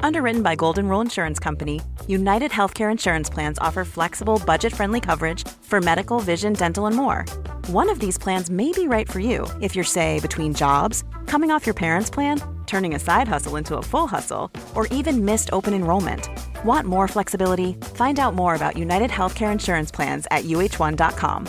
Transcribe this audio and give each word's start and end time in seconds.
Underwritten 0.00 0.42
by 0.42 0.54
Golden 0.54 0.88
Rule 0.88 1.00
Insurance 1.00 1.38
Company, 1.38 1.80
United 2.06 2.50
Healthcare 2.50 2.90
Insurance 2.90 3.30
Plans 3.30 3.58
offer 3.58 3.84
flexible, 3.84 4.40
budget 4.44 4.74
friendly 4.74 5.00
coverage 5.00 5.46
for 5.62 5.80
medical, 5.80 6.20
vision, 6.20 6.52
dental, 6.52 6.86
and 6.86 6.96
more. 6.96 7.24
One 7.68 7.88
of 7.88 7.98
these 7.98 8.18
plans 8.18 8.50
may 8.50 8.72
be 8.72 8.88
right 8.88 9.10
for 9.10 9.20
you 9.20 9.46
if 9.60 9.74
you're, 9.74 9.84
say, 9.84 10.20
between 10.20 10.54
jobs, 10.54 11.04
coming 11.26 11.50
off 11.50 11.66
your 11.66 11.74
parents' 11.74 12.10
plan, 12.10 12.40
turning 12.66 12.94
a 12.94 12.98
side 12.98 13.28
hustle 13.28 13.56
into 13.56 13.76
a 13.76 13.82
full 13.82 14.06
hustle, 14.06 14.50
or 14.74 14.86
even 14.88 15.24
missed 15.24 15.50
open 15.52 15.74
enrollment. 15.74 16.28
Want 16.64 16.86
more 16.86 17.08
flexibility? 17.08 17.74
Find 17.94 18.18
out 18.18 18.34
more 18.34 18.54
about 18.54 18.76
United 18.76 19.10
Healthcare 19.10 19.52
Insurance 19.52 19.90
Plans 19.90 20.26
at 20.30 20.44
uh1.com. 20.44 21.48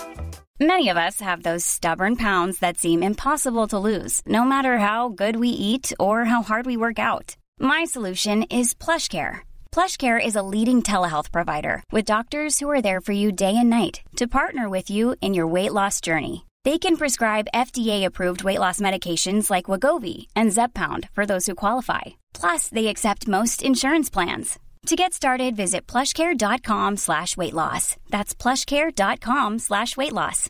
Many 0.60 0.88
of 0.88 0.96
us 0.96 1.20
have 1.20 1.44
those 1.44 1.66
stubborn 1.66 2.16
pounds 2.16 2.60
that 2.60 2.78
seem 2.78 3.04
impossible 3.04 3.68
to 3.68 3.78
lose, 3.78 4.22
no 4.26 4.46
matter 4.46 4.78
how 4.78 5.10
good 5.10 5.36
we 5.36 5.50
eat 5.50 5.92
or 6.00 6.24
how 6.24 6.44
hard 6.44 6.66
we 6.66 6.78
work 6.78 6.98
out. 6.98 7.36
My 7.60 7.84
solution 7.86 8.44
is 8.44 8.74
PlushCare. 8.74 9.40
PlushCare 9.72 10.24
is 10.24 10.36
a 10.36 10.44
leading 10.44 10.82
telehealth 10.82 11.32
provider 11.32 11.84
with 11.92 12.06
doctors 12.06 12.60
who 12.60 12.70
are 12.70 12.82
there 12.82 13.02
for 13.02 13.12
you 13.12 13.32
day 13.34 13.56
and 13.58 13.70
night 13.70 14.02
to 14.16 14.28
partner 14.28 14.70
with 14.70 14.90
you 14.90 15.16
in 15.22 15.34
your 15.34 15.48
weight 15.48 15.74
loss 15.74 16.00
journey. 16.00 16.46
They 16.64 16.78
can 16.78 16.96
prescribe 16.98 17.52
FDA-approved 17.54 18.44
weight 18.44 18.60
loss 18.60 18.80
medications 18.80 19.50
like 19.50 19.66
Wagovi 19.66 20.28
and 20.36 20.52
Zepbound 20.52 21.10
for 21.12 21.26
those 21.26 21.46
who 21.46 21.56
qualify. 21.56 22.02
Plus, 22.34 22.70
they 22.70 22.88
accept 22.88 23.28
most 23.28 23.62
insurance 23.62 24.10
plans. 24.10 24.58
To 24.88 24.96
get 24.96 25.14
started, 25.14 25.56
visit 25.56 25.88
plushcare.com 25.88 26.98
slash 26.98 27.36
weight 27.36 27.54
loss. 27.54 27.98
That's 28.10 28.34
plushcare.com 28.36 29.60
slash 29.60 29.98
weight 29.98 30.14
loss. 30.14 30.50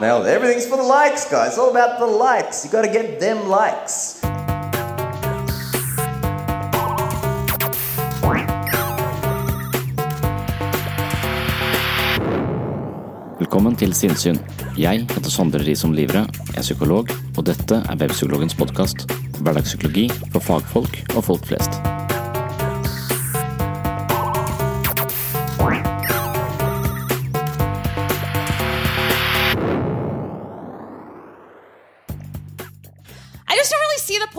Now, 0.00 0.22
everything's 0.22 0.66
for 0.66 0.76
the 0.76 0.82
likes, 0.82 1.30
guys. 1.30 1.50
It's 1.50 1.58
all 1.58 1.70
about 1.70 2.00
the 2.00 2.06
likes. 2.06 2.64
You 2.64 2.70
got 2.72 2.82
to 2.82 2.90
get 2.90 3.20
them 3.20 3.48
likes. 3.48 4.20
Velkommen 13.54 13.76
til 13.78 13.92
Sinnsyn. 13.94 14.40
Jeg 14.74 15.04
heter 15.12 15.30
Sondre 15.30 15.60
Risom 15.62 15.92
Livre, 15.94 16.24
jeg 16.48 16.58
er 16.58 16.66
psykolog, 16.66 17.14
og 17.38 17.46
dette 17.46 17.78
er 17.78 18.02
Webpsykologens 18.02 18.58
podkast. 18.58 19.06
Hverdagspsykologi 19.38 20.08
for 20.32 20.42
fagfolk 20.42 21.04
og 21.14 21.28
folk 21.30 21.52
flest. 21.54 21.93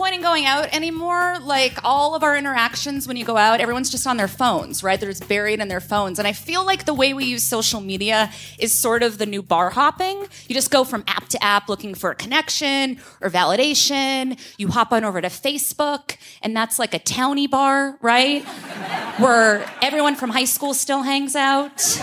Point 0.06 0.14
in 0.14 0.22
going 0.22 0.46
out 0.46 0.72
anymore. 0.72 1.36
Like 1.40 1.78
all 1.82 2.14
of 2.14 2.22
our 2.22 2.36
interactions 2.36 3.08
when 3.08 3.16
you 3.16 3.24
go 3.24 3.36
out, 3.36 3.60
everyone's 3.60 3.90
just 3.90 4.06
on 4.06 4.16
their 4.16 4.28
phones, 4.28 4.84
right? 4.84 5.00
They're 5.00 5.10
just 5.10 5.28
buried 5.28 5.58
in 5.58 5.66
their 5.66 5.80
phones. 5.80 6.20
And 6.20 6.28
I 6.28 6.32
feel 6.32 6.64
like 6.64 6.84
the 6.84 6.94
way 6.94 7.12
we 7.12 7.24
use 7.24 7.42
social 7.42 7.80
media 7.80 8.30
is 8.56 8.72
sort 8.72 9.02
of 9.02 9.18
the 9.18 9.26
new 9.26 9.42
bar 9.42 9.70
hopping. 9.70 10.28
You 10.46 10.54
just 10.54 10.70
go 10.70 10.84
from 10.84 11.02
app 11.08 11.26
to 11.30 11.42
app 11.42 11.68
looking 11.68 11.96
for 11.96 12.12
a 12.12 12.14
connection 12.14 13.00
or 13.20 13.30
validation. 13.30 14.38
You 14.58 14.68
hop 14.68 14.92
on 14.92 15.02
over 15.02 15.20
to 15.20 15.26
Facebook, 15.26 16.16
and 16.40 16.56
that's 16.56 16.78
like 16.78 16.94
a 16.94 17.00
towny 17.00 17.48
bar, 17.48 17.98
right? 18.00 18.44
Where 19.18 19.68
everyone 19.82 20.14
from 20.14 20.30
high 20.30 20.44
school 20.44 20.72
still 20.72 21.02
hangs 21.02 21.34
out. 21.34 21.98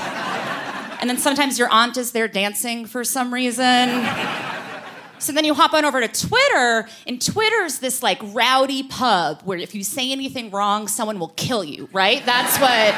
And 0.99 1.09
then 1.09 1.17
sometimes 1.17 1.57
your 1.57 1.69
aunt 1.71 1.95
is 1.95 2.11
there 2.11 2.27
dancing 2.27 2.85
for 2.85 3.05
some 3.05 3.33
reason. 3.33 4.52
So 5.23 5.31
then 5.31 5.45
you 5.45 5.53
hop 5.53 5.73
on 5.73 5.85
over 5.85 6.01
to 6.01 6.27
Twitter, 6.27 6.85
and 7.07 7.21
Twitter's 7.21 7.79
this 7.79 8.03
like 8.03 8.19
rowdy 8.35 8.83
pub 8.83 9.41
where 9.45 9.57
if 9.57 9.73
you 9.73 9.81
say 9.81 10.11
anything 10.11 10.51
wrong, 10.51 10.89
someone 10.89 11.17
will 11.17 11.31
kill 11.37 11.63
you, 11.63 11.87
right? 11.93 12.19
That's 12.25 12.59
what 12.59 12.93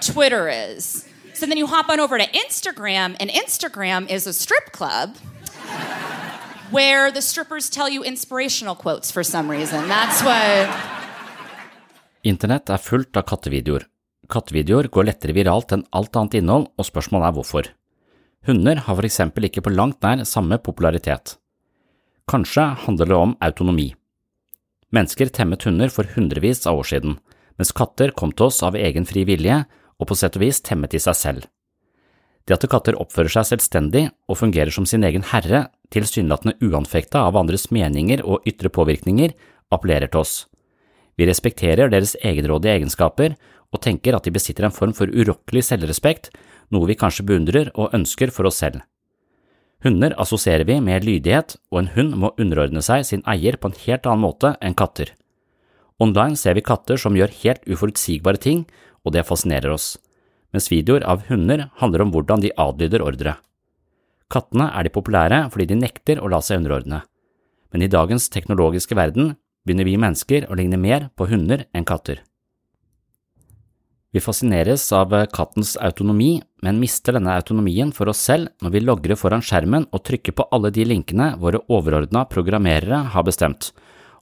Twitter 0.00 0.48
is. 0.48 1.06
So 1.34 1.44
then 1.44 1.58
you 1.58 1.66
hop 1.66 1.90
on 1.90 2.00
over 2.00 2.16
to 2.16 2.24
Instagram, 2.24 3.14
and 3.20 3.28
Instagram 3.28 4.08
is 4.08 4.26
a 4.26 4.32
strip 4.32 4.72
club 4.72 5.16
where 6.70 7.10
the 7.10 7.20
strippers 7.20 7.68
tell 7.68 7.90
you 7.90 8.02
inspirational 8.02 8.74
quotes 8.74 9.10
for 9.10 9.22
some 9.22 9.50
reason. 9.50 9.86
That's 9.86 10.22
what. 10.22 10.72
Internett 12.24 12.70
er 12.70 12.80
fullt 12.80 13.16
av 13.20 13.28
kattevideoer. 13.28 13.84
Kattevideoer 14.32 14.88
går 14.88 15.12
lettere 15.12 15.36
viralt 15.36 15.76
enn 15.76 15.84
alt 15.92 16.16
annet 16.16 16.40
innhold, 16.40 16.72
og 16.80 16.88
spørsmålet 16.88 17.28
er 17.28 17.36
hvorfor. 17.36 17.70
Hunder 18.46 18.76
har 18.84 18.96
for 18.96 19.06
eksempel 19.06 19.48
ikke 19.48 19.64
på 19.66 19.72
langt 19.74 20.02
nær 20.04 20.22
samme 20.28 20.60
popularitet. 20.62 21.36
Kanskje 22.28 22.64
handler 22.84 23.10
det 23.10 23.18
om 23.18 23.34
autonomi. 23.44 23.90
Mennesker 24.94 25.28
temmet 25.32 25.64
hunder 25.66 25.90
for 25.92 26.08
hundrevis 26.14 26.66
av 26.66 26.78
år 26.80 26.88
siden, 26.92 27.18
mens 27.58 27.74
katter 27.76 28.12
kom 28.16 28.32
til 28.32 28.48
oss 28.48 28.62
av 28.64 28.76
egen 28.78 29.08
fri 29.08 29.24
vilje 29.28 29.62
og 29.98 30.08
på 30.08 30.16
sett 30.16 30.38
og 30.38 30.44
vis 30.44 30.62
temmet 30.64 30.94
de 30.94 31.00
seg 31.02 31.16
selv. 31.18 31.48
Det 32.48 32.56
at 32.56 32.64
katter 32.72 32.96
oppfører 32.96 33.32
seg 33.32 33.50
selvstendig 33.50 34.06
og 34.30 34.38
fungerer 34.40 34.72
som 34.72 34.86
sin 34.88 35.04
egen 35.04 35.26
herre, 35.32 35.66
tilsynelatende 35.92 36.56
uanfekta 36.64 37.26
av 37.28 37.36
andres 37.36 37.68
meninger 37.74 38.22
og 38.24 38.46
ytre 38.48 38.70
påvirkninger, 38.72 39.34
appellerer 39.68 40.08
til 40.08 40.22
oss. 40.22 40.34
Vi 41.20 41.26
respekterer 41.28 41.90
deres 41.92 42.14
egenrådige 42.24 42.78
egenskaper 42.78 43.34
og 43.68 43.82
tenker 43.84 44.16
at 44.16 44.24
de 44.24 44.32
besitter 44.32 44.64
en 44.64 44.72
form 44.72 44.94
for 44.96 45.12
urokkelig 45.12 45.66
selvrespekt, 45.68 46.30
noe 46.74 46.88
vi 46.88 46.96
kanskje 46.98 47.26
beundrer 47.28 47.70
og 47.74 47.94
ønsker 47.96 48.32
for 48.34 48.48
oss 48.48 48.60
selv. 48.62 48.82
Hunder 49.84 50.14
assosierer 50.18 50.66
vi 50.66 50.80
med 50.82 51.06
lydighet, 51.06 51.54
og 51.70 51.84
en 51.84 51.92
hund 51.94 52.16
må 52.18 52.32
underordne 52.34 52.82
seg 52.82 53.04
sin 53.06 53.22
eier 53.30 53.56
på 53.56 53.70
en 53.70 53.78
helt 53.84 54.06
annen 54.10 54.24
måte 54.24 54.56
enn 54.58 54.74
katter. 54.78 55.12
Online 56.02 56.38
ser 56.38 56.58
vi 56.58 56.66
katter 56.66 56.98
som 56.98 57.16
gjør 57.18 57.34
helt 57.42 57.66
uforutsigbare 57.66 58.42
ting, 58.42 58.64
og 59.06 59.14
det 59.14 59.26
fascinerer 59.26 59.70
oss, 59.74 59.96
mens 60.54 60.70
videoer 60.70 61.06
av 61.06 61.26
hunder 61.28 61.68
handler 61.78 62.04
om 62.04 62.14
hvordan 62.14 62.42
de 62.42 62.54
adlyder 62.58 63.04
ordre. 63.06 63.36
Kattene 64.28 64.68
er 64.74 64.84
de 64.84 64.92
populære 64.92 65.44
fordi 65.52 65.70
de 65.70 65.78
nekter 65.78 66.20
å 66.20 66.30
la 66.30 66.42
seg 66.44 66.60
underordne, 66.60 67.04
men 67.72 67.84
i 67.84 67.90
dagens 67.90 68.28
teknologiske 68.34 68.96
verden 68.98 69.36
begynner 69.64 69.88
vi 69.88 69.98
mennesker 70.00 70.48
å 70.48 70.58
ligne 70.58 70.80
mer 70.80 71.08
på 71.16 71.28
hunder 71.30 71.66
enn 71.76 71.86
katter. 71.88 72.22
Vi 74.12 74.20
fascineres 74.24 74.86
av 74.96 75.12
kattens 75.36 75.74
autonomi, 75.76 76.38
men 76.64 76.78
mister 76.80 77.12
denne 77.12 77.34
autonomien 77.36 77.90
for 77.92 78.08
oss 78.08 78.22
selv 78.24 78.48
når 78.64 78.72
vi 78.72 78.80
logrer 78.80 79.20
foran 79.20 79.44
skjermen 79.44 79.84
og 79.92 80.04
trykker 80.08 80.32
på 80.32 80.46
alle 80.54 80.70
de 80.72 80.86
linkene 80.88 81.34
våre 81.42 81.60
overordna 81.68 82.22
programmerere 82.30 83.02
har 83.12 83.26
bestemt, 83.28 83.74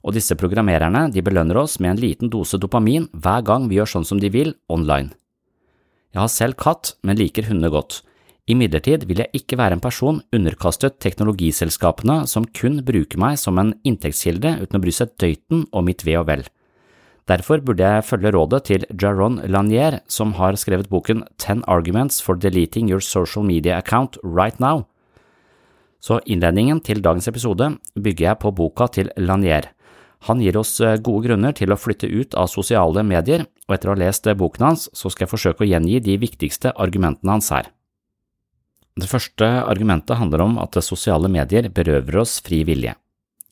og 0.03 0.17
disse 0.17 0.35
programmererne 0.35 1.05
de 1.13 1.23
belønner 1.23 1.61
oss 1.61 1.77
med 1.79 1.93
en 1.93 2.01
liten 2.03 2.33
dose 2.33 2.59
dopamin 2.59 3.07
hver 3.15 3.45
gang 3.47 3.69
vi 3.71 3.79
gjør 3.79 3.93
sånn 3.93 4.09
som 4.11 4.19
de 4.19 4.31
vil 4.33 4.51
online. 4.67 5.15
Jeg 6.11 6.19
har 6.19 6.35
selv 6.35 6.59
katt, 6.59 6.97
men 7.07 7.19
liker 7.19 7.47
hunder 7.47 7.71
godt. 7.71 8.01
Imidlertid 8.47 9.03
vil 9.07 9.23
jeg 9.23 9.41
ikke 9.41 9.57
være 9.59 9.75
en 9.75 9.83
person 9.83 10.19
underkastet 10.35 10.99
teknologiselskapene 11.03 12.21
som 12.31 12.47
kun 12.55 12.79
bruker 12.83 13.19
meg 13.19 13.39
som 13.39 13.59
en 13.59 13.73
inntektskilde 13.87 14.53
uten 14.63 14.79
å 14.79 14.83
bry 14.83 14.93
seg 14.95 15.15
døyten 15.19 15.65
om 15.71 15.87
mitt 15.87 16.03
ve 16.07 16.15
og 16.19 16.27
vel. 16.27 16.45
Derfor 17.27 17.59
burde 17.59 17.83
jeg 17.83 18.05
følge 18.07 18.31
rådet 18.31 18.61
til 18.69 18.85
Jaron 19.01 19.41
Lanier, 19.51 19.99
som 20.07 20.31
har 20.39 20.55
skrevet 20.55 20.87
boken 20.87 21.25
Ten 21.37 21.63
Arguments 21.67 22.21
for 22.23 22.39
Deleting 22.39 22.87
Your 22.89 23.03
Social 23.03 23.43
Media 23.43 23.77
Account 23.77 24.15
Right 24.23 24.59
Now. 24.63 24.85
Så 25.99 26.21
innledningen 26.25 26.79
til 26.79 27.01
dagens 27.03 27.27
episode 27.27 27.73
bygger 27.99 28.29
jeg 28.29 28.39
på 28.39 28.51
boka 28.55 28.87
til 28.87 29.11
Lanier. 29.17 29.73
Han 30.25 30.39
gir 30.41 30.55
oss 30.57 30.77
gode 31.03 31.27
grunner 31.27 31.51
til 31.53 31.73
å 31.73 31.77
flytte 31.77 32.07
ut 32.07 32.35
av 32.39 32.47
sosiale 32.47 33.03
medier, 33.03 33.43
og 33.67 33.75
etter 33.75 33.91
å 33.91 33.95
ha 33.97 33.99
lest 33.99 34.29
boken 34.39 34.63
hans, 34.65 34.87
så 34.95 35.11
skal 35.11 35.25
jeg 35.25 35.33
forsøke 35.33 35.65
å 35.65 35.67
gjengi 35.67 35.99
de 35.99 36.15
viktigste 36.21 36.71
argumentene 36.79 37.35
hans 37.35 37.51
her. 37.51 37.67
Det 38.97 39.09
første 39.09 39.45
argumentet 39.45 40.17
handler 40.17 40.45
om 40.45 40.55
at 40.63 40.79
sosiale 40.81 41.29
medier 41.29 41.67
berøver 41.69 42.23
oss 42.23 42.39
fri 42.41 42.63
vilje. 42.65 42.95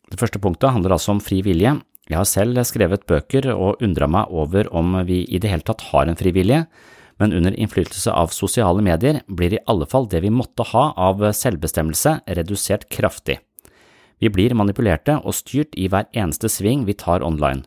Det 0.10 0.18
første 0.22 0.40
punktet 0.42 0.72
handler 0.74 0.96
altså 0.96 1.14
om 1.14 1.22
fri 1.22 1.42
vilje. 1.46 1.76
Jeg 2.06 2.20
har 2.20 2.28
selv 2.30 2.60
skrevet 2.70 3.08
bøker 3.10 3.48
og 3.56 3.82
undra 3.84 4.08
meg 4.12 4.30
over 4.30 4.70
om 4.76 4.94
vi 5.08 5.24
i 5.26 5.40
det 5.42 5.50
hele 5.50 5.66
tatt 5.66 5.88
har 5.90 6.06
en 6.06 6.20
frivillige, 6.20 6.68
men 7.18 7.34
under 7.34 7.56
innflytelse 7.56 8.12
av 8.12 8.34
sosiale 8.36 8.84
medier 8.84 9.22
blir 9.26 9.56
i 9.56 9.64
alle 9.72 9.88
fall 9.90 10.06
det 10.12 10.22
vi 10.26 10.34
måtte 10.34 10.68
ha 10.74 10.90
av 11.00 11.24
selvbestemmelse 11.34 12.20
redusert 12.38 12.90
kraftig. 12.92 13.40
Vi 14.20 14.30
blir 14.30 14.56
manipulerte 14.56 15.18
og 15.24 15.36
styrt 15.36 15.76
i 15.80 15.88
hver 15.92 16.08
eneste 16.14 16.52
sving 16.52 16.86
vi 16.86 16.94
tar 16.94 17.26
online. 17.26 17.66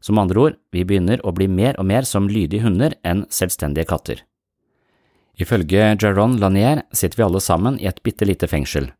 Som 0.00 0.18
andre 0.18 0.40
ord, 0.40 0.58
vi 0.72 0.84
begynner 0.84 1.22
å 1.24 1.32
bli 1.34 1.48
mer 1.48 1.78
og 1.80 1.86
mer 1.88 2.06
som 2.08 2.28
lydige 2.28 2.66
hunder 2.66 2.94
enn 3.06 3.24
selvstendige 3.32 3.88
katter. 3.88 4.22
Ifølge 5.36 5.92
Jaron 6.00 6.38
Lanier 6.40 6.82
sitter 6.92 7.20
vi 7.20 7.26
alle 7.26 7.42
sammen 7.44 7.78
i 7.80 7.88
et 7.88 8.02
bitte 8.04 8.28
lite 8.28 8.48
fengsel. 8.48 8.90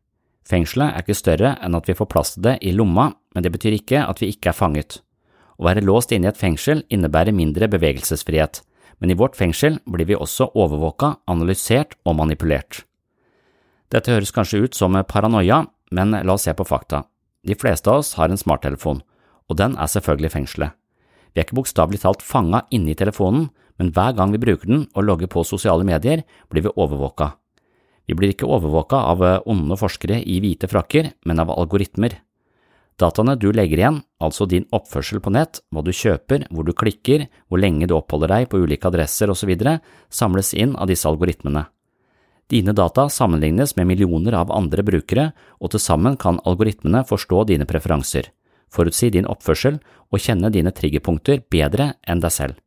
Fengselet 0.47 0.93
er 0.93 1.03
ikke 1.03 1.17
større 1.17 1.55
enn 1.63 1.75
at 1.75 1.87
vi 1.89 1.95
får 1.97 2.09
plass 2.11 2.35
til 2.35 2.45
det 2.45 2.57
i 2.63 2.71
lomma, 2.75 3.09
men 3.37 3.45
det 3.45 3.51
betyr 3.53 3.75
ikke 3.77 3.99
at 4.01 4.17
vi 4.17 4.31
ikke 4.33 4.49
er 4.49 4.57
fanget. 4.57 4.95
Å 5.61 5.67
være 5.67 5.83
låst 5.85 6.09
inne 6.09 6.25
i 6.25 6.31
et 6.31 6.39
fengsel 6.39 6.81
innebærer 6.89 7.35
mindre 7.37 7.67
bevegelsesfrihet, 7.69 8.63
men 8.97 9.13
i 9.13 9.17
vårt 9.19 9.37
fengsel 9.37 9.77
blir 9.85 10.09
vi 10.09 10.17
også 10.17 10.47
overvåka, 10.57 11.19
analysert 11.29 11.93
og 12.01 12.17
manipulert. 12.17 12.81
Dette 13.93 14.09
høres 14.09 14.33
kanskje 14.33 14.63
ut 14.65 14.73
som 14.73 14.97
paranoia, 15.05 15.67
men 15.93 16.17
la 16.17 16.33
oss 16.33 16.49
se 16.49 16.55
på 16.57 16.65
fakta. 16.65 17.03
De 17.45 17.53
fleste 17.53 17.93
av 17.93 18.01
oss 18.01 18.15
har 18.17 18.33
en 18.33 18.41
smarttelefon, 18.41 19.03
og 19.45 19.61
den 19.61 19.77
er 19.77 19.93
selvfølgelig 19.93 20.33
fengselet. 20.33 20.73
Vi 21.31 21.43
er 21.43 21.45
ikke 21.45 21.61
bokstavelig 21.61 22.01
talt 22.01 22.25
fanga 22.25 22.65
i 22.73 22.81
telefonen, 22.97 23.51
men 23.77 23.93
hver 23.93 24.17
gang 24.17 24.33
vi 24.33 24.41
bruker 24.41 24.65
den 24.65 24.87
og 24.97 25.05
logger 25.05 25.29
på 25.29 25.45
sosiale 25.45 25.85
medier, 25.85 26.25
blir 26.49 26.65
vi 26.65 26.73
overvåka. 26.73 27.35
Vi 28.09 28.15
blir 28.17 28.33
ikke 28.33 28.49
overvåka 28.49 28.97
av 28.97 29.21
onde 29.45 29.77
forskere 29.77 30.23
i 30.25 30.39
hvite 30.41 30.65
frakker, 30.71 31.11
men 31.29 31.39
av 31.39 31.53
algoritmer. 31.53 32.17
Dataene 32.97 33.35
du 33.37 33.51
legger 33.53 33.77
igjen, 33.77 33.97
altså 34.17 34.47
din 34.49 34.65
oppførsel 34.73 35.21
på 35.21 35.29
nett, 35.35 35.61
hva 35.69 35.83
du 35.85 35.91
kjøper, 35.93 36.47
hvor 36.49 36.65
du 36.65 36.73
klikker, 36.73 37.27
hvor 37.47 37.61
lenge 37.61 37.85
du 37.85 37.93
oppholder 37.97 38.33
deg 38.33 38.49
på 38.49 38.63
ulike 38.63 38.89
adresser 38.89 39.29
osv., 39.29 39.53
samles 40.09 40.53
inn 40.57 40.73
av 40.75 40.89
disse 40.89 41.05
algoritmene. 41.09 41.67
Dine 42.49 42.73
data 42.73 43.09
sammenlignes 43.11 43.75
med 43.75 43.91
millioner 43.91 44.39
av 44.39 44.53
andre 44.55 44.85
brukere, 44.87 45.31
og 45.61 45.75
til 45.75 45.83
sammen 45.83 46.17
kan 46.17 46.39
algoritmene 46.47 47.03
forstå 47.05 47.43
dine 47.51 47.67
preferanser, 47.69 48.31
forutsi 48.73 49.11
din 49.13 49.27
oppførsel 49.29 49.77
og 50.09 50.23
kjenne 50.23 50.49
dine 50.49 50.73
triggerpunkter 50.73 51.43
bedre 51.51 51.93
enn 52.07 52.23
deg 52.23 52.33
selv 52.33 52.63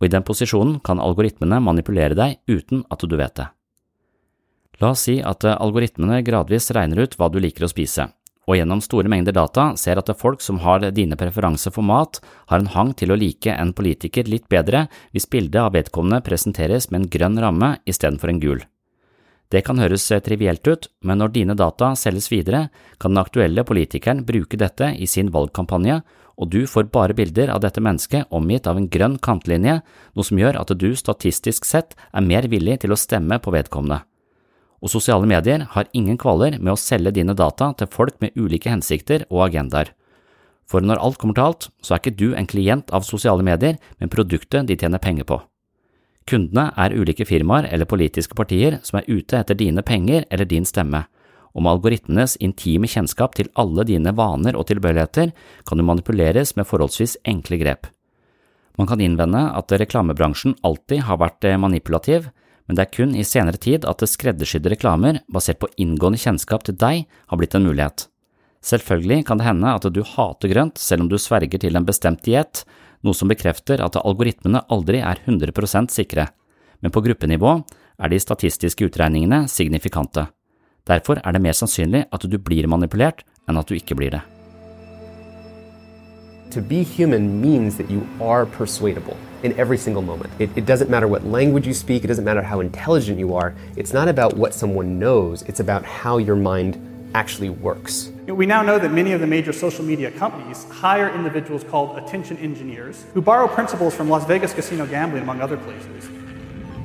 og 0.00 0.08
i 0.08 0.12
den 0.14 0.24
posisjonen 0.24 0.78
kan 0.84 1.00
algoritmene 1.00 1.60
manipulere 1.60 2.16
deg 2.16 2.38
uten 2.48 2.86
at 2.90 3.04
du 3.04 3.16
vet 3.20 3.36
det. 3.36 3.50
La 4.80 4.94
oss 4.94 5.04
si 5.04 5.18
at 5.20 5.44
algoritmene 5.44 6.22
gradvis 6.24 6.70
regner 6.72 7.04
ut 7.04 7.16
hva 7.20 7.28
du 7.28 7.36
liker 7.38 7.66
å 7.66 7.68
spise, 7.68 8.08
og 8.50 8.58
gjennom 8.58 8.82
store 8.82 9.10
mengder 9.12 9.36
data 9.36 9.68
ser 9.78 10.00
at 10.00 10.10
folk 10.18 10.42
som 10.42 10.58
har 10.64 10.82
dine 10.90 11.14
preferanser 11.18 11.70
for 11.70 11.86
mat, 11.86 12.18
har 12.50 12.58
en 12.58 12.72
hang 12.74 12.90
til 12.98 13.14
å 13.14 13.18
like 13.20 13.54
en 13.54 13.70
politiker 13.76 14.26
litt 14.26 14.48
bedre 14.50 14.88
hvis 15.14 15.30
bildet 15.30 15.62
av 15.62 15.76
vedkommende 15.78 16.24
presenteres 16.26 16.90
med 16.90 17.04
en 17.04 17.10
grønn 17.14 17.38
ramme 17.38 17.76
istedenfor 17.86 18.34
en 18.34 18.42
gul. 18.42 18.66
Det 19.50 19.64
kan 19.66 19.78
høres 19.82 20.04
trivielt 20.26 20.66
ut, 20.66 20.90
men 21.02 21.18
når 21.18 21.32
dine 21.34 21.54
data 21.58 21.94
selges 21.98 22.28
videre, 22.30 22.68
kan 23.02 23.14
den 23.14 23.22
aktuelle 23.22 23.64
politikeren 23.66 24.22
bruke 24.26 24.58
dette 24.58 24.92
i 24.98 25.08
sin 25.10 25.30
valgkampanje 25.34 26.02
og 26.40 26.48
du 26.48 26.64
får 26.66 26.88
bare 26.94 27.16
bilder 27.16 27.52
av 27.52 27.60
dette 27.64 27.82
mennesket 27.84 28.32
omgitt 28.32 28.68
av 28.70 28.80
en 28.80 28.88
grønn 28.88 29.18
kantlinje, 29.20 29.80
noe 30.16 30.26
som 30.26 30.40
gjør 30.40 30.62
at 30.62 30.72
du 30.72 30.88
statistisk 30.96 31.68
sett 31.68 31.96
er 32.16 32.24
mer 32.24 32.48
villig 32.48 32.80
til 32.84 32.94
å 32.94 33.00
stemme 33.00 33.38
på 33.44 33.52
vedkommende. 33.52 34.00
Og 34.80 34.92
sosiale 34.92 35.28
medier 35.28 35.66
har 35.74 35.90
ingen 35.92 36.16
kvaler 36.20 36.56
med 36.58 36.72
å 36.72 36.80
selge 36.80 37.12
dine 37.16 37.36
data 37.36 37.72
til 37.76 37.90
folk 37.92 38.16
med 38.20 38.36
ulike 38.36 38.72
hensikter 38.72 39.26
og 39.28 39.50
agendaer. 39.50 39.92
For 40.70 40.80
når 40.80 41.02
alt 41.02 41.18
kommer 41.20 41.36
til 41.36 41.48
alt, 41.48 41.68
så 41.82 41.94
er 41.94 42.02
ikke 42.02 42.16
du 42.16 42.28
en 42.32 42.48
klient 42.48 42.92
av 42.94 43.04
sosiale 43.04 43.44
medier, 43.44 43.76
men 43.98 44.12
produktet 44.12 44.68
de 44.68 44.78
tjener 44.78 45.02
penger 45.02 45.26
på. 45.28 45.40
Kundene 46.30 46.70
er 46.78 46.94
ulike 46.94 47.26
firmaer 47.26 47.66
eller 47.72 47.90
politiske 47.90 48.36
partier 48.38 48.78
som 48.86 49.00
er 49.00 49.08
ute 49.10 49.40
etter 49.40 49.58
dine 49.58 49.82
penger 49.82 50.28
eller 50.30 50.46
din 50.48 50.68
stemme 50.68 51.04
og 51.54 51.64
med 51.64 51.72
algoritmenes 51.74 52.36
intime 52.42 52.88
kjennskap 52.90 53.34
til 53.38 53.50
alle 53.58 53.84
dine 53.88 54.12
vaner 54.16 54.58
og 54.58 54.68
tilbøyeligheter 54.70 55.32
kan 55.66 55.80
du 55.80 55.86
manipuleres 55.86 56.54
med 56.56 56.68
forholdsvis 56.68 57.16
enkle 57.28 57.58
grep. 57.62 57.88
Man 58.78 58.88
kan 58.88 59.02
innvende 59.02 59.42
at 59.58 59.72
reklamebransjen 59.72 60.56
alltid 60.64 61.04
har 61.08 61.18
vært 61.20 61.44
eh, 61.44 61.58
manipulativ, 61.58 62.30
men 62.70 62.76
det 62.78 62.84
er 62.84 62.94
kun 62.94 63.14
i 63.18 63.24
senere 63.26 63.58
tid 63.58 63.82
at 63.82 64.02
skreddersydde 64.06 64.70
reklamer 64.70 65.16
basert 65.34 65.58
på 65.58 65.66
inngående 65.82 66.20
kjennskap 66.22 66.62
til 66.62 66.76
deg 66.78 67.00
har 67.26 67.38
blitt 67.40 67.56
en 67.58 67.64
mulighet. 67.66 68.04
Selvfølgelig 68.62 69.24
kan 69.26 69.40
det 69.40 69.48
hende 69.48 69.72
at 69.74 69.88
du 69.90 69.98
hater 70.06 70.52
grønt 70.52 70.78
selv 70.78 71.02
om 71.02 71.08
du 71.10 71.16
sverger 71.18 71.58
til 71.58 71.74
en 71.74 71.88
bestemt 71.88 72.22
diett, 72.22 72.60
noe 73.02 73.16
som 73.18 73.26
bekrefter 73.26 73.82
at 73.82 73.98
algoritmene 73.98 74.62
aldri 74.70 75.00
er 75.02 75.18
100 75.24 75.90
sikre, 75.90 76.28
men 76.78 76.94
på 76.94 77.02
gruppenivå 77.02 77.56
er 77.98 78.08
de 78.12 78.20
statistiske 78.22 78.86
utregningene 78.86 79.48
signifikante. 79.50 80.28
Derfor 80.86 81.18
er 81.24 81.34
det 81.34 81.42
mer 81.42 81.58
sannsynlig 81.58 82.04
at 82.06 82.22
du 82.22 82.38
blir 82.38 82.70
manipulert 82.70 83.24
enn 83.48 83.58
at 83.58 83.66
du 83.66 83.74
ikke 83.74 83.98
blir 83.98 84.14
det. 84.14 84.22
To 86.54 86.62
be 86.62 86.84
human 86.84 87.40
means 87.42 87.82
that 87.82 87.90
you 87.90 88.06
are 88.20 88.46
persuadable 88.46 89.18
in 89.42 89.58
every 89.58 89.78
single 89.78 90.02
moment. 90.02 90.32
It, 90.38 90.50
it, 90.56 90.66
doesn't 90.66 90.90
matter 90.90 91.08
what 91.08 91.24
language 91.24 91.66
you 91.66 91.74
speak, 91.74 92.04
it 92.04 92.08
doesn't 92.08 92.24
matter 92.24 92.42
how 92.42 92.60
intelligent 92.60 93.18
you 93.18 93.34
are. 93.34 93.54
It's 93.76 93.92
not 93.92 94.08
about 94.08 94.36
what 94.36 94.54
someone 94.54 94.98
knows, 94.98 95.42
it's 95.42 95.60
about 95.60 95.84
how 95.84 96.18
your 96.18 96.36
mind 96.36 96.86
actually 97.14 97.50
works. 97.50 98.12
We 98.26 98.46
now 98.46 98.62
know 98.62 98.78
that 98.78 98.92
many 98.92 99.12
of 99.12 99.20
the 99.20 99.26
major 99.26 99.52
social 99.52 99.84
media 99.84 100.10
companies 100.12 100.64
hire 100.70 101.12
individuals 101.14 101.64
called 101.64 101.98
attention 101.98 102.36
engineers 102.38 103.04
who 103.14 103.20
borrow 103.20 103.48
principles 103.48 103.94
from 103.94 104.08
Las 104.08 104.24
Vegas 104.26 104.54
casino 104.54 104.86
gambling, 104.86 105.22
among 105.22 105.40
other 105.40 105.56
places, 105.56 106.08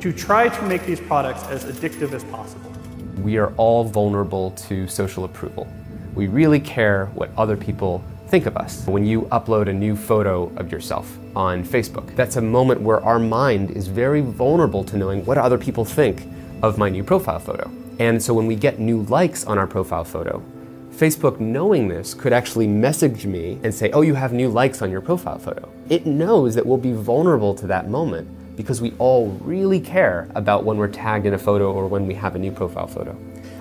to 0.02 0.12
try 0.12 0.50
to 0.50 0.62
make 0.66 0.86
these 0.86 1.00
products 1.00 1.44
as 1.44 1.66
addictive 1.66 2.14
as 2.14 2.24
possible. 2.26 2.72
We 3.22 3.38
are 3.38 3.54
all 3.58 3.84
vulnerable 3.84 4.52
to 4.52 4.88
social 4.88 5.26
approval. 5.26 5.68
We 6.16 6.28
really 6.28 6.60
care 6.60 7.08
what 7.08 7.30
other 7.38 7.58
people 7.58 8.04
think 8.28 8.46
of 8.46 8.58
us. 8.58 8.86
When 8.88 9.06
you 9.06 9.24
upload 9.24 9.68
a 9.68 9.74
new 9.74 9.96
photo 9.96 10.52
of 10.58 10.72
yourself 10.72 11.18
on 11.36 11.64
Facebook, 11.64 12.16
that's 12.16 12.36
a 12.38 12.42
moment 12.42 12.82
where 12.82 13.04
our 13.04 13.20
mind 13.20 13.72
is 13.72 13.88
very 13.88 14.22
vulnerable 14.22 14.84
to 14.86 14.98
knowing 14.98 15.24
what 15.26 15.38
other 15.38 15.58
people 15.58 15.86
think 15.86 16.24
of 16.62 16.78
my 16.78 16.90
new 16.90 17.04
profile 17.04 17.40
photo. 17.40 17.70
And 18.00 18.22
so 18.22 18.34
when 18.34 18.48
we 18.48 18.56
get 18.56 18.80
new 18.80 19.04
likes 19.04 19.46
on 19.46 19.58
our 19.58 19.68
profile 19.68 20.04
photo, 20.04 20.44
Facebook, 20.92 21.40
knowing 21.40 21.88
this, 21.88 22.14
could 22.14 22.34
actually 22.34 22.68
message 22.68 23.26
me 23.26 23.60
and 23.64 23.74
say, 23.74 23.92
Oh, 23.92 24.02
you 24.02 24.16
have 24.16 24.34
new 24.34 24.50
likes 24.50 24.82
on 24.82 24.90
your 24.90 25.02
profile 25.02 25.38
photo. 25.38 25.70
It 25.90 26.06
knows 26.06 26.56
that 26.56 26.66
we'll 26.66 26.78
be 26.78 26.94
vulnerable 26.94 27.54
to 27.56 27.68
that 27.68 27.90
moment 27.90 28.28
because 28.56 28.82
we 28.82 28.94
all 28.98 29.28
really 29.42 29.80
care 29.80 30.30
about 30.36 30.64
when 30.64 30.78
we're 30.78 30.88
tagged 30.88 31.26
in 31.26 31.34
a 31.34 31.38
photo 31.38 31.72
or 31.74 31.88
when 31.88 32.08
we 32.08 32.14
have 32.14 32.36
a 32.36 32.40
new 32.40 32.52
profile 32.52 32.88
photo. 32.88 33.16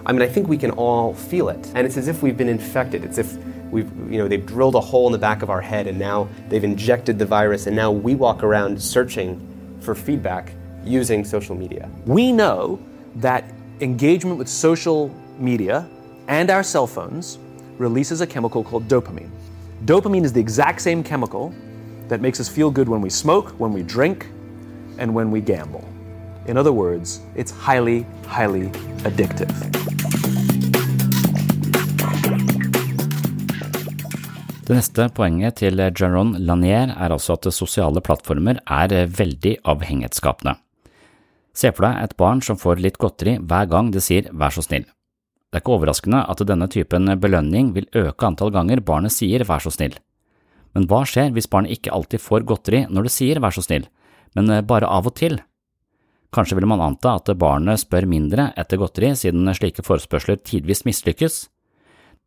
I 0.07 0.13
mean, 0.13 0.23
I 0.23 0.29
think 0.29 0.49
we 0.49 0.59
can 0.59 0.71
all 0.73 1.15
feel 1.15 1.49
it. 1.49 1.73
And 1.75 1.87
it's 1.87 1.97
as 1.97 2.09
if 2.09 2.23
we've 2.23 2.37
been 2.37 2.49
infected. 2.49 3.05
It's 3.05 3.19
if 3.19 3.37
we've, 3.75 3.91
you 4.11 4.19
know, 4.19 4.29
they've 4.29 4.47
drilled 4.47 4.77
a 4.77 4.81
hole 4.81 5.07
in 5.07 5.13
the 5.13 5.19
back 5.19 5.43
of 5.43 5.51
our 5.51 5.61
head 5.61 5.87
and 5.89 5.99
now 5.99 6.29
they've 6.49 6.65
injected 6.65 7.19
the 7.19 7.27
virus 7.27 7.67
and 7.67 7.75
now 7.75 7.91
we 7.91 8.15
walk 8.15 8.45
around 8.45 8.81
searching 8.81 9.41
for 9.81 9.95
feedback 9.95 10.53
using 10.85 11.25
social 11.25 11.57
media. 11.57 11.91
We 12.07 12.33
know 12.33 12.79
that 13.17 13.53
engagement 13.81 14.39
with 14.39 14.49
social 14.49 15.13
media 15.39 15.87
and 16.29 16.51
our 16.51 16.63
cell 16.63 16.87
phones 16.87 17.39
releases 17.77 18.21
a 18.21 18.27
chemical 18.27 18.63
called 18.63 18.87
dopamine. 18.87 19.31
Dopamine 19.85 20.25
is 20.25 20.33
the 20.33 20.41
exact 20.41 20.81
same 20.81 21.03
chemical 21.03 21.53
that 22.09 22.21
makes 22.21 22.39
us 22.39 22.49
feel 22.49 22.71
good 22.71 22.89
when 22.89 23.01
we 23.01 23.11
smoke, 23.11 23.51
when 23.59 23.73
we 23.73 23.83
drink, 23.83 24.29
and 24.99 25.13
when 25.13 25.31
we 25.33 25.41
gamble. 25.41 25.87
In 26.47 26.57
other 26.57 26.73
words, 26.73 27.21
it's 27.35 27.51
highly, 27.51 28.07
highly 28.27 28.69
addictive. 29.03 29.53
Det 34.65 34.73
neste 34.73 35.11
poenget 35.13 35.59
til 35.61 35.77
Jaron 35.77 36.31
Lanier 36.41 36.89
er 36.95 37.13
altså 37.13 37.35
at 37.37 37.51
sosiale 37.53 38.01
plattformer 38.01 38.63
er 38.65 38.95
veldig 39.13 39.59
avhengighetsskapende. 39.69 40.55
Se 41.53 41.69
for 41.77 41.85
deg 41.85 41.99
et 42.01 42.15
barn 42.17 42.41
som 42.41 42.57
får 42.57 42.81
litt 42.81 42.97
godteri 42.97 43.35
hver 43.45 43.69
gang 43.69 43.91
det 43.93 44.01
sier 44.07 44.31
vær 44.33 44.55
så 44.57 44.65
snill. 44.65 44.87
Det 44.89 45.61
er 45.61 45.63
ikke 45.63 45.75
overraskende 45.77 46.23
at 46.33 46.41
denne 46.49 46.71
typen 46.73 47.13
belønning 47.21 47.75
vil 47.77 47.91
øke 47.93 48.25
antall 48.25 48.55
ganger 48.57 48.81
barnet 48.81 49.13
sier 49.13 49.45
vær 49.45 49.61
så 49.61 49.71
snill. 49.75 49.99
Men 50.73 50.89
hva 50.89 51.03
skjer 51.05 51.37
hvis 51.37 51.51
barnet 51.53 51.77
ikke 51.77 51.93
alltid 51.93 52.25
får 52.25 52.49
godteri 52.49 52.87
når 52.89 53.11
det 53.11 53.13
sier 53.19 53.45
vær 53.45 53.53
så 53.53 53.63
snill, 53.63 53.85
men 54.33 54.49
bare 54.65 54.89
av 54.89 55.13
og 55.13 55.15
til. 55.21 55.43
Kanskje 56.33 56.57
ville 56.57 56.73
man 56.73 56.83
anta 56.83 57.19
at 57.21 57.29
barnet 57.37 57.85
spør 57.85 58.09
mindre 58.09 58.49
etter 58.57 58.81
godteri 58.81 59.13
siden 59.13 59.53
slike 59.53 59.85
forespørsler 59.85 60.41
tidvis 60.41 60.87
mislykkes. 60.89 61.45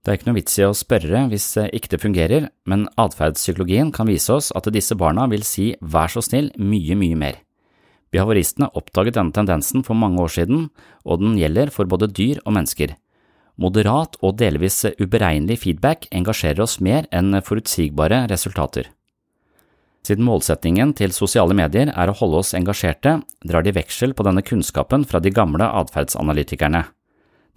Det 0.08 0.14
er 0.14 0.22
ikke 0.22 0.30
noe 0.30 0.38
vits 0.38 0.54
i 0.56 0.64
å 0.64 0.72
spørre 0.72 1.26
hvis 1.28 1.46
ikke 1.68 1.90
det 1.92 1.98
fungerer, 2.00 2.46
men 2.64 2.86
atferdspsykologien 2.96 3.90
kan 3.92 4.08
vise 4.08 4.32
oss 4.32 4.54
at 4.56 4.70
disse 4.72 4.96
barna 4.96 5.26
vil 5.28 5.44
si 5.44 5.74
vær 5.84 6.08
så 6.08 6.24
snill 6.24 6.48
mye, 6.56 6.96
mye 6.96 7.18
mer. 7.20 7.42
Behavoristene 8.16 8.70
oppdaget 8.72 9.18
denne 9.18 9.36
tendensen 9.36 9.84
for 9.84 10.00
mange 10.00 10.24
år 10.24 10.32
siden, 10.32 10.70
og 11.04 11.20
den 11.20 11.36
gjelder 11.36 11.76
for 11.76 11.92
både 11.92 12.08
dyr 12.08 12.40
og 12.46 12.56
mennesker. 12.56 12.96
Moderat 13.60 14.16
og 14.24 14.38
delvis 14.40 14.86
uberegnelig 14.96 15.60
feedback 15.66 16.08
engasjerer 16.16 16.64
oss 16.64 16.80
mer 16.80 17.12
enn 17.12 17.36
forutsigbare 17.44 18.30
resultater. 18.32 18.88
Siden 20.08 20.24
målsetningen 20.24 20.96
til 20.96 21.12
sosiale 21.12 21.52
medier 21.52 21.92
er 21.92 22.08
å 22.08 22.16
holde 22.16 22.46
oss 22.46 22.56
engasjerte, 22.56 23.20
drar 23.44 23.68
de 23.68 23.76
veksel 23.76 24.16
på 24.16 24.24
denne 24.24 24.46
kunnskapen 24.46 25.04
fra 25.04 25.20
de 25.20 25.36
gamle 25.36 25.68
atferdsanalytikerne. 25.68 26.88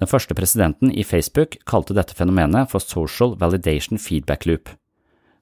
Den 0.00 0.08
første 0.08 0.32
presidenten 0.32 0.88
i 0.96 1.04
Facebook 1.04 1.58
kalte 1.68 1.92
dette 1.92 2.16
fenomenet 2.16 2.70
for 2.72 2.80
social 2.80 3.34
validation 3.40 4.00
feedback 4.00 4.46
loop. 4.48 4.70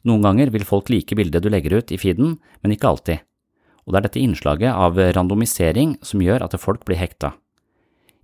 Noen 0.02 0.24
ganger 0.24 0.50
vil 0.50 0.66
folk 0.66 0.90
like 0.90 1.14
bildet 1.14 1.44
du 1.44 1.50
legger 1.52 1.78
ut 1.78 1.92
i 1.94 1.98
feeden, 1.98 2.38
men 2.62 2.74
ikke 2.74 2.90
alltid, 2.90 3.22
og 3.86 3.94
det 3.94 4.00
er 4.00 4.06
dette 4.08 4.22
innslaget 4.22 4.74
av 4.74 4.98
randomisering 5.14 5.94
som 6.02 6.22
gjør 6.22 6.42
at 6.44 6.58
folk 6.58 6.82
blir 6.88 6.98
hekta. 6.98 7.36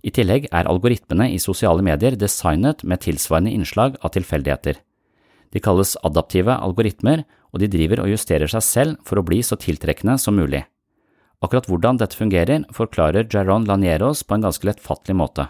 I 0.05 0.11
tillegg 0.13 0.49
er 0.51 0.67
algoritmene 0.69 1.31
i 1.33 1.39
sosiale 1.41 1.81
medier 1.81 2.19
designet 2.19 2.83
med 2.83 3.01
tilsvarende 3.01 3.55
innslag 3.55 3.95
av 4.03 4.13
tilfeldigheter. 4.13 4.77
De 5.55 5.61
kalles 5.63 5.95
adaptive 6.05 6.53
algoritmer, 6.53 7.23
og 7.55 7.63
de 7.63 7.71
driver 7.71 8.03
og 8.03 8.11
justerer 8.11 8.51
seg 8.51 8.63
selv 8.67 8.97
for 9.07 9.17
å 9.17 9.25
bli 9.25 9.39
så 9.39 9.55
tiltrekkende 9.55 10.19
som 10.19 10.35
mulig. 10.35 10.65
Akkurat 11.41 11.69
hvordan 11.71 11.97
dette 11.97 12.17
fungerer, 12.19 12.67
forklarer 12.75 13.29
Jaron 13.31 13.65
Lanieros 13.65 14.25
på 14.27 14.35
en 14.35 14.43
ganske 14.45 14.67
lettfattelig 14.67 15.15
måte. 15.15 15.47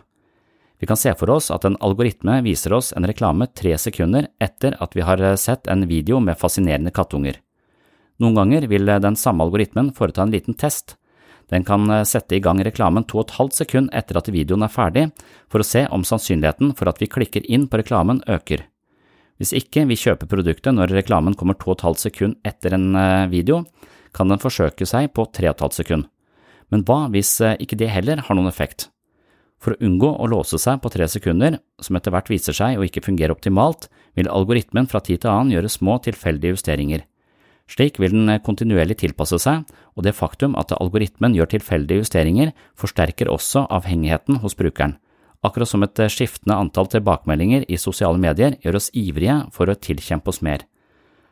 Vi 0.80 0.88
kan 0.88 1.00
se 1.00 1.14
for 1.16 1.30
oss 1.32 1.52
at 1.52 1.66
en 1.66 1.78
algoritme 1.84 2.42
viser 2.44 2.74
oss 2.76 2.92
en 2.96 3.08
reklame 3.08 3.48
tre 3.48 3.78
sekunder 3.80 4.28
etter 4.44 4.76
at 4.84 4.96
vi 4.96 5.06
har 5.08 5.24
sett 5.40 5.68
en 5.72 5.88
video 5.88 6.20
med 6.20 6.40
fascinerende 6.40 6.92
kattunger. 6.92 7.40
Noen 8.20 8.36
ganger 8.36 8.68
vil 8.72 8.86
den 8.86 9.16
samme 9.20 9.44
algoritmen 9.44 9.94
foreta 9.96 10.24
en 10.24 10.32
liten 10.36 10.56
test. 10.56 10.98
Den 11.52 11.64
kan 11.64 11.88
sette 12.08 12.36
i 12.36 12.42
gang 12.42 12.62
reklamen 12.64 13.06
to 13.06 13.20
og 13.20 13.28
et 13.28 13.36
halvt 13.38 13.60
sekund 13.60 13.92
etter 13.94 14.18
at 14.18 14.32
videoen 14.34 14.66
er 14.66 14.72
ferdig, 14.72 15.10
for 15.52 15.62
å 15.62 15.68
se 15.68 15.86
om 15.94 16.04
sannsynligheten 16.08 16.74
for 16.78 16.90
at 16.90 17.02
vi 17.02 17.12
klikker 17.12 17.46
inn 17.46 17.68
på 17.70 17.80
reklamen 17.84 18.24
øker. 18.28 18.66
Hvis 19.38 19.52
ikke 19.58 19.84
vi 19.90 20.00
kjøper 20.00 20.32
produktet 20.32 20.76
når 20.76 20.94
reklamen 20.96 21.36
kommer 21.36 21.58
to 21.60 21.74
og 21.74 21.78
et 21.78 21.86
halvt 21.86 22.06
sekund 22.08 22.38
etter 22.48 22.76
en 22.78 22.96
eh, 22.96 23.28
video, 23.32 23.66
kan 24.16 24.32
den 24.32 24.40
forsøke 24.40 24.88
seg 24.88 25.12
på 25.16 25.28
tre 25.36 25.52
og 25.52 25.58
et 25.58 25.66
halvt 25.66 25.80
sekund. 25.82 26.08
Men 26.72 26.86
hva 26.88 27.06
hvis 27.12 27.36
eh, 27.44 27.58
ikke 27.60 27.78
det 27.80 27.92
heller 27.92 28.24
har 28.26 28.38
noen 28.38 28.50
effekt? 28.50 28.90
For 29.66 29.74
å 29.74 29.82
unngå 29.82 30.12
å 30.22 30.28
låse 30.30 30.60
seg 30.62 30.78
på 30.84 30.92
tre 30.94 31.08
sekunder, 31.10 31.56
som 31.82 31.98
etter 31.98 32.14
hvert 32.14 32.28
viser 32.30 32.54
seg 32.54 32.78
å 32.78 32.84
ikke 32.86 33.02
fungere 33.02 33.34
optimalt, 33.34 33.88
vil 34.14 34.30
algoritmen 34.30 34.86
fra 34.86 35.02
tid 35.02 35.24
til 35.24 35.32
annen 35.32 35.56
gjøre 35.56 35.72
små, 35.74 35.96
tilfeldige 36.06 36.54
justeringer. 36.54 37.02
Slik 37.66 37.98
vil 37.98 38.14
den 38.14 38.30
kontinuerlig 38.46 39.00
tilpasse 39.02 39.40
seg, 39.42 39.66
og 39.98 40.06
det 40.06 40.14
faktum 40.14 40.54
at 40.62 40.76
algoritmen 40.78 41.34
gjør 41.34 41.50
tilfeldige 41.56 42.04
justeringer, 42.04 42.54
forsterker 42.78 43.34
også 43.34 43.66
avhengigheten 43.74 44.38
hos 44.46 44.54
brukeren, 44.54 45.00
akkurat 45.42 45.74
som 45.74 45.82
et 45.82 46.06
skiftende 46.14 46.62
antall 46.62 46.92
tilbakemeldinger 46.94 47.66
i 47.66 47.82
sosiale 47.82 48.22
medier 48.22 48.60
gjør 48.62 48.78
oss 48.78 48.94
ivrige 48.94 49.42
for 49.56 49.66
å 49.66 49.80
tilkjempe 49.90 50.30
oss 50.30 50.44
mer. 50.46 50.62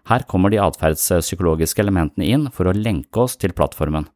Her 0.09 0.25
kommer 0.25 0.49
de 0.49 0.57
atferdspsykologiske 0.57 1.85
elementene 1.85 2.25
inn 2.25 2.49
for 2.49 2.65
å 2.65 2.73
lenke 2.73 3.27
oss 3.29 3.37
til 3.37 3.53
plattformen. 3.53 4.09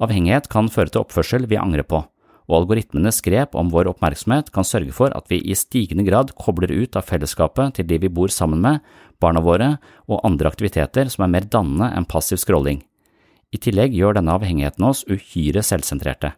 Avhengighet 0.00 0.48
kan 0.48 0.72
føre 0.72 0.94
til 0.94 1.04
oppførsel 1.04 1.44
vi 1.50 1.60
angrer 1.60 1.84
på 1.84 2.06
og 2.48 2.62
algoritmenes 2.62 3.20
grep 3.24 3.54
om 3.58 3.68
vår 3.72 3.90
oppmerksomhet 3.92 4.48
kan 4.54 4.64
sørge 4.64 4.94
for 4.96 5.12
at 5.16 5.28
vi 5.28 5.38
i 5.44 5.56
stigende 5.56 6.06
grad 6.06 6.32
kobler 6.40 6.72
ut 6.72 6.96
av 6.96 7.04
fellesskapet 7.04 7.76
til 7.76 7.88
de 7.88 8.00
vi 8.00 8.08
bor 8.08 8.32
sammen 8.32 8.62
med, 8.64 8.80
barna 9.20 9.42
våre 9.44 9.74
og 10.08 10.24
andre 10.24 10.48
aktiviteter 10.48 11.12
som 11.12 11.26
er 11.26 11.34
mer 11.34 11.48
dannende 11.52 11.90
enn 11.92 12.08
passiv 12.08 12.40
scrolling. 12.40 12.80
I 13.52 13.60
tillegg 13.60 13.94
gjør 13.96 14.16
denne 14.16 14.34
avhengigheten 14.36 14.88
oss 14.88 15.04
uhyre 15.08 15.62
selvsentrerte. 15.64 16.32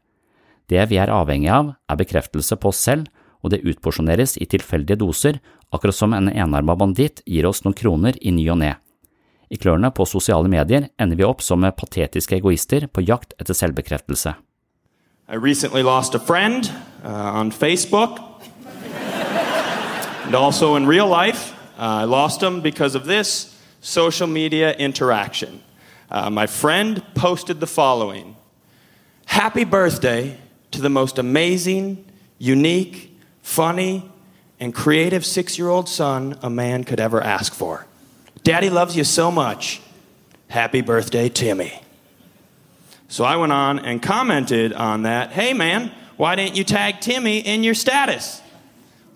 Det 0.71 0.83
vi 0.91 0.99
er 1.03 1.11
avhengig 1.11 1.51
av, 1.51 1.73
er 1.91 1.99
bekreftelse 1.99 2.59
på 2.59 2.71
oss 2.71 2.83
selv, 2.87 3.09
og 3.43 3.55
det 3.55 3.65
utporsjoneres 3.67 4.37
i 4.39 4.47
tilfeldige 4.51 5.01
doser, 5.01 5.41
akkurat 5.71 5.97
som 5.97 6.15
en 6.15 6.29
enarma 6.31 6.77
banditt 6.79 7.23
gir 7.27 7.49
oss 7.49 7.65
noen 7.65 7.79
kroner 7.79 8.19
i 8.21 8.35
ny 8.35 8.45
og 8.53 8.61
ne. 8.63 8.75
I 9.51 9.59
klørne 9.59 9.91
på 9.91 10.07
sosiale 10.07 10.51
medier 10.51 10.91
ender 11.01 11.19
vi 11.19 11.27
opp 11.27 11.43
som 11.43 11.65
patetiske 11.65 12.39
egoister 12.39 12.87
på 12.87 13.03
jakt 13.03 13.35
etter 13.41 13.57
selvbekreftelse. 13.57 14.37
I 15.31 15.35
recently 15.35 15.85
lost 15.85 16.17
a 16.17 16.19
friend 16.19 16.69
uh, 17.05 17.09
on 17.09 17.53
Facebook 17.53 18.43
and 20.25 20.35
also 20.35 20.75
in 20.75 20.89
real 20.89 21.07
life. 21.07 21.53
Uh, 21.79 22.03
I 22.03 22.05
lost 22.05 22.43
him 22.43 22.63
because 22.63 22.97
of 22.97 23.05
this 23.05 23.57
social 23.81 24.27
media 24.27 24.73
interaction. 24.73 25.63
Uh, 26.11 26.31
my 26.31 26.49
friend 26.49 27.01
posted 27.15 27.61
the 27.61 27.69
following 27.69 28.35
Happy 29.27 29.63
birthday 29.63 30.37
to 30.73 30.81
the 30.81 30.91
most 30.91 31.17
amazing, 31.17 32.05
unique, 32.39 33.17
funny, 33.41 34.11
and 34.59 34.75
creative 34.75 35.25
six 35.25 35.57
year 35.57 35.69
old 35.69 35.89
son 35.89 36.37
a 36.43 36.51
man 36.51 36.83
could 36.83 36.99
ever 36.99 37.23
ask 37.23 37.55
for. 37.55 37.87
Daddy 38.43 38.69
loves 38.69 38.97
you 38.97 39.05
so 39.05 39.31
much. 39.31 39.81
Happy 40.49 40.81
birthday, 40.81 41.29
Timmy. 41.29 41.81
So 43.11 43.25
I 43.25 43.35
went 43.35 43.51
on 43.51 43.81
and 43.81 44.01
commented 44.01 44.73
on 44.73 45.03
that 45.03 45.33
Hey, 45.33 45.53
man, 45.53 45.91
why 46.17 46.37
didn't 46.37 46.57
you 46.57 46.63
tag 46.63 47.01
Timmy 47.01 47.41
in 47.41 47.65
your 47.65 47.75
status? 47.75 48.41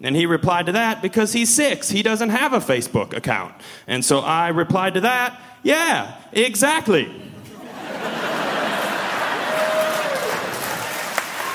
And 0.02 0.16
he 0.16 0.26
replied 0.26 0.66
to 0.66 0.72
that 0.72 1.00
because 1.00 1.32
he's 1.32 1.48
six. 1.48 1.88
He 1.88 2.02
doesn't 2.02 2.30
have 2.30 2.52
a 2.52 2.58
Facebook 2.58 3.16
account. 3.16 3.54
And 3.86 4.04
so 4.04 4.18
I 4.18 4.48
replied 4.48 4.94
to 4.94 5.02
that, 5.02 5.40
Yeah, 5.62 6.16
exactly. 6.32 7.04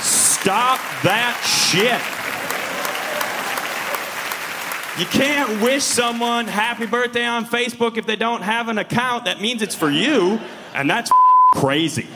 Stop 0.01 0.79
that 1.03 1.35
shit. 1.43 1.99
You 4.97 5.05
can't 5.07 5.61
wish 5.61 5.83
someone 5.83 6.47
happy 6.47 6.85
birthday 6.85 7.25
on 7.25 7.45
Facebook 7.45 7.97
if 7.97 8.05
they 8.05 8.15
don't 8.15 8.43
have 8.43 8.69
an 8.69 8.77
account. 8.77 9.25
That 9.25 9.41
means 9.41 9.61
it's 9.61 9.75
for 9.75 9.89
you, 9.89 10.39
and 10.73 10.89
that's 10.89 11.11
crazy. 11.53 12.07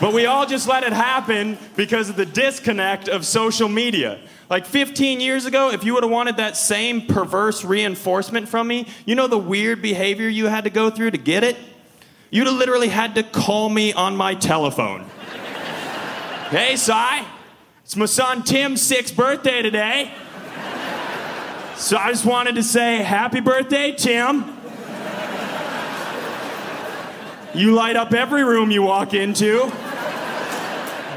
But 0.00 0.12
we 0.12 0.26
all 0.26 0.46
just 0.46 0.68
let 0.68 0.84
it 0.84 0.92
happen 0.92 1.58
because 1.74 2.08
of 2.08 2.16
the 2.16 2.26
disconnect 2.26 3.08
of 3.08 3.26
social 3.26 3.68
media. 3.68 4.20
Like 4.48 4.64
15 4.64 5.20
years 5.20 5.44
ago, 5.44 5.70
if 5.70 5.82
you 5.82 5.94
would 5.94 6.04
have 6.04 6.12
wanted 6.12 6.36
that 6.36 6.56
same 6.56 7.06
perverse 7.06 7.64
reinforcement 7.64 8.48
from 8.48 8.68
me, 8.68 8.86
you 9.04 9.14
know 9.14 9.26
the 9.26 9.38
weird 9.38 9.82
behavior 9.82 10.28
you 10.28 10.46
had 10.46 10.64
to 10.64 10.70
go 10.70 10.88
through 10.88 11.10
to 11.10 11.18
get 11.18 11.42
it? 11.42 11.56
You'd 12.30 12.46
have 12.46 12.56
literally 12.56 12.88
had 12.88 13.16
to 13.16 13.22
call 13.22 13.68
me 13.68 13.92
on 13.92 14.16
my 14.16 14.34
telephone. 14.34 15.02
hey, 16.50 16.76
Cy, 16.76 17.26
it's 17.82 17.96
my 17.96 18.06
son 18.06 18.42
Tim's 18.44 18.82
sixth 18.82 19.16
birthday 19.16 19.62
today. 19.62 20.12
So 21.76 21.96
I 21.96 22.10
just 22.10 22.24
wanted 22.24 22.56
to 22.56 22.62
say 22.62 22.96
happy 22.96 23.40
birthday, 23.40 23.92
Tim. 23.92 24.57
You 27.58 27.74
light 27.74 27.96
up 27.96 28.14
every 28.14 28.44
room 28.44 28.70
you 28.70 28.82
walk 28.82 29.14
into. 29.14 29.66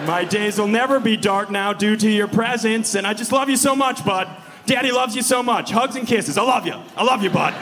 My 0.07 0.25
days 0.27 0.57
will 0.57 0.67
never 0.67 0.99
be 0.99 1.15
dark 1.15 1.51
now 1.51 1.71
due 1.71 1.95
to 1.95 2.09
your 2.09 2.27
presence, 2.27 2.95
and 2.95 3.05
I 3.05 3.13
just 3.13 3.31
love 3.31 3.47
you 3.47 3.55
so 3.55 3.75
much, 3.75 4.03
bud. 4.03 4.27
Daddy 4.65 4.91
loves 4.91 5.15
you 5.15 5.21
so 5.21 5.43
much. 5.43 5.69
Hugs 5.69 5.95
and 5.95 6.07
kisses. 6.07 6.39
I 6.39 6.41
love 6.41 6.65
you. 6.65 6.73
I 6.97 7.03
love 7.03 7.21
you, 7.21 7.29
bud. 7.29 7.53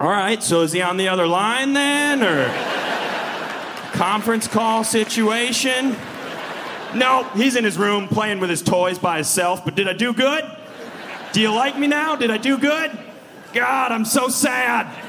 All 0.00 0.08
right, 0.08 0.42
so 0.42 0.62
is 0.62 0.72
he 0.72 0.80
on 0.80 0.96
the 0.96 1.08
other 1.08 1.26
line 1.26 1.74
then, 1.74 2.22
or 2.22 2.46
conference 3.92 4.48
call 4.48 4.82
situation? 4.82 5.94
No, 6.94 7.24
he's 7.34 7.54
in 7.54 7.64
his 7.64 7.76
room 7.76 8.08
playing 8.08 8.40
with 8.40 8.48
his 8.48 8.62
toys 8.62 8.98
by 8.98 9.16
himself, 9.16 9.62
but 9.62 9.74
did 9.74 9.88
I 9.88 9.92
do 9.92 10.14
good? 10.14 10.42
Do 11.32 11.42
you 11.42 11.52
like 11.52 11.78
me 11.78 11.86
now? 11.86 12.16
Did 12.16 12.30
I 12.30 12.38
do 12.38 12.56
good? 12.56 12.98
God, 13.52 13.92
I'm 13.92 14.06
so 14.06 14.28
sad. 14.28 15.05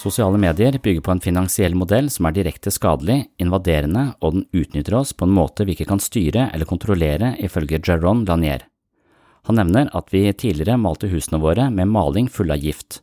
Sosiale 0.00 0.38
medier 0.38 0.78
bygger 0.82 1.02
på 1.04 1.12
en 1.12 1.20
finansiell 1.20 1.74
modell 1.76 2.06
som 2.08 2.24
er 2.24 2.32
direkte 2.32 2.70
skadelig, 2.72 3.26
invaderende, 3.36 4.14
og 4.24 4.32
den 4.32 4.46
utnytter 4.56 4.94
oss 4.96 5.12
på 5.12 5.26
en 5.28 5.34
måte 5.36 5.66
vi 5.68 5.74
ikke 5.74 5.90
kan 5.90 6.00
styre 6.00 6.46
eller 6.54 6.68
kontrollere, 6.68 7.34
ifølge 7.36 7.82
Jaron 7.84 8.22
Lanier. 8.24 8.64
Han 9.44 9.60
nevner 9.60 9.92
at 9.92 10.08
vi 10.14 10.24
tidligere 10.32 10.80
malte 10.80 11.10
husene 11.12 11.42
våre 11.42 11.68
med 11.74 11.92
maling 11.92 12.32
full 12.32 12.48
av 12.48 12.64
gift. 12.64 13.02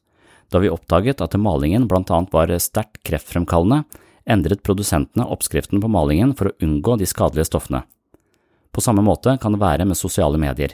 Da 0.50 0.58
vi 0.64 0.74
oppdaget 0.74 1.22
at 1.22 1.38
malingen 1.38 1.86
blant 1.86 2.10
annet 2.10 2.34
var 2.34 2.56
sterkt 2.58 3.04
kreftfremkallende, 3.06 3.84
endret 4.26 4.66
produsentene 4.66 5.30
oppskriften 5.30 5.84
på 5.84 5.94
malingen 5.94 6.34
for 6.34 6.50
å 6.50 6.58
unngå 6.66 6.98
de 6.98 7.06
skadelige 7.06 7.52
stoffene. 7.52 7.84
På 8.74 8.82
samme 8.82 9.06
måte 9.06 9.38
kan 9.38 9.54
det 9.54 9.62
være 9.62 9.86
med 9.86 10.02
sosiale 10.02 10.42
medier. 10.42 10.74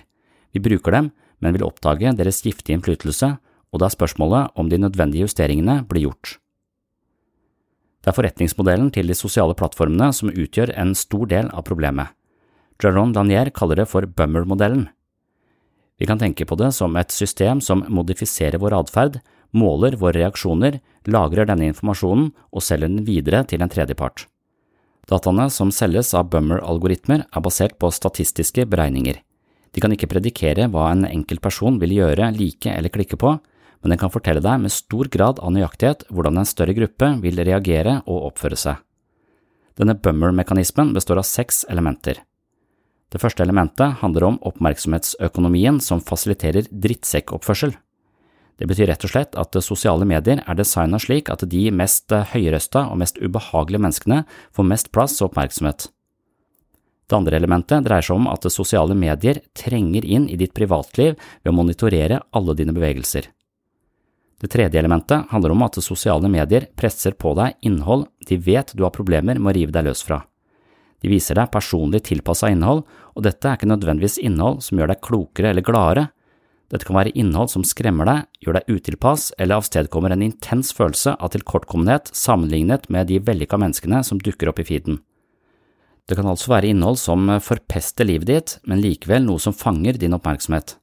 Vi 0.55 0.63
bruker 0.63 0.95
dem, 0.95 1.11
men 1.43 1.57
vil 1.57 1.67
oppdage 1.67 2.15
deres 2.15 2.45
giftige 2.45 2.77
innflytelse 2.77 3.35
og 3.73 3.81
da 3.81 3.89
er 3.89 3.95
spørsmålet 3.95 4.53
om 4.55 4.69
de 4.69 4.79
nødvendige 4.79 5.25
justeringene 5.25 5.81
blir 5.89 6.07
gjort. 6.07 6.37
Det 8.03 8.11
er 8.11 8.17
forretningsmodellen 8.17 8.91
til 8.93 9.07
de 9.07 9.15
sosiale 9.17 9.55
plattformene 9.57 10.11
som 10.13 10.29
utgjør 10.29 10.73
en 10.77 10.91
stor 10.95 11.25
del 11.31 11.49
av 11.55 11.65
problemet. 11.65 12.11
Jaron 12.83 13.13
Lanier 13.15 13.49
kaller 13.55 13.79
det 13.79 13.87
for 13.87 14.05
bummer-modellen. 14.05 14.89
Vi 15.97 16.07
kan 16.09 16.19
tenke 16.19 16.45
på 16.45 16.57
det 16.59 16.73
som 16.75 16.97
et 16.99 17.13
system 17.15 17.61
som 17.63 17.85
modifiserer 17.87 18.59
vår 18.59 18.75
atferd, 18.81 19.21
måler 19.55 19.95
våre 20.01 20.19
reaksjoner, 20.19 20.81
lagrer 21.07 21.47
denne 21.47 21.69
informasjonen 21.71 22.31
og 22.51 22.65
selger 22.65 22.91
den 22.91 23.05
videre 23.07 23.43
til 23.47 23.63
en 23.63 23.71
tredjepart. 23.71 24.25
Dataene 25.07 25.49
som 25.51 25.71
selges 25.71 26.13
av 26.17 26.29
Bummer-algoritmer 26.31 27.25
er 27.27 27.43
basert 27.43 27.77
på 27.79 27.91
statistiske 27.91 28.65
beregninger. 28.67 29.21
De 29.73 29.81
kan 29.81 29.93
ikke 29.95 30.09
predikere 30.11 30.67
hva 30.71 30.89
en 30.91 31.07
enkelt 31.07 31.41
person 31.43 31.79
vil 31.81 31.95
gjøre, 31.97 32.31
like 32.35 32.71
eller 32.71 32.91
klikke 32.93 33.19
på, 33.19 33.37
men 33.83 33.93
den 33.93 33.99
kan 33.99 34.11
fortelle 34.13 34.41
deg 34.43 34.63
med 34.63 34.71
stor 34.71 35.09
grad 35.11 35.41
av 35.43 35.51
nøyaktighet 35.53 36.07
hvordan 36.09 36.39
en 36.39 36.47
større 36.47 36.75
gruppe 36.77 37.09
vil 37.23 37.43
reagere 37.43 37.99
og 38.07 38.29
oppføre 38.31 38.59
seg. 38.59 38.79
Denne 39.77 39.97
Bummer-mekanismen 39.97 40.93
består 40.95 41.19
av 41.19 41.27
seks 41.27 41.65
elementer. 41.69 42.21
Det 43.13 43.21
første 43.21 43.43
elementet 43.45 43.99
handler 44.01 44.25
om 44.25 44.37
oppmerksomhetsøkonomien 44.49 45.81
som 45.83 46.01
fasiliterer 46.01 46.69
drittsekkoppførsel. 46.71 47.75
Det 48.57 48.69
betyr 48.69 48.87
rett 48.89 49.03
og 49.05 49.11
slett 49.11 49.35
at 49.37 49.57
sosiale 49.65 50.05
medier 50.07 50.39
er 50.45 50.57
designet 50.57 51.03
slik 51.03 51.29
at 51.33 51.43
de 51.49 51.65
mest 51.73 52.13
høyrøsta 52.13 52.87
og 52.89 53.01
mest 53.01 53.19
ubehagelige 53.19 53.83
menneskene 53.83 54.23
får 54.55 54.69
mest 54.69 54.91
plass 54.93 55.19
og 55.19 55.31
oppmerksomhet. 55.31 55.89
Det 57.09 57.17
andre 57.17 57.37
elementet 57.37 57.83
dreier 57.85 58.05
seg 58.05 58.17
om 58.17 58.29
at 58.31 58.45
sosiale 58.53 58.95
medier 58.97 59.41
trenger 59.57 60.05
inn 60.05 60.29
i 60.31 60.37
ditt 60.39 60.53
privatliv 60.55 61.17
ved 61.17 61.51
å 61.51 61.55
monitorere 61.57 62.21
alle 62.31 62.55
dine 62.57 62.73
bevegelser. 62.73 63.27
Det 64.43 64.51
tredje 64.51 64.79
elementet 64.79 65.29
handler 65.31 65.53
om 65.53 65.63
at 65.63 65.79
sosiale 65.79 66.27
medier 66.27 66.67
presser 66.75 67.15
på 67.15 67.31
deg 67.39 67.55
innhold 67.63 68.09
de 68.27 68.37
vet 68.43 68.73
du 68.75 68.83
har 68.83 68.91
problemer 68.91 69.39
med 69.39 69.53
å 69.53 69.55
rive 69.55 69.71
deg 69.71 69.87
løs 69.87 70.03
fra. 70.03 70.19
De 70.99 71.11
viser 71.11 71.39
deg 71.39 71.51
personlig 71.51 72.03
tilpassa 72.09 72.49
innhold, 72.51 72.83
og 73.15 73.23
dette 73.23 73.47
er 73.47 73.55
ikke 73.55 73.71
nødvendigvis 73.71 74.19
innhold 74.19 74.59
som 74.63 74.79
gjør 74.79 74.91
deg 74.91 75.01
klokere 75.03 75.53
eller 75.53 75.63
gladere, 75.63 76.09
dette 76.73 76.87
kan 76.87 76.97
være 76.97 77.13
innhold 77.19 77.51
som 77.53 77.61
skremmer 77.67 78.07
deg, 78.09 78.27
gjør 78.41 78.57
deg 78.57 78.69
utilpass 78.73 79.27
eller 79.37 79.61
avstedkommer 79.61 80.15
en 80.15 80.23
intens 80.25 80.71
følelse 80.73 81.13
av 81.21 81.29
tilkortkommenhet 81.35 82.09
sammenlignet 82.17 82.87
med 82.89 83.11
de 83.11 83.19
vellykka 83.21 83.59
menneskene 83.61 83.99
som 84.07 84.17
dukker 84.17 84.49
opp 84.49 84.63
i 84.63 84.65
feeden. 84.65 84.97
Det 86.09 86.17
kan 86.17 86.27
altså 86.27 86.49
være 86.51 86.71
innhold 86.73 86.97
som 86.99 87.29
forpester 87.45 88.09
livet 88.09 88.27
ditt, 88.31 88.55
men 88.67 88.81
likevel 88.81 89.23
noe 89.27 89.39
som 89.39 89.55
fanger 89.55 89.99
din 90.01 90.17
oppmerksomhet. 90.17 90.79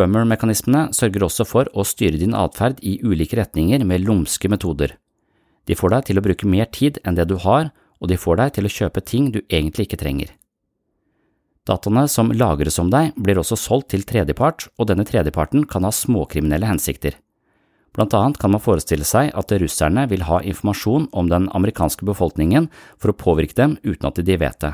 Bummer-mekanismene 0.00 0.86
sørger 0.96 1.26
også 1.26 1.44
for 1.44 1.68
å 1.76 1.84
styre 1.84 2.16
din 2.20 2.36
atferd 2.36 2.78
i 2.80 2.96
ulike 3.04 3.36
retninger 3.36 3.84
med 3.84 4.06
lumske 4.06 4.48
metoder. 4.48 4.94
De 5.68 5.76
får 5.76 5.92
deg 5.92 6.06
til 6.08 6.18
å 6.18 6.24
bruke 6.24 6.48
mer 6.48 6.70
tid 6.72 6.98
enn 7.04 7.18
det 7.18 7.28
du 7.28 7.36
har, 7.42 7.68
og 8.00 8.08
de 8.08 8.18
får 8.18 8.40
deg 8.40 8.54
til 8.56 8.66
å 8.66 8.72
kjøpe 8.76 9.02
ting 9.04 9.28
du 9.34 9.42
egentlig 9.44 9.86
ikke 9.86 10.00
trenger. 10.00 10.32
Dataene 11.68 12.08
som 12.10 12.32
lagres 12.34 12.80
om 12.82 12.88
deg, 12.90 13.12
blir 13.14 13.38
også 13.38 13.58
solgt 13.60 13.92
til 13.92 14.02
tredjepart, 14.08 14.66
og 14.80 14.88
denne 14.90 15.04
tredjeparten 15.06 15.68
kan 15.70 15.84
ha 15.86 15.92
småkriminelle 15.94 16.66
hensikter. 16.66 17.20
Blant 17.92 18.16
annet 18.16 18.40
kan 18.40 18.50
man 18.54 18.64
forestille 18.64 19.04
seg 19.06 19.30
at 19.36 19.52
russerne 19.60 20.06
vil 20.10 20.24
ha 20.26 20.40
informasjon 20.40 21.10
om 21.12 21.28
den 21.28 21.50
amerikanske 21.52 22.08
befolkningen 22.08 22.70
for 22.96 23.12
å 23.12 23.18
påvirke 23.20 23.58
dem 23.60 23.76
uten 23.84 24.08
at 24.08 24.18
de 24.24 24.38
vet 24.40 24.58
det. 24.64 24.72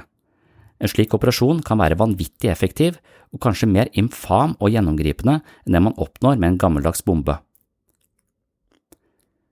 En 0.78 0.90
slik 0.90 1.14
operasjon 1.14 1.62
kan 1.66 1.80
være 1.80 1.99
vanvittig 1.99 2.50
effektiv 2.52 3.00
og 3.35 3.42
kanskje 3.44 3.70
mer 3.70 3.90
infam 3.92 4.54
og 4.58 4.73
gjennomgripende 4.73 5.40
enn 5.40 5.76
det 5.76 5.85
man 5.85 5.97
oppnår 5.99 6.38
med 6.38 6.52
en 6.52 6.61
gammeldags 6.62 7.04
bombe. 7.06 7.38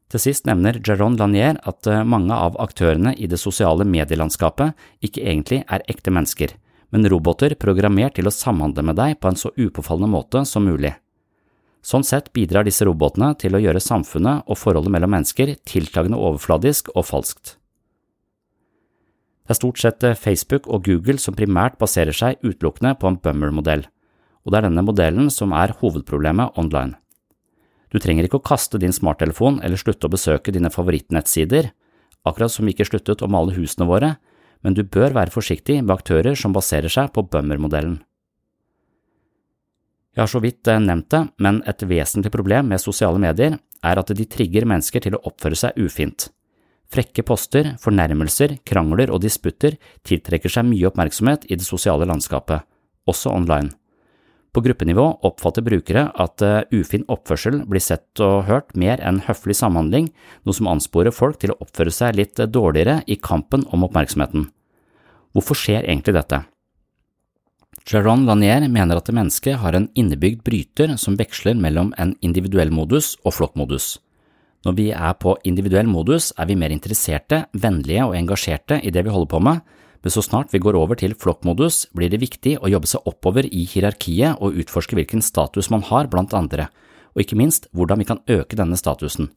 Til 0.07 0.23
sist 0.23 0.47
nevner 0.47 0.79
Jaron 0.87 1.19
Lanier 1.19 1.59
at 1.67 1.89
eh, 1.91 2.05
mange 2.07 2.35
av 2.35 2.55
aktørene 2.63 3.17
i 3.19 3.27
det 3.27 3.41
sosiale 3.43 3.85
medielandskapet 3.85 4.79
ikke 5.03 5.25
egentlig 5.27 5.65
er 5.67 5.83
ekte 5.91 6.15
mennesker 6.15 6.55
men 6.91 7.09
roboter 7.11 7.55
programmert 7.59 8.17
til 8.17 8.29
å 8.29 8.35
samhandle 8.35 8.85
med 8.87 8.99
deg 8.99 9.19
på 9.21 9.31
en 9.31 9.39
så 9.39 9.53
upåfallende 9.57 10.11
måte 10.13 10.45
som 10.49 10.67
mulig. 10.67 10.95
Sånn 11.87 12.07
sett 12.07 12.33
bidrar 12.35 12.67
disse 12.67 12.87
robotene 12.87 13.35
til 13.39 13.55
å 13.55 13.63
gjøre 13.63 13.83
samfunnet 13.83 14.49
og 14.51 14.59
forholdet 14.59 14.95
mellom 14.95 15.13
mennesker 15.15 15.55
tiltagende 15.69 16.19
overfladisk 16.19 16.91
og 16.95 17.07
falskt. 17.07 17.57
Det 19.47 19.55
er 19.55 19.61
stort 19.61 19.79
sett 19.79 20.03
eh, 20.03 20.19
Facebook 20.19 20.67
og 20.67 20.89
Google 20.89 21.21
som 21.23 21.37
primært 21.39 21.79
baserer 21.79 22.15
seg 22.17 22.41
utelukkende 22.43 22.97
på 22.99 23.07
en 23.07 23.19
bummer-modell, 23.23 23.85
og 24.43 24.53
det 24.53 24.59
er 24.59 24.67
denne 24.67 24.83
modellen 24.83 25.31
som 25.31 25.55
er 25.55 25.75
hovedproblemet 25.79 26.59
online. 26.59 26.99
Du 27.95 28.01
trenger 28.03 28.27
ikke 28.27 28.41
å 28.41 28.49
kaste 28.49 28.81
din 28.83 28.95
smarttelefon 28.95 29.61
eller 29.63 29.79
slutte 29.79 30.09
å 30.09 30.13
besøke 30.13 30.51
dine 30.55 30.73
favorittnettsider, 30.75 31.71
akkurat 32.27 32.51
som 32.51 32.67
vi 32.67 32.75
ikke 32.75 32.89
sluttet 32.89 33.23
å 33.23 33.31
male 33.31 33.55
husene 33.55 33.87
våre, 33.87 34.17
men 34.67 34.75
du 34.75 34.83
bør 34.83 35.15
være 35.15 35.31
forsiktig 35.31 35.79
med 35.79 35.95
aktører 35.95 36.35
som 36.35 36.55
baserer 36.57 36.91
seg 36.91 37.13
på 37.15 37.23
Bummer-modellen. 37.31 38.01
Jeg 40.17 40.25
har 40.25 40.33
så 40.33 40.41
vidt 40.43 40.67
eh, 40.73 40.81
nevnt 40.83 41.11
det, 41.13 41.23
men 41.45 41.61
et 41.71 41.87
vesentlig 41.87 42.33
problem 42.35 42.73
med 42.73 42.83
sosiale 42.83 43.21
medier 43.23 43.61
er 43.85 44.01
at 44.01 44.11
de 44.17 44.27
trigger 44.27 44.67
mennesker 44.67 45.05
til 45.05 45.15
å 45.15 45.23
oppføre 45.29 45.59
seg 45.61 45.79
ufint. 45.79 46.31
Frekke 46.93 47.25
poster, 47.27 47.73
fornærmelser, 47.83 48.59
krangler 48.67 49.11
og 49.11 49.25
disputter 49.25 49.75
tiltrekker 50.07 50.53
seg 50.53 50.69
mye 50.69 50.87
oppmerksomhet 50.91 51.49
i 51.51 51.59
det 51.59 51.67
sosiale 51.67 52.07
landskapet, 52.07 52.63
også 53.11 53.33
online. 53.35 53.73
På 54.57 54.63
gruppenivå 54.65 55.05
oppfatter 55.29 55.61
brukere 55.61 56.07
at 56.17 56.41
eh, 56.41 56.63
ufin 56.73 57.03
oppførsel 57.13 57.59
blir 57.69 57.83
sett 57.85 58.23
og 58.25 58.47
hørt 58.49 58.73
mer 58.73 59.03
enn 59.05 59.19
høflig 59.27 59.59
samhandling, 59.59 60.09
noe 60.49 60.57
som 60.57 60.71
ansporer 60.73 61.13
folk 61.13 61.43
til 61.43 61.53
å 61.53 61.59
oppføre 61.61 61.93
seg 61.93 62.17
litt 62.17 62.41
dårligere 62.41 63.03
i 63.05 63.19
kampen 63.21 63.67
om 63.69 63.85
oppmerksomheten. 63.85 64.47
Hvorfor 65.37 65.61
skjer 65.61 65.85
egentlig 65.85 66.17
dette? 66.17 66.47
Jaron 67.87 68.25
Lanier 68.27 68.65
mener 68.73 68.97
at 68.97 69.13
mennesket 69.13 69.61
har 69.61 69.77
en 69.77 69.91
innebygd 69.93 70.41
bryter 70.47 70.97
som 70.99 71.21
veksler 71.21 71.55
mellom 71.61 71.93
en 72.01 72.17
individuell 72.25 72.73
modus 72.73 73.13
og 73.27 73.37
flokkmodus. 73.37 73.99
Når 74.67 74.75
vi 74.75 74.89
er 74.91 75.13
på 75.23 75.37
individuell 75.47 75.87
modus, 75.87 76.33
er 76.35 76.49
vi 76.51 76.57
mer 76.59 76.73
interesserte, 76.75 77.45
vennlige 77.55 78.03
og 78.03 78.17
engasjerte 78.19 78.81
i 78.83 78.91
det 78.91 79.05
vi 79.07 79.13
holder 79.15 79.31
på 79.31 79.41
med, 79.47 79.61
men 80.03 80.13
så 80.15 80.25
snart 80.25 80.51
vi 80.51 80.59
går 80.63 80.75
over 80.75 80.99
til 80.99 81.15
flokkmodus, 81.15 81.85
blir 81.95 82.11
det 82.11 82.19
viktig 82.19 82.57
å 82.59 82.71
jobbe 82.73 82.91
seg 82.91 83.07
oppover 83.07 83.47
i 83.47 83.63
hierarkiet 83.71 84.43
og 84.43 84.59
utforske 84.59 84.99
hvilken 84.99 85.23
status 85.23 85.71
man 85.71 85.87
har 85.87 86.11
blant 86.11 86.35
andre, 86.35 86.67
og 87.15 87.23
ikke 87.23 87.39
minst 87.39 87.71
hvordan 87.79 88.03
vi 88.03 88.09
kan 88.11 88.23
øke 88.27 88.59
denne 88.59 88.79
statusen. 88.81 89.31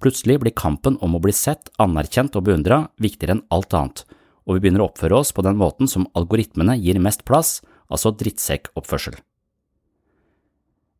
Plutselig 0.00 0.38
blir 0.40 0.56
kampen 0.56 0.96
om 1.04 1.16
å 1.16 1.20
bli 1.20 1.36
sett, 1.36 1.68
anerkjent 1.76 2.36
og 2.36 2.48
beundra 2.48 2.86
viktigere 2.96 3.36
enn 3.36 3.44
alt 3.52 3.76
annet, 3.76 4.06
og 4.48 4.56
vi 4.56 4.64
begynner 4.64 4.86
å 4.86 4.88
oppføre 4.88 5.20
oss 5.20 5.36
på 5.36 5.44
den 5.44 5.60
måten 5.60 5.88
som 5.88 6.08
algoritmene 6.16 6.78
gir 6.80 6.96
mest 7.04 7.28
plass, 7.28 7.58
altså 7.92 8.16
drittsekkoppførsel. 8.16 9.20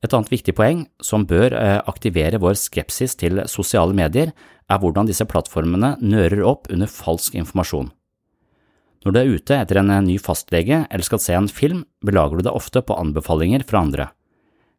Et 0.05 0.13
annet 0.13 0.29
viktig 0.29 0.53
poeng 0.57 0.85
som 1.01 1.25
bør 1.25 1.55
eh, 1.57 1.81
aktivere 1.89 2.41
vår 2.43 2.59
skepsis 2.61 3.17
til 3.17 3.41
sosiale 3.49 3.97
medier, 3.97 4.35
er 4.69 4.81
hvordan 4.81 5.09
disse 5.09 5.25
plattformene 5.29 5.95
nører 6.01 6.43
opp 6.45 6.69
under 6.73 6.89
falsk 6.89 7.37
informasjon. 7.37 7.91
Når 9.05 9.13
du 9.13 9.19
er 9.21 9.33
ute 9.37 9.57
etter 9.61 9.81
en 9.81 9.93
ny 10.07 10.17
fastlege 10.21 10.85
eller 10.89 11.05
skal 11.05 11.21
se 11.21 11.35
en 11.37 11.49
film, 11.49 11.83
belager 12.05 12.41
du 12.41 12.47
deg 12.47 12.57
ofte 12.57 12.81
på 12.85 12.97
anbefalinger 12.97 13.65
fra 13.69 13.83
andre. 13.85 14.09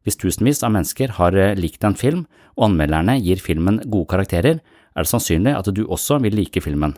Hvis 0.05 0.17
tusenvis 0.21 0.61
av 0.65 0.73
mennesker 0.73 1.17
har 1.17 1.37
eh, 1.37 1.57
likt 1.57 1.85
en 1.85 1.97
film, 1.97 2.25
og 2.55 2.69
anmelderne 2.69 3.17
gir 3.19 3.41
filmen 3.41 3.81
gode 3.85 4.09
karakterer, 4.13 4.61
er 4.61 5.03
det 5.03 5.11
sannsynlig 5.11 5.57
at 5.57 5.69
du 5.73 5.83
også 5.85 6.21
vil 6.23 6.37
like 6.37 6.61
filmen. 6.61 6.93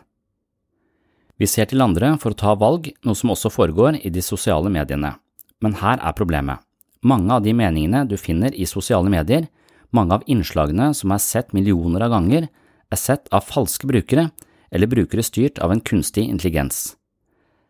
Vi 1.38 1.46
ser 1.46 1.68
til 1.70 1.82
andre 1.82 2.12
for 2.20 2.34
å 2.34 2.38
ta 2.38 2.54
valg, 2.58 2.90
noe 3.06 3.16
som 3.16 3.32
også 3.32 3.50
foregår 3.54 4.00
i 4.02 4.12
de 4.12 4.22
sosiale 4.24 4.70
mediene. 4.74 5.14
Men 5.62 5.76
her 5.80 5.98
er 6.02 6.16
problemet. 6.18 6.62
Mange 7.02 7.30
av 7.34 7.42
de 7.44 7.54
meningene 7.54 8.04
du 8.08 8.16
finner 8.18 8.54
i 8.54 8.66
sosiale 8.66 9.10
medier, 9.10 9.46
mange 9.94 10.18
av 10.18 10.24
innslagene 10.26 10.90
som 10.94 11.12
er 11.14 11.22
sett 11.22 11.54
millioner 11.56 12.04
av 12.04 12.12
ganger, 12.16 12.48
er 12.90 12.98
sett 12.98 13.28
av 13.32 13.46
falske 13.46 13.86
brukere 13.88 14.30
eller 14.74 14.90
brukere 14.90 15.22
styrt 15.24 15.60
av 15.62 15.72
en 15.72 15.80
kunstig 15.80 16.26
intelligens. 16.28 16.96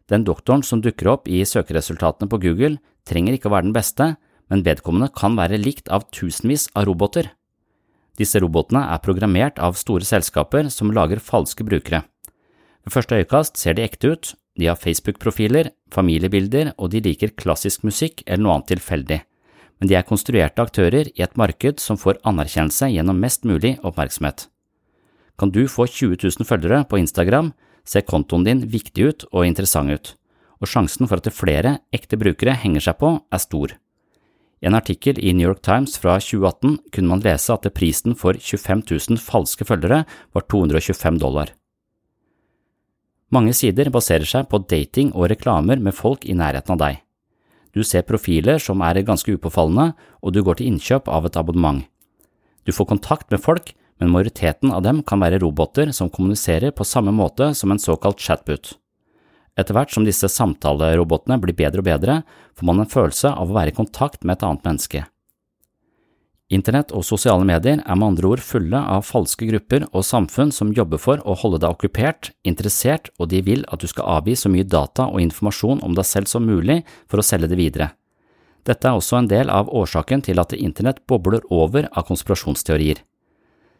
Den 0.08 0.24
doktoren 0.24 0.64
som 0.64 0.80
dukker 0.80 1.10
opp 1.12 1.28
i 1.28 1.44
søkeresultatene 1.44 2.30
på 2.32 2.40
Google, 2.40 2.78
trenger 3.04 3.36
ikke 3.36 3.50
å 3.50 3.54
være 3.54 3.68
den 3.68 3.76
beste, 3.76 4.14
men 4.48 4.64
vedkommende 4.64 5.12
kan 5.12 5.36
være 5.36 5.60
likt 5.60 5.90
av 5.92 6.08
tusenvis 6.14 6.70
av 6.74 6.88
roboter. 6.88 7.28
Disse 8.18 8.40
robotene 8.42 8.86
er 8.90 9.02
programmert 9.04 9.60
av 9.62 9.76
store 9.78 10.08
selskaper 10.08 10.72
som 10.72 10.90
lager 10.94 11.20
falske 11.22 11.66
brukere. 11.66 12.02
Ved 12.82 12.94
første 12.94 13.20
øyekast 13.20 13.60
ser 13.60 13.76
de 13.76 13.84
ekte 13.84 14.14
ut, 14.14 14.32
de 14.58 14.66
har 14.66 14.78
Facebook-profiler, 14.78 15.70
familiebilder 15.94 16.72
og 16.76 16.90
de 16.92 17.02
liker 17.04 17.34
klassisk 17.38 17.84
musikk 17.86 18.24
eller 18.26 18.42
noe 18.42 18.58
annet 18.58 18.72
tilfeldig, 18.74 19.18
men 19.78 19.90
de 19.90 19.94
er 19.94 20.06
konstruerte 20.06 20.62
aktører 20.64 21.10
i 21.14 21.24
et 21.24 21.36
marked 21.38 21.78
som 21.82 21.98
får 22.00 22.18
anerkjennelse 22.26 22.90
gjennom 22.90 23.20
mest 23.22 23.46
mulig 23.46 23.76
oppmerksomhet. 23.86 24.48
Kan 25.38 25.54
du 25.54 25.62
få 25.70 25.86
20 25.86 26.18
000 26.18 26.46
følgere 26.48 26.82
på 26.90 26.98
Instagram, 26.98 27.52
ser 27.86 28.06
kontoen 28.06 28.44
din 28.44 28.64
viktig 28.68 29.04
ut 29.06 29.28
og 29.30 29.46
interessant 29.46 29.94
ut, 29.94 30.14
og 30.58 30.66
sjansen 30.66 31.06
for 31.06 31.22
at 31.22 31.30
flere 31.32 31.78
ekte 31.94 32.18
brukere 32.18 32.56
henger 32.58 32.88
seg 32.88 32.98
på, 32.98 33.14
er 33.30 33.42
stor. 33.42 33.76
I 34.58 34.66
en 34.66 34.74
artikkel 34.74 35.20
i 35.22 35.30
New 35.32 35.46
York 35.46 35.62
Times 35.62 35.94
fra 36.02 36.16
2018 36.18 36.90
kunne 36.90 37.12
man 37.12 37.22
lese 37.22 37.54
at 37.54 37.70
prisen 37.76 38.18
for 38.18 38.34
25 38.34 38.82
000 38.90 39.22
falske 39.22 39.62
følgere 39.68 40.02
var 40.34 40.48
225 40.50 41.22
dollar. 41.22 41.54
Mange 43.28 43.52
sider 43.52 43.90
baserer 43.92 44.24
seg 44.24 44.48
på 44.48 44.62
dating 44.64 45.10
og 45.12 45.28
reklamer 45.32 45.80
med 45.82 45.96
folk 45.96 46.24
i 46.24 46.36
nærheten 46.36 46.74
av 46.76 46.80
deg. 46.80 47.02
Du 47.76 47.82
ser 47.84 48.06
profiler 48.08 48.56
som 48.62 48.80
er 48.80 49.02
ganske 49.04 49.34
upåfallende, 49.36 49.92
og 50.24 50.32
du 50.32 50.40
går 50.42 50.58
til 50.58 50.70
innkjøp 50.72 51.10
av 51.12 51.28
et 51.28 51.36
abonnement. 51.36 51.84
Du 52.64 52.72
får 52.72 52.88
kontakt 52.88 53.28
med 53.30 53.42
folk, 53.44 53.74
men 54.00 54.12
majoriteten 54.14 54.72
av 54.72 54.82
dem 54.86 55.02
kan 55.02 55.20
være 55.20 55.42
roboter 55.42 55.92
som 55.92 56.08
kommuniserer 56.08 56.72
på 56.72 56.86
samme 56.86 57.12
måte 57.12 57.50
som 57.58 57.72
en 57.72 57.82
såkalt 57.82 58.22
chatboot. 58.22 58.76
Etter 59.58 59.74
hvert 59.74 59.92
som 59.92 60.06
disse 60.06 60.30
samtalerobotene 60.30 61.36
blir 61.42 61.56
bedre 61.58 61.82
og 61.82 61.88
bedre, 61.88 62.20
får 62.56 62.68
man 62.68 62.84
en 62.84 62.90
følelse 62.90 63.32
av 63.34 63.50
å 63.50 63.56
være 63.58 63.74
i 63.74 63.78
kontakt 63.78 64.22
med 64.22 64.38
et 64.38 64.46
annet 64.46 64.68
menneske. 64.68 65.04
Internett 66.48 66.94
og 66.96 67.04
sosiale 67.04 67.44
medier 67.44 67.82
er 67.84 67.96
med 68.00 68.14
andre 68.14 68.30
ord 68.30 68.40
fulle 68.40 68.78
av 68.80 69.04
falske 69.04 69.44
grupper 69.50 69.84
og 69.90 70.04
samfunn 70.06 70.48
som 70.54 70.70
jobber 70.72 71.00
for 71.02 71.20
å 71.28 71.34
holde 71.36 71.60
deg 71.60 71.74
okkupert, 71.74 72.30
interessert, 72.48 73.10
og 73.20 73.28
de 73.34 73.42
vil 73.44 73.66
at 73.68 73.84
du 73.84 73.90
skal 73.90 74.08
avgi 74.16 74.36
så 74.40 74.48
mye 74.48 74.64
data 74.64 75.10
og 75.12 75.20
informasjon 75.20 75.82
om 75.84 75.98
deg 75.98 76.08
selv 76.08 76.30
som 76.32 76.48
mulig 76.48 76.78
for 77.04 77.20
å 77.20 77.26
selge 77.26 77.50
det 77.52 77.60
videre. 77.60 77.90
Dette 78.64 78.88
er 78.88 78.96
også 78.96 79.20
en 79.20 79.28
del 79.28 79.52
av 79.52 79.68
årsaken 79.68 80.24
til 80.24 80.40
at 80.40 80.56
internett 80.56 81.04
bobler 81.04 81.44
over 81.52 81.90
av 81.92 82.08
konspirasjonsteorier. 82.08 83.04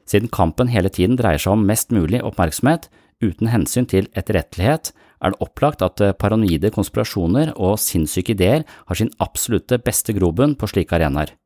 Siden 0.04 0.28
kampen 0.28 0.68
hele 0.68 0.92
tiden 0.92 1.16
dreier 1.16 1.40
seg 1.40 1.57
om 1.57 1.64
mest 1.68 1.88
mulig 1.92 2.20
oppmerksomhet, 2.20 2.90
uten 3.24 3.48
hensyn 3.48 3.88
til 3.88 4.12
etterrettelighet, 4.12 4.92
er 5.24 5.33
det 5.33 5.40
opplagt 5.44 5.81
at 5.83 6.04
paranoide 6.20 6.68
konspirasjoner 6.76 7.57
og 7.57 7.81
sinnssyke 7.81 8.37
ideer 8.37 8.68
har 8.68 9.00
sin 9.00 9.12
absolutte 9.24 9.81
beste 9.81 10.12
grobunn 10.16 10.52
på 10.57 10.68
slike 10.68 11.00
arenaer. 11.00 11.38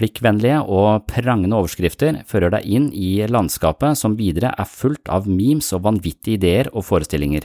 Klikkvennlige 0.00 0.62
og 0.64 1.02
prangende 1.10 1.58
overskrifter 1.58 2.22
fører 2.24 2.54
deg 2.54 2.64
inn 2.64 2.86
i 2.96 3.18
landskapet 3.28 3.98
som 4.00 4.14
videre 4.16 4.54
er 4.56 4.68
fullt 4.68 5.10
av 5.12 5.28
memes 5.28 5.68
og 5.76 5.84
vanvittige 5.84 6.38
ideer 6.38 6.70
og 6.72 6.86
forestillinger. 6.88 7.44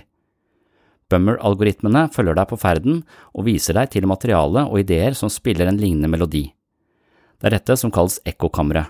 Bummer-algoritmene 1.12 2.06
følger 2.16 2.38
deg 2.40 2.48
på 2.48 2.60
ferden 2.62 3.02
og 3.36 3.50
viser 3.50 3.76
deg 3.76 3.92
til 3.92 4.08
materiale 4.08 4.64
og 4.70 4.80
ideer 4.86 5.18
som 5.20 5.30
spiller 5.30 5.68
en 5.68 5.82
lignende 5.82 6.10
melodi. 6.10 6.48
Det 7.36 7.52
er 7.52 7.58
dette 7.58 7.76
som 7.76 7.92
kalles 7.92 8.22
ekkokammeret. 8.24 8.88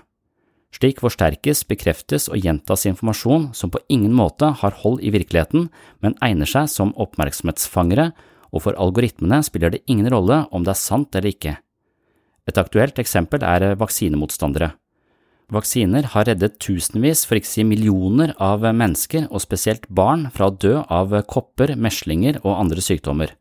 Slik 0.76 1.02
forsterkes, 1.02 1.64
bekreftes 1.66 2.30
og 2.30 2.38
gjentas 2.38 2.86
informasjon 2.86 3.50
som 3.56 3.72
på 3.72 3.82
ingen 3.90 4.14
måte 4.14 4.52
har 4.60 4.78
hold 4.84 5.02
i 5.02 5.10
virkeligheten, 5.10 5.70
men 6.04 6.18
egner 6.22 6.46
seg 6.46 6.70
som 6.70 6.94
oppmerksomhetsfangere, 7.00 8.10
og 8.54 8.62
for 8.62 8.78
algoritmene 8.78 9.42
spiller 9.42 9.74
det 9.74 9.82
ingen 9.90 10.10
rolle 10.12 10.44
om 10.54 10.62
det 10.62 10.76
er 10.76 10.84
sant 10.86 11.16
eller 11.16 11.34
ikke. 11.34 11.56
Et 12.46 12.58
aktuelt 12.60 12.98
eksempel 13.02 13.42
er 13.42 13.74
vaksinemotstandere. 13.78 14.72
Vaksiner 15.52 16.08
har 16.10 16.26
reddet 16.26 16.56
tusenvis, 16.62 17.22
for 17.26 17.38
ikke 17.38 17.46
å 17.46 17.52
si 17.52 17.64
millioner, 17.66 18.32
av 18.42 18.64
mennesker, 18.66 19.28
og 19.30 19.42
spesielt 19.44 19.86
barn, 19.86 20.26
fra 20.34 20.48
å 20.50 20.54
dø 20.54 20.80
av 20.90 21.14
kopper, 21.30 21.76
meslinger 21.78 22.40
og 22.42 22.56
andre 22.56 22.82
sykdommer. 22.82 23.36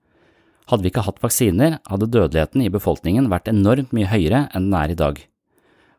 Hadde 0.69 0.85
vi 0.85 0.91
ikke 0.91 1.05
hatt 1.05 1.21
vaksiner, 1.21 1.79
hadde 1.85 2.09
dødeligheten 2.09 2.61
i 2.65 2.71
befolkningen 2.73 3.29
vært 3.29 3.49
enormt 3.49 3.93
mye 3.93 4.09
høyere 4.09 4.47
enn 4.53 4.69
den 4.69 4.77
er 4.77 4.93
i 4.93 4.97
dag. 4.97 5.21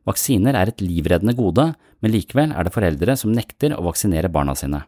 Vaksiner 0.06 0.58
er 0.58 0.70
et 0.70 0.82
livreddende 0.82 1.34
gode, 1.38 1.72
men 2.02 2.14
likevel 2.14 2.54
er 2.54 2.66
det 2.66 2.74
foreldre 2.74 3.18
som 3.18 3.34
nekter 3.34 3.74
å 3.74 3.82
vaksinere 3.86 4.30
barna 4.30 4.54
sine. 4.58 4.84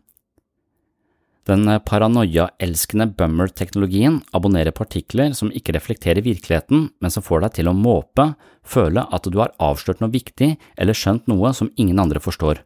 Den 1.49 1.65
paranoia-elskende 1.65 3.07
bummer-teknologien 3.17 4.19
abonnerer 4.37 4.75
partikler 4.77 5.33
som 5.33 5.49
ikke 5.49 5.73
reflekterer 5.79 6.21
virkeligheten, 6.21 6.91
men 7.01 7.15
som 7.15 7.25
får 7.25 7.47
deg 7.47 7.55
til 7.57 7.71
å 7.71 7.77
måpe, 7.77 8.35
føle 8.61 9.07
at 9.09 9.25
du 9.25 9.39
har 9.41 9.55
avslørt 9.57 10.03
noe 10.05 10.13
viktig 10.13 10.51
eller 10.77 10.99
skjønt 10.99 11.25
noe 11.31 11.55
som 11.57 11.71
ingen 11.81 12.03
andre 12.05 12.21
forstår. 12.21 12.61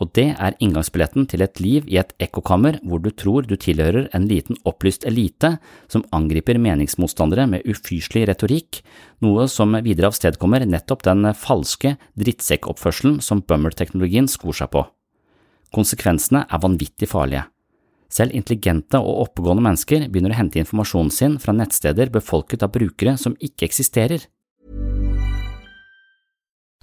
Og 0.00 0.10
det 0.16 0.30
er 0.40 0.56
inngangsbilletten 0.56 1.28
til 1.30 1.44
et 1.44 1.60
liv 1.60 1.84
i 1.86 2.00
et 2.00 2.16
ekkokammer 2.24 2.80
hvor 2.82 3.04
du 3.04 3.12
tror 3.12 3.44
du 3.46 3.54
tilhører 3.60 4.08
en 4.16 4.26
liten 4.30 4.56
opplyst 4.64 5.04
elite 5.06 5.58
som 5.92 6.06
angriper 6.16 6.58
meningsmotstandere 6.58 7.46
med 7.50 7.68
ufyselig 7.68 8.24
retorikk, 8.32 8.80
noe 9.20 9.46
som 9.52 9.76
videre 9.84 10.08
avstedkommer 10.08 10.64
nettopp 10.64 11.04
den 11.06 11.28
falske 11.36 11.98
drittsekkoppførselen 12.16 13.20
som 13.20 13.44
bummer-teknologien 13.44 14.32
skor 14.32 14.56
seg 14.56 14.72
på. 14.72 14.88
Konsekvensene 15.74 16.46
er 16.48 16.62
vanvittig 16.64 17.10
farlige. 17.10 17.50
Selv 18.14 18.34
intelligente 18.34 19.00
og 19.02 19.24
oppegående 19.26 19.64
mennesker 19.64 20.06
begynner 20.06 20.34
å 20.34 20.38
hente 20.38 20.60
informasjonen 20.62 21.10
sin 21.10 21.34
fra 21.42 21.54
nettsteder 21.56 22.12
befolket 22.14 22.62
av 22.62 22.70
brukere 22.76 23.16
som 23.18 23.34
ikke 23.42 23.66
eksisterer. 23.66 24.28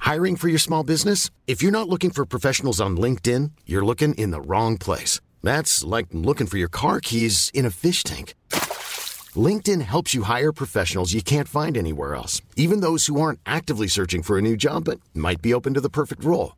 Hiring 0.02 0.36
for 0.36 0.50
your 0.50 0.60
small 0.60 0.84
business? 0.84 1.30
If 1.48 1.62
you're 1.62 1.72
not 1.72 1.88
looking 1.88 2.10
for 2.10 2.26
professionals 2.26 2.82
on 2.82 2.98
LinkedIn, 2.98 3.52
you're 3.66 3.86
looking 3.86 4.14
in 4.16 4.32
the 4.32 4.42
wrong 4.42 4.78
place. 4.78 5.22
That's 5.42 5.86
like 5.86 6.08
looking 6.12 6.48
for 6.48 6.58
your 6.58 6.70
car 6.72 7.00
keys 7.00 7.50
in 7.54 7.66
a 7.66 7.70
fish 7.70 8.04
tank. 8.04 8.34
LinkedIn 9.36 9.82
helps 9.82 10.14
you 10.14 10.24
hire 10.24 10.52
professionals 10.52 11.14
you 11.14 11.22
can't 11.22 11.48
find 11.48 11.78
anywhere 11.78 12.16
else, 12.16 12.42
even 12.58 12.82
those 12.82 13.06
who 13.06 13.22
aren't 13.22 13.40
actively 13.46 13.88
searching 13.88 14.22
for 14.24 14.38
a 14.38 14.42
new 14.42 14.58
job 14.58 14.84
but 14.84 15.00
might 15.14 15.42
be 15.42 15.54
open 15.54 15.74
to 15.76 15.82
the 15.82 15.90
perfect 15.90 16.26
role. 16.26 16.58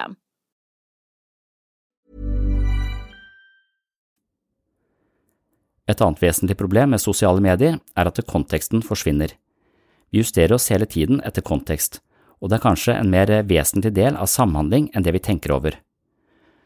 Et 5.91 6.01
annet 6.01 6.21
vesentlig 6.23 6.55
problem 6.59 6.93
med 6.93 7.03
sosiale 7.03 7.41
medier 7.43 7.79
er 7.99 8.07
at 8.07 8.19
konteksten 8.29 8.83
forsvinner. 8.85 9.33
Vi 10.11 10.21
justerer 10.21 10.55
oss 10.55 10.69
hele 10.71 10.87
tiden 10.87 11.19
etter 11.27 11.43
kontekst, 11.43 11.99
og 12.39 12.49
det 12.49 12.59
er 12.59 12.65
kanskje 12.65 12.95
en 12.95 13.11
mer 13.11 13.31
vesentlig 13.47 13.93
del 13.97 14.15
av 14.15 14.29
samhandling 14.31 14.89
enn 14.93 15.03
det 15.03 15.15
vi 15.15 15.23
tenker 15.23 15.55
over. 15.55 15.75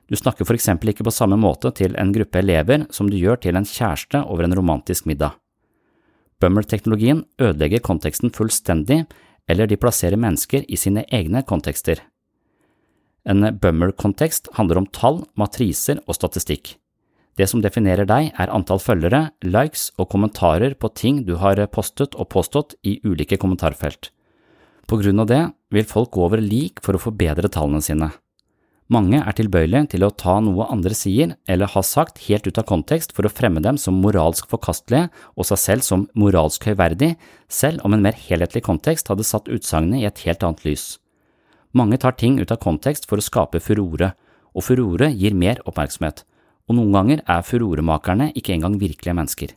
Du 0.06 0.16
snakker 0.16 0.46
for 0.46 0.54
eksempel 0.54 0.92
ikke 0.92 1.06
på 1.08 1.14
samme 1.14 1.38
måte 1.42 1.72
til 1.74 1.96
en 1.98 2.12
gruppe 2.14 2.42
elever 2.44 2.86
som 2.94 3.10
du 3.10 3.18
gjør 3.18 3.40
til 3.42 3.58
en 3.58 3.66
kjæreste 3.66 4.22
over 4.22 4.46
en 4.46 4.54
romantisk 4.58 5.08
middag. 5.10 5.34
Bummer-teknologien 6.42 7.24
ødelegger 7.42 7.82
konteksten 7.82 8.34
fullstendig, 8.36 9.06
eller 9.50 9.70
de 9.70 9.78
plasserer 9.80 10.20
mennesker 10.20 10.66
i 10.68 10.78
sine 10.78 11.06
egne 11.10 11.42
kontekster. 11.48 12.04
En 13.26 13.42
bummer-kontekst 13.42 14.52
handler 14.54 14.84
om 14.84 14.90
tall, 14.94 15.24
matriser 15.34 16.02
og 16.06 16.18
statistikk. 16.18 16.76
Det 17.36 17.50
som 17.52 17.60
definerer 17.64 18.08
deg, 18.08 18.30
er 18.40 18.52
antall 18.54 18.80
følgere, 18.80 19.32
likes 19.44 19.90
og 20.00 20.12
kommentarer 20.14 20.76
på 20.80 20.92
ting 20.96 21.24
du 21.28 21.36
har 21.42 21.60
postet 21.74 22.16
og 22.16 22.30
påstått 22.32 22.78
i 22.88 23.00
ulike 23.04 23.40
kommentarfelt. 23.42 24.12
På 24.86 25.00
grunn 25.02 25.20
av 25.20 25.28
det 25.32 25.42
vil 25.74 25.90
folk 25.90 26.14
gå 26.14 26.22
over 26.28 26.44
lik 26.44 26.80
for 26.86 26.96
å 26.96 27.02
forbedre 27.02 27.50
tallene 27.52 27.82
sine. 27.84 28.12
Mange 28.94 29.18
er 29.18 29.34
tilbøyelige 29.34 29.96
til 29.96 30.06
å 30.06 30.12
ta 30.14 30.36
noe 30.46 30.68
andre 30.70 30.94
sier 30.94 31.32
eller 31.50 31.72
har 31.74 31.86
sagt 31.88 32.22
helt 32.28 32.46
ut 32.46 32.60
av 32.62 32.68
kontekst 32.70 33.16
for 33.18 33.26
å 33.26 33.32
fremme 33.34 33.64
dem 33.66 33.80
som 33.82 33.98
moralsk 33.98 34.46
forkastelige 34.52 35.10
og 35.34 35.48
seg 35.50 35.62
selv 35.64 35.88
som 35.88 36.06
moralsk 36.14 36.70
høyverdig, 36.70 37.16
selv 37.50 37.82
om 37.82 37.98
en 37.98 38.06
mer 38.06 38.14
helhetlig 38.28 38.62
kontekst 38.68 39.10
hadde 39.10 39.26
satt 39.26 39.50
utsagnet 39.50 40.04
i 40.04 40.06
et 40.06 40.22
helt 40.28 40.46
annet 40.46 40.62
lys. 40.70 40.86
Mange 41.76 42.00
tar 42.00 42.16
ting 42.16 42.40
ut 42.40 42.52
av 42.52 42.62
kontekst 42.64 43.10
for 43.10 43.20
å 43.20 43.26
skape 43.26 43.60
furore, 43.60 44.14
og 44.56 44.64
furore 44.64 45.10
gir 45.12 45.36
mer 45.36 45.60
oppmerksomhet, 45.68 46.24
og 46.70 46.78
noen 46.78 46.96
ganger 46.96 47.24
er 47.28 47.44
furoremakerne 47.44 48.32
ikke 48.34 48.56
engang 48.56 48.80
virkelige 48.80 49.16
mennesker. 49.18 49.52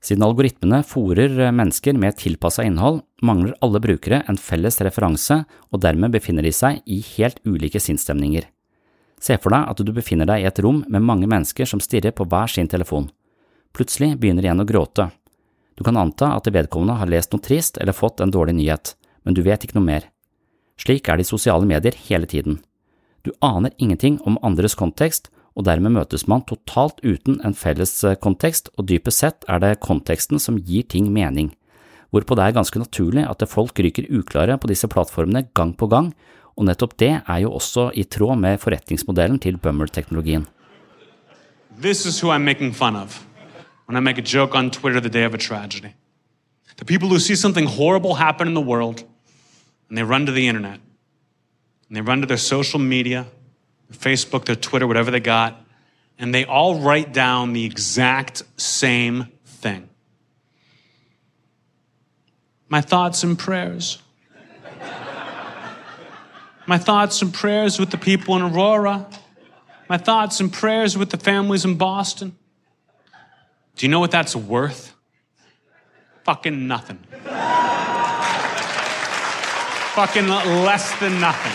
Siden 0.00 0.24
algoritmene 0.24 0.80
fòrer 0.86 1.50
mennesker 1.52 1.98
med 2.00 2.16
tilpassa 2.16 2.64
innhold, 2.64 3.02
mangler 3.20 3.56
alle 3.60 3.82
brukere 3.84 4.22
en 4.30 4.38
felles 4.40 4.80
referanse, 4.80 5.42
og 5.68 5.82
dermed 5.82 6.14
befinner 6.14 6.46
de 6.46 6.52
seg 6.56 6.80
i 6.88 7.02
helt 7.16 7.42
ulike 7.44 7.82
sinnsstemninger. 7.82 8.46
Se 9.20 9.36
for 9.36 9.52
deg 9.52 9.66
at 9.68 9.82
du 9.84 9.92
befinner 9.92 10.28
deg 10.30 10.40
i 10.40 10.46
et 10.48 10.62
rom 10.64 10.80
med 10.88 11.04
mange 11.04 11.28
mennesker 11.28 11.68
som 11.68 11.82
stirrer 11.84 12.14
på 12.16 12.24
hver 12.24 12.48
sin 12.48 12.70
telefon. 12.70 13.10
Plutselig 13.76 14.14
begynner 14.22 14.48
en 14.48 14.64
å 14.64 14.66
gråte. 14.66 15.10
Du 15.76 15.84
kan 15.84 15.98
anta 16.00 16.32
at 16.38 16.48
vedkommende 16.48 16.96
har 16.96 17.10
lest 17.10 17.34
noe 17.34 17.44
trist 17.44 17.76
eller 17.76 17.96
fått 17.96 18.24
en 18.24 18.32
dårlig 18.32 18.56
nyhet, 18.56 18.94
men 19.24 19.36
du 19.36 19.42
vet 19.44 19.66
ikke 19.66 19.76
noe 19.76 19.90
mer. 19.90 20.08
Slik 20.80 21.08
er 21.08 21.18
det 21.18 21.26
i 21.26 21.28
sosiale 21.28 21.68
medier 21.68 21.96
hele 22.08 22.28
tiden. 22.28 22.60
Du 23.24 23.32
aner 23.44 23.74
ingenting 23.76 24.16
om 24.24 24.38
andres 24.42 24.74
kontekst, 24.78 25.28
og 25.58 25.66
dermed 25.66 25.92
møtes 25.92 26.24
man 26.30 26.44
totalt 26.48 27.02
uten 27.04 27.40
en 27.44 27.56
felles 27.58 27.92
eh, 28.06 28.16
kontekst, 28.16 28.70
og 28.78 28.86
dypest 28.88 29.20
sett 29.20 29.44
er 29.50 29.60
det 29.60 29.80
konteksten 29.84 30.40
som 30.40 30.56
gir 30.56 30.86
ting 30.88 31.10
mening, 31.12 31.50
hvorpå 32.14 32.38
det 32.38 32.46
er 32.46 32.56
ganske 32.56 32.80
naturlig 32.80 33.26
at 33.28 33.44
folk 33.50 33.76
ryker 33.78 34.08
uklare 34.08 34.56
på 34.56 34.70
disse 34.70 34.88
plattformene 34.88 35.48
gang 35.52 35.74
på 35.76 35.90
gang, 35.90 36.14
og 36.56 36.66
nettopp 36.68 36.96
det 37.02 37.12
er 37.20 37.42
jo 37.44 37.52
også 37.58 37.90
i 37.98 38.06
tråd 38.06 38.40
med 38.40 38.60
forretningsmodellen 38.62 39.38
til 39.42 39.58
Bummer-teknologien. 39.58 40.46
This 41.80 42.06
is 42.06 42.22
who 42.22 42.30
I'm 42.30 42.44
making 42.44 42.72
fun 42.72 42.96
of 42.96 43.24
when 43.86 43.96
I 43.96 44.00
make 44.00 44.18
a 44.18 44.24
joke 44.24 44.56
on 44.56 44.70
Twitter 44.70 45.00
the 45.00 45.10
day 45.10 45.24
of 45.24 45.34
a 45.34 45.38
tragedy. 45.38 45.94
The 46.76 46.84
people 46.84 47.08
who 47.08 47.18
see 47.18 47.36
something 47.36 47.66
horrible 47.66 48.14
happen 48.14 48.48
in 48.48 48.54
the 48.54 48.64
world 48.64 49.04
and 49.90 49.98
they 49.98 50.02
run 50.02 50.24
to 50.24 50.32
the 50.32 50.48
internet 50.48 50.80
and 51.88 51.96
they 51.96 52.00
run 52.00 52.22
to 52.22 52.26
their 52.26 52.38
social 52.38 52.78
media 52.78 53.26
their 53.90 53.98
Facebook, 53.98 54.44
their 54.44 54.56
Twitter, 54.56 54.86
whatever 54.86 55.10
they 55.10 55.20
got, 55.20 55.60
and 56.18 56.34
they 56.34 56.44
all 56.44 56.80
write 56.80 57.12
down 57.12 57.52
the 57.52 57.64
exact 57.64 58.42
same 58.56 59.26
thing. 59.44 59.88
My 62.68 62.80
thoughts 62.80 63.24
and 63.24 63.38
prayers. 63.38 64.00
My 66.66 66.78
thoughts 66.78 67.20
and 67.20 67.34
prayers 67.34 67.80
with 67.80 67.90
the 67.90 67.98
people 67.98 68.36
in 68.36 68.42
Aurora. 68.42 69.08
My 69.88 69.98
thoughts 69.98 70.38
and 70.38 70.52
prayers 70.52 70.96
with 70.96 71.10
the 71.10 71.16
families 71.16 71.64
in 71.64 71.76
Boston. 71.76 72.36
Do 73.74 73.86
you 73.86 73.90
know 73.90 73.98
what 73.98 74.12
that's 74.12 74.36
worth? 74.36 74.94
Fucking 76.24 76.68
nothing. 76.68 77.00
Fucking 80.00 80.28
less 80.28 80.98
than 80.98 81.20
nothing. 81.20 81.52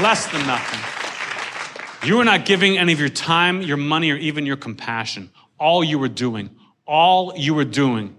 Less 0.00 0.30
than 0.30 0.46
nothing. 0.46 2.08
You 2.08 2.20
are 2.20 2.24
not 2.24 2.44
giving 2.44 2.78
any 2.78 2.92
of 2.92 3.00
your 3.00 3.08
time, 3.08 3.60
your 3.60 3.76
money, 3.76 4.12
or 4.12 4.16
even 4.18 4.46
your 4.46 4.56
compassion. 4.56 5.32
All 5.58 5.82
you 5.82 5.98
were 5.98 6.06
doing, 6.06 6.50
all 6.86 7.32
you 7.36 7.54
were 7.54 7.64
doing 7.64 8.14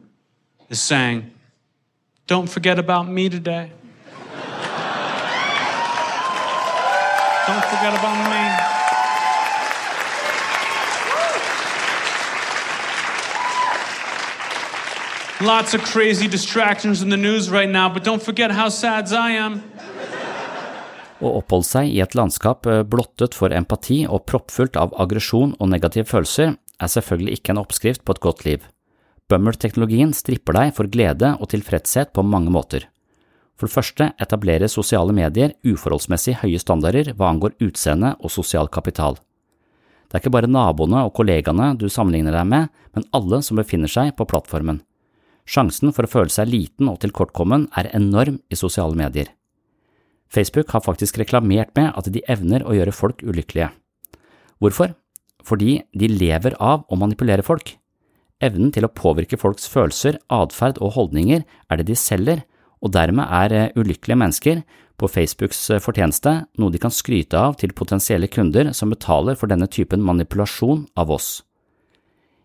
is 0.67 0.81
saying, 0.81 1.31
Don't 2.27 2.49
forget 2.49 2.77
about 2.77 3.07
me 3.07 3.29
today. 3.29 3.71
Don't 7.47 7.63
forget 7.63 7.93
about 7.97 8.19
me. 8.29 8.82
Lots 15.41 15.73
of 15.73 15.81
crazy 15.81 16.27
distractions 16.27 17.01
in 17.01 17.09
the 17.09 17.17
news 17.17 17.49
right 17.49 17.69
now, 17.69 17.89
but 17.89 18.03
don't 18.03 18.21
forget 18.21 18.51
how 18.51 18.69
sad 18.69 19.11
I 19.11 19.31
am. 19.31 19.61
Å 21.23 21.31
oppholde 21.39 21.65
seg 21.65 21.89
i 21.89 22.01
et 22.03 22.13
landskap 22.13 22.67
eh, 22.69 22.83
blottet 22.83 23.33
for 23.33 23.53
empati 23.55 24.03
og 24.05 24.27
proppfullt 24.29 24.77
av 24.77 24.93
aggresjon 24.99 25.55
og 25.57 25.71
negative 25.71 26.05
følelser 26.09 26.53
er 26.53 26.91
selvfølgelig 26.91 27.39
ikke 27.39 27.55
en 27.55 27.61
oppskrift 27.63 28.03
på 28.05 28.13
et 28.13 28.21
godt 28.21 28.45
liv. 28.45 28.69
Bummer-teknologien 29.31 30.13
stripper 30.13 30.57
deg 30.59 30.75
for 30.77 30.91
glede 30.91 31.33
og 31.39 31.49
tilfredshet 31.55 32.13
på 32.13 32.27
mange 32.27 32.53
måter. 32.53 32.85
For 33.57 33.65
det 33.65 33.77
første 33.77 34.11
etablerer 34.21 34.69
sosiale 34.69 35.15
medier 35.15 35.57
uforholdsmessig 35.65 36.41
høye 36.43 36.61
standarder 36.61 37.13
hva 37.17 37.31
angår 37.31 37.57
utseende 37.63 38.13
og 38.19 38.33
sosial 38.33 38.69
kapital. 38.69 39.17
Det 40.09 40.19
er 40.19 40.21
ikke 40.21 40.37
bare 40.37 40.51
naboene 40.51 41.07
og 41.07 41.15
kollegaene 41.17 41.73
du 41.79 41.87
sammenligner 41.89 42.35
deg 42.35 42.49
med, 42.51 42.73
men 42.93 43.07
alle 43.17 43.41
som 43.41 43.57
befinner 43.57 43.89
seg 43.89 44.13
på 44.17 44.27
plattformen. 44.29 44.83
Sjansen 45.43 45.91
for 45.91 46.07
å 46.07 46.11
føle 46.11 46.31
seg 46.31 46.51
liten 46.51 46.89
og 46.91 47.01
tilkortkommen 47.03 47.67
er 47.79 47.91
enorm 47.95 48.39
i 48.49 48.59
sosiale 48.59 48.95
medier. 48.95 49.31
Facebook 50.33 50.71
har 50.73 50.81
faktisk 50.81 51.19
reklamert 51.21 51.73
med 51.77 51.91
at 51.93 52.09
de 52.09 52.23
evner 52.31 52.63
å 52.65 52.73
gjøre 52.73 52.95
folk 52.95 53.21
ulykkelige. 53.21 53.69
Hvorfor? 54.63 54.95
Fordi 55.43 55.81
de 55.91 56.09
lever 56.09 56.55
av 56.63 56.87
å 56.87 56.97
manipulere 56.97 57.45
folk. 57.45 57.75
Evnen 58.43 58.71
til 58.73 58.87
å 58.87 58.91
påvirke 58.91 59.37
folks 59.39 59.67
følelser, 59.69 60.17
atferd 60.31 60.79
og 60.81 60.95
holdninger 60.97 61.43
er 61.43 61.79
det 61.79 61.87
de 61.91 61.99
selger, 61.99 62.41
og 62.83 62.91
dermed 62.95 63.27
er 63.29 63.53
eh, 63.55 63.75
ulykkelige 63.79 64.19
mennesker 64.19 64.63
på 64.99 65.09
Facebooks 65.11 65.61
eh, 65.71 65.81
fortjeneste 65.83 66.33
noe 66.59 66.73
de 66.73 66.81
kan 66.81 66.91
skryte 66.91 67.39
av 67.39 67.55
til 67.61 67.75
potensielle 67.75 68.27
kunder 68.31 68.73
som 68.75 68.91
betaler 68.91 69.37
for 69.39 69.51
denne 69.51 69.69
typen 69.71 70.03
manipulasjon 70.03 70.87
av 70.99 71.13
oss. 71.13 71.43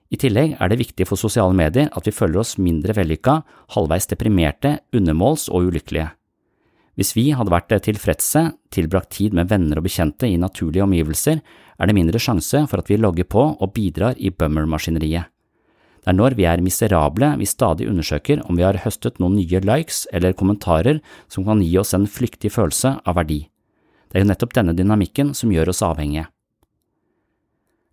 I 0.09 0.17
tillegg 0.17 0.55
er 0.57 0.71
det 0.71 0.79
viktig 0.81 1.05
for 1.09 1.21
sosiale 1.21 1.53
medier 1.57 1.91
at 1.93 2.07
vi 2.09 2.15
føler 2.17 2.41
oss 2.41 2.57
mindre 2.57 2.95
vellykka, 2.97 3.43
halvveis 3.75 4.09
deprimerte, 4.09 4.79
undermåls 4.97 5.49
og 5.53 5.69
ulykkelige. 5.69 6.15
Hvis 6.99 7.13
vi 7.15 7.29
hadde 7.37 7.53
vært 7.53 7.71
tilfredse, 7.85 8.41
tilbrakt 8.75 9.13
tid 9.15 9.37
med 9.37 9.51
venner 9.53 9.79
og 9.79 9.85
bekjente 9.87 10.27
i 10.27 10.39
naturlige 10.41 10.83
omgivelser, 10.83 11.43
er 11.79 11.87
det 11.87 11.95
mindre 11.95 12.19
sjanse 12.19 12.65
for 12.67 12.83
at 12.83 12.89
vi 12.91 12.99
logger 12.99 13.29
på 13.29 13.45
og 13.53 13.75
bidrar 13.77 14.19
i 14.19 14.33
bummer-maskineriet. 14.35 15.29
Det 16.03 16.11
er 16.11 16.17
når 16.17 16.35
vi 16.39 16.47
er 16.49 16.65
miserable 16.65 17.29
vi 17.39 17.47
stadig 17.47 17.87
undersøker 17.91 18.41
om 18.49 18.57
vi 18.57 18.65
har 18.65 18.81
høstet 18.81 19.21
noen 19.21 19.37
nye 19.37 19.61
likes 19.61 20.07
eller 20.15 20.35
kommentarer 20.35 21.03
som 21.29 21.45
kan 21.47 21.63
gi 21.63 21.75
oss 21.79 21.95
en 21.95 22.09
flyktig 22.09 22.51
følelse 22.55 22.97
av 23.05 23.19
verdi. 23.21 23.43
Det 24.09 24.17
er 24.17 24.25
jo 24.25 24.31
nettopp 24.33 24.57
denne 24.57 24.75
dynamikken 24.75 25.35
som 25.37 25.53
gjør 25.53 25.75
oss 25.75 25.85
avhengige. 25.85 26.27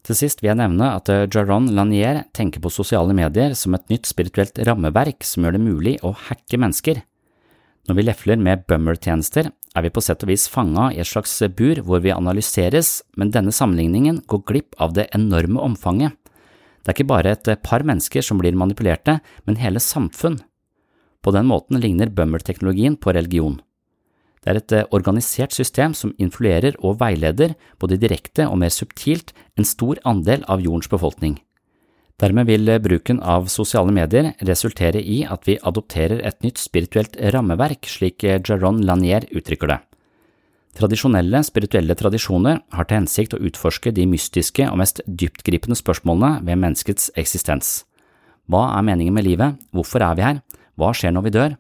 Til 0.06 0.18
sist 0.18 0.44
vil 0.44 0.52
jeg 0.52 0.60
nevne 0.60 0.92
at 1.00 1.10
Jaron 1.34 1.72
Lanier 1.74 2.22
tenker 2.38 2.62
på 2.62 2.70
sosiale 2.70 3.14
medier 3.18 3.56
som 3.58 3.74
et 3.74 3.88
nytt 3.90 4.06
spirituelt 4.06 4.60
rammeverk 4.68 5.26
som 5.26 5.46
gjør 5.46 5.58
det 5.58 5.64
mulig 5.66 5.96
å 6.06 6.14
hacke 6.28 6.60
mennesker. 6.62 7.02
Når 7.90 7.98
vi 7.98 8.06
lefler 8.06 8.42
med 8.42 8.66
bummer-tjenester, 8.70 9.50
er 9.50 9.86
vi 9.86 9.92
på 9.94 10.02
sett 10.06 10.22
og 10.26 10.30
vis 10.30 10.46
fanga 10.50 10.92
i 10.94 11.02
et 11.02 11.10
slags 11.10 11.34
bur 11.58 11.82
hvor 11.86 12.02
vi 12.06 12.14
analyseres, 12.14 13.02
men 13.18 13.34
denne 13.34 13.54
sammenligningen 13.54 14.22
går 14.30 14.46
glipp 14.46 14.78
av 14.82 14.94
det 14.98 15.10
enorme 15.18 15.62
omfanget. 15.62 16.14
Det 16.86 16.94
er 16.94 16.98
ikke 17.00 17.10
bare 17.10 17.34
et 17.34 17.52
par 17.66 17.86
mennesker 17.86 18.26
som 18.26 18.38
blir 18.42 18.58
manipulerte, 18.58 19.20
men 19.46 19.62
hele 19.62 19.82
samfunn. 19.82 20.38
På 21.26 21.34
den 21.34 21.50
måten 21.50 21.82
ligner 21.82 22.14
bummer-teknologien 22.14 22.98
på 23.02 23.14
religion. 23.18 23.58
Det 24.46 24.52
er 24.54 24.60
et 24.60 24.94
organisert 24.94 25.56
system 25.58 25.96
som 25.98 26.14
influerer 26.22 26.76
og 26.78 27.00
veileder, 27.00 27.56
både 27.82 27.98
direkte 27.98 28.46
og 28.46 28.60
mer 28.62 28.70
subtilt, 28.70 29.34
en 29.58 29.66
stor 29.66 29.98
andel 30.06 30.46
av 30.46 30.62
jordens 30.62 30.92
befolkning. 30.92 31.40
Dermed 32.22 32.48
vil 32.48 32.70
bruken 32.80 33.18
av 33.20 33.50
sosiale 33.52 33.92
medier 33.92 34.36
resultere 34.46 35.02
i 35.02 35.24
at 35.26 35.50
vi 35.50 35.58
adopterer 35.58 36.22
et 36.24 36.38
nytt 36.46 36.62
spirituelt 36.62 37.18
rammeverk, 37.34 37.90
slik 37.90 38.24
Jaron 38.24 38.86
Lanier 38.86 39.26
uttrykker 39.34 39.74
det. 39.74 39.82
Tradisjonelle 40.76 41.42
spirituelle 41.48 41.96
tradisjoner 41.96 42.62
har 42.76 42.88
til 42.88 43.00
hensikt 43.02 43.34
å 43.36 43.42
utforske 43.48 43.92
de 43.96 44.06
mystiske 44.12 44.70
og 44.70 44.80
mest 44.80 45.02
dyptgripende 45.08 45.76
spørsmålene 45.80 46.46
ved 46.46 46.60
menneskets 46.62 47.10
eksistens. 47.18 47.82
Hva 48.52 48.68
er 48.78 48.86
meningen 48.86 49.16
med 49.16 49.26
livet, 49.26 49.56
hvorfor 49.74 50.04
er 50.06 50.16
vi 50.16 50.28
her, 50.28 50.42
hva 50.78 50.92
skjer 50.94 51.16
når 51.16 51.26
vi 51.26 51.36
dør? 51.36 51.56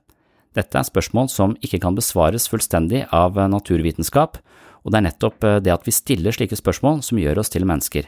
Dette 0.55 0.79
er 0.79 0.87
spørsmål 0.87 1.29
som 1.31 1.55
ikke 1.59 1.81
kan 1.83 1.97
besvares 1.97 2.47
fullstendig 2.51 3.05
av 3.11 3.37
naturvitenskap, 3.51 4.39
og 4.85 4.93
det 4.93 4.99
er 4.99 5.07
nettopp 5.09 5.47
det 5.65 5.73
at 5.73 5.87
vi 5.87 5.93
stiller 5.95 6.35
slike 6.35 6.55
spørsmål 6.55 7.01
som 7.03 7.19
gjør 7.19 7.41
oss 7.41 7.51
til 7.51 7.67
mennesker. 7.67 8.07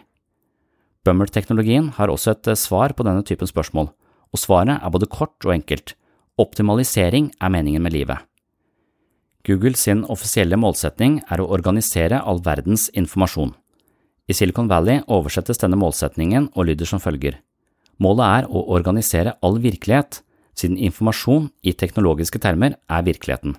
Bummer-teknologien 1.08 1.94
har 1.96 2.12
også 2.12 2.34
et 2.34 2.50
eh, 2.52 2.60
svar 2.60 2.92
på 2.92 3.06
denne 3.08 3.24
typen 3.24 3.48
spørsmål, 3.48 3.92
og 4.34 4.42
svaret 4.42 4.76
er 4.76 4.92
både 4.92 5.08
kort 5.08 5.46
og 5.48 5.54
enkelt. 5.56 5.96
Optimalisering 6.38 7.32
er 7.40 7.54
meningen 7.54 7.84
med 7.84 7.96
livet. 7.96 8.20
Google 9.48 9.80
sin 9.80 10.04
offisielle 10.12 10.60
målsetning 10.60 11.22
er 11.32 11.40
å 11.40 11.48
organisere 11.56 12.20
all 12.20 12.42
verdens 12.44 12.90
informasjon. 12.92 13.54
I 14.28 14.36
Silicon 14.36 14.68
Valley 14.68 15.00
oversettes 15.08 15.62
denne 15.62 15.80
målsetningen 15.80 16.50
og 16.54 16.68
lyder 16.68 16.90
som 16.90 17.00
følger. 17.00 17.38
Målet 18.04 18.26
er 18.28 18.50
å 18.52 18.66
organisere 18.76 19.38
all 19.40 19.62
virkelighet, 19.64 20.20
siden 20.58 20.78
informasjon 20.90 21.52
i 21.64 21.74
teknologiske 21.78 22.42
termer 22.42 22.78
er 22.90 23.06
virkeligheten. 23.06 23.56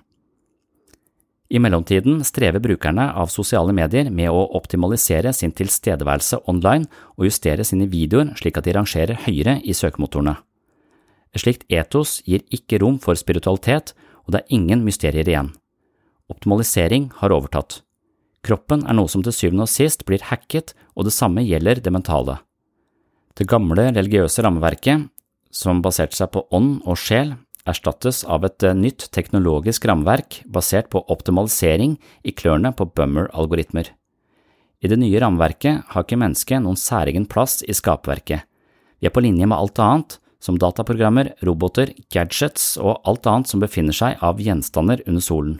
I 1.49 1.57
mellomtiden 1.57 2.19
strever 2.27 2.61
brukerne 2.61 3.07
av 3.17 3.31
sosiale 3.33 3.73
medier 3.73 4.11
med 4.13 4.29
å 4.29 4.43
optimalisere 4.59 5.31
sin 5.33 5.53
tilstedeværelse 5.57 6.43
online 6.51 6.85
og 7.17 7.25
justere 7.25 7.65
sine 7.65 7.87
videoer 7.89 8.35
slik 8.37 8.59
at 8.59 8.67
de 8.67 8.75
rangerer 8.77 9.17
høyere 9.25 9.57
i 9.65 9.73
søkemotorene. 9.73 10.35
Et 11.33 11.41
slikt 11.41 11.65
etos 11.73 12.19
gir 12.25 12.45
ikke 12.53 12.81
rom 12.83 12.99
for 13.01 13.17
spiritualitet, 13.17 13.95
og 14.25 14.33
det 14.33 14.43
er 14.43 14.55
ingen 14.59 14.85
mysterier 14.85 15.25
igjen. 15.25 15.51
Optimalisering 16.29 17.09
har 17.17 17.33
overtatt. 17.33 17.81
Kroppen 18.45 18.85
er 18.85 18.95
noe 18.95 19.09
som 19.09 19.25
til 19.25 19.33
syvende 19.33 19.65
og 19.65 19.73
sist 19.73 20.05
blir 20.05 20.21
hacket, 20.29 20.75
og 20.93 21.09
det 21.09 21.15
samme 21.17 21.41
gjelder 21.45 21.81
det 21.81 21.93
mentale. 21.93 22.37
Det 23.33 23.47
gamle 23.49 23.89
religiøse 23.89 24.45
rammeverket, 24.45 25.09
som 25.51 25.81
baserte 25.81 26.17
seg 26.17 26.31
på 26.33 26.45
ånd 26.55 26.79
og 26.85 26.99
sjel, 26.99 27.35
erstattes 27.69 28.23
av 28.23 28.45
et 28.47 28.63
eh, 28.65 28.77
nytt 28.77 29.09
teknologisk 29.15 29.85
rammeverk 29.89 30.41
basert 30.49 30.89
på 30.93 31.03
optimalisering 31.11 31.97
i 32.23 32.33
klørne 32.33 32.71
på 32.75 32.87
Bummer-algoritmer. 32.95 33.91
I 34.79 34.87
det 34.87 34.99
nye 35.01 35.19
rammeverket 35.19 35.91
har 35.91 36.05
ikke 36.05 36.19
mennesket 36.21 36.63
noen 36.63 36.79
særegen 36.79 37.27
plass 37.29 37.59
i 37.67 37.75
skapverket. 37.75 38.45
Vi 38.99 39.07
er 39.09 39.15
på 39.15 39.23
linje 39.23 39.47
med 39.47 39.57
alt 39.59 39.79
annet, 39.83 40.19
som 40.39 40.55
dataprogrammer, 40.59 41.33
roboter, 41.43 41.91
gadgets 42.13 42.77
og 42.79 43.01
alt 43.07 43.27
annet 43.27 43.51
som 43.51 43.59
befinner 43.59 43.95
seg 43.95 44.21
av 44.23 44.39
gjenstander 44.39 45.03
under 45.05 45.23
solen. 45.23 45.57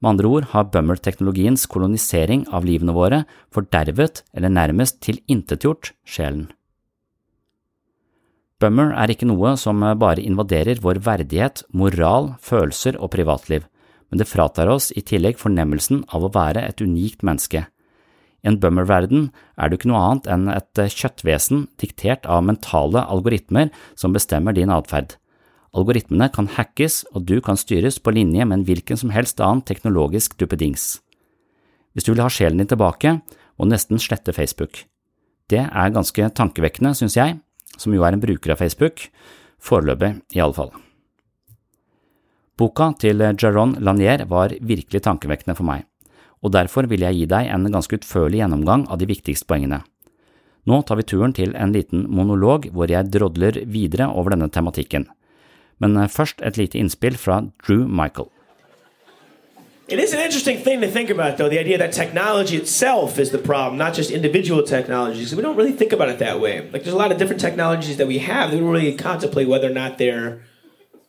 Med 0.00 0.14
andre 0.14 0.30
ord 0.32 0.46
har 0.54 0.70
Bummer-teknologiens 0.72 1.66
kolonisering 1.68 2.46
av 2.48 2.64
livene 2.64 2.94
våre 2.96 3.26
fordervet 3.52 4.22
eller 4.32 4.52
nærmest 4.54 5.02
tilintetgjort 5.04 5.92
sjelen. 6.08 6.48
Bummer 8.60 8.90
er 8.92 9.08
ikke 9.08 9.28
noe 9.28 9.54
som 9.56 9.80
bare 9.80 10.20
invaderer 10.20 10.82
vår 10.84 11.00
verdighet, 11.06 11.62
moral, 11.72 12.34
følelser 12.44 12.98
og 13.00 13.14
privatliv, 13.14 13.64
men 14.12 14.20
det 14.20 14.28
fratar 14.28 14.68
oss 14.68 14.90
i 14.92 15.00
tillegg 15.06 15.40
fornemmelsen 15.40 16.02
av 16.12 16.26
å 16.26 16.32
være 16.34 16.66
et 16.68 16.82
unikt 16.84 17.24
menneske. 17.24 17.64
I 18.40 18.50
en 18.50 18.58
bummer-verden 18.60 19.30
er 19.60 19.68
du 19.68 19.76
ikke 19.76 19.88
noe 19.88 20.02
annet 20.04 20.28
enn 20.32 20.46
et 20.52 20.82
kjøttvesen 20.92 21.66
diktert 21.80 22.28
av 22.28 22.44
mentale 22.44 23.04
algoritmer 23.08 23.72
som 23.96 24.12
bestemmer 24.16 24.56
din 24.56 24.72
atferd. 24.72 25.16
Algoritmene 25.76 26.28
kan 26.34 26.48
hackes, 26.50 27.04
og 27.14 27.28
du 27.28 27.38
kan 27.44 27.56
styres 27.60 28.00
på 28.02 28.12
linje 28.12 28.44
med 28.44 28.58
en 28.58 28.64
hvilken 28.66 28.98
som 28.98 29.12
helst 29.14 29.40
annen 29.40 29.62
teknologisk 29.64 30.36
duppedings. 30.40 30.98
Hvis 31.94 32.06
du 32.06 32.12
vil 32.12 32.24
ha 32.24 32.32
sjelen 32.32 32.60
din 32.60 32.70
tilbake, 32.70 33.20
må 33.56 33.68
du 33.68 33.72
nesten 33.72 34.00
slette 34.02 34.34
Facebook. 34.34 34.84
Det 35.50 35.62
er 35.62 35.94
ganske 35.94 36.28
tankevekkende, 36.34 36.96
synes 36.98 37.16
jeg, 37.16 37.38
som 37.78 37.94
jo 37.94 38.04
er 38.06 38.16
en 38.16 38.22
bruker 38.22 38.54
av 38.54 38.60
Facebook, 38.62 39.08
foreløpig 39.60 40.14
i 40.36 40.40
alle 40.40 40.56
fall. 40.56 40.72
Boka 42.60 42.90
til 43.00 43.22
Jaron 43.40 43.76
Lanier 43.80 44.26
var 44.28 44.52
virkelig 44.60 45.04
tankevekkende 45.06 45.56
for 45.56 45.68
meg, 45.68 45.86
og 46.44 46.52
derfor 46.52 46.88
vil 46.90 47.04
jeg 47.06 47.16
gi 47.16 47.28
deg 47.30 47.48
en 47.48 47.70
ganske 47.72 48.00
utførlig 48.00 48.42
gjennomgang 48.42 48.84
av 48.88 49.00
de 49.00 49.08
viktigste 49.08 49.48
poengene. 49.48 49.80
Nå 50.68 50.82
tar 50.84 51.00
vi 51.00 51.06
turen 51.08 51.32
til 51.32 51.54
en 51.56 51.72
liten 51.72 52.04
monolog 52.12 52.68
hvor 52.74 52.90
jeg 52.92 53.08
drodler 53.12 53.62
videre 53.64 54.10
over 54.12 54.34
denne 54.34 54.50
tematikken, 54.52 55.06
men 55.80 55.96
først 56.12 56.44
et 56.44 56.60
lite 56.60 56.76
innspill 56.76 57.16
fra 57.16 57.40
Drew 57.64 57.86
Michael. 57.88 58.28
It 59.90 59.98
is 59.98 60.12
an 60.12 60.20
interesting 60.20 60.58
thing 60.58 60.82
to 60.82 60.88
think 60.88 61.10
about, 61.10 61.36
though, 61.36 61.48
the 61.48 61.58
idea 61.58 61.76
that 61.78 61.92
technology 61.92 62.56
itself 62.56 63.18
is 63.18 63.32
the 63.32 63.38
problem, 63.38 63.76
not 63.76 63.92
just 63.92 64.12
individual 64.12 64.62
technologies. 64.62 65.34
We 65.34 65.42
don't 65.42 65.56
really 65.56 65.72
think 65.72 65.92
about 65.92 66.08
it 66.08 66.20
that 66.20 66.38
way. 66.38 66.60
Like, 66.60 66.84
there's 66.84 66.94
a 66.94 66.96
lot 66.96 67.10
of 67.10 67.18
different 67.18 67.40
technologies 67.40 67.96
that 67.96 68.06
we 68.06 68.18
have 68.18 68.50
that 68.50 68.56
we 68.56 68.62
don't 68.62 68.70
really 68.70 68.94
contemplate 68.94 69.48
whether 69.48 69.68
or 69.68 69.74
not 69.74 69.98
they're 69.98 70.44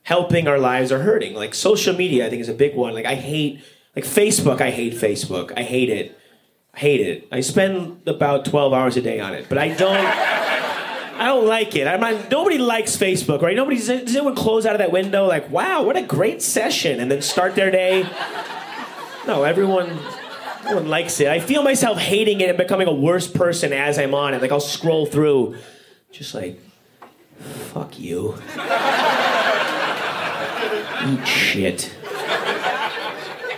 helping 0.01 0.47
our 0.47 0.57
lives 0.57 0.91
or 0.91 1.03
hurting. 1.03 1.35
Like, 1.35 1.53
social 1.53 1.95
media, 1.95 2.25
I 2.25 2.31
think, 2.31 2.41
is 2.41 2.49
a 2.49 2.55
big 2.55 2.75
one. 2.75 2.95
Like, 2.95 3.05
I 3.05 3.13
hate, 3.13 3.61
like, 3.95 4.03
Facebook, 4.03 4.61
I 4.61 4.71
hate 4.71 4.93
Facebook. 4.93 5.53
I 5.55 5.61
hate 5.61 5.91
it. 5.91 6.17
I 6.73 6.79
hate 6.79 7.01
it. 7.01 7.27
I 7.31 7.41
spend 7.41 8.01
about 8.07 8.45
12 8.45 8.73
hours 8.73 8.97
a 8.97 9.01
day 9.01 9.19
on 9.19 9.35
it, 9.35 9.45
but 9.47 9.59
I 9.59 9.75
don't. 9.75 10.41
I 11.21 11.25
don't 11.25 11.45
like 11.45 11.75
it. 11.75 11.85
I'm 11.85 11.99
not, 11.99 12.31
nobody 12.31 12.57
likes 12.57 12.97
Facebook, 12.97 13.43
right? 13.43 13.55
Nobody 13.55 13.77
does 13.77 13.89
anyone 13.89 14.33
close 14.33 14.65
out 14.65 14.73
of 14.73 14.79
that 14.79 14.91
window 14.91 15.27
like, 15.27 15.51
"Wow, 15.51 15.83
what 15.83 15.95
a 15.95 16.01
great 16.01 16.41
session," 16.41 16.99
and 16.99 17.11
then 17.11 17.21
start 17.21 17.53
their 17.53 17.69
day 17.69 18.09
no, 19.27 19.43
everyone 19.43 19.99
everyone 20.61 20.87
likes 20.87 21.19
it. 21.19 21.27
I 21.27 21.39
feel 21.39 21.63
myself 21.63 21.97
hating 21.97 22.41
it 22.41 22.49
and 22.49 22.57
becoming 22.57 22.87
a 22.87 22.93
worse 22.93 23.27
person 23.27 23.73
as 23.73 23.97
I'm 23.97 24.13
on 24.13 24.33
it. 24.33 24.41
Like 24.41 24.51
I'll 24.51 24.59
scroll 24.59 25.05
through, 25.05 25.57
just 26.11 26.33
like, 26.33 26.59
fuck 27.39 27.99
you. 27.99 28.35
Eat 31.07 31.27
shit. 31.27 31.91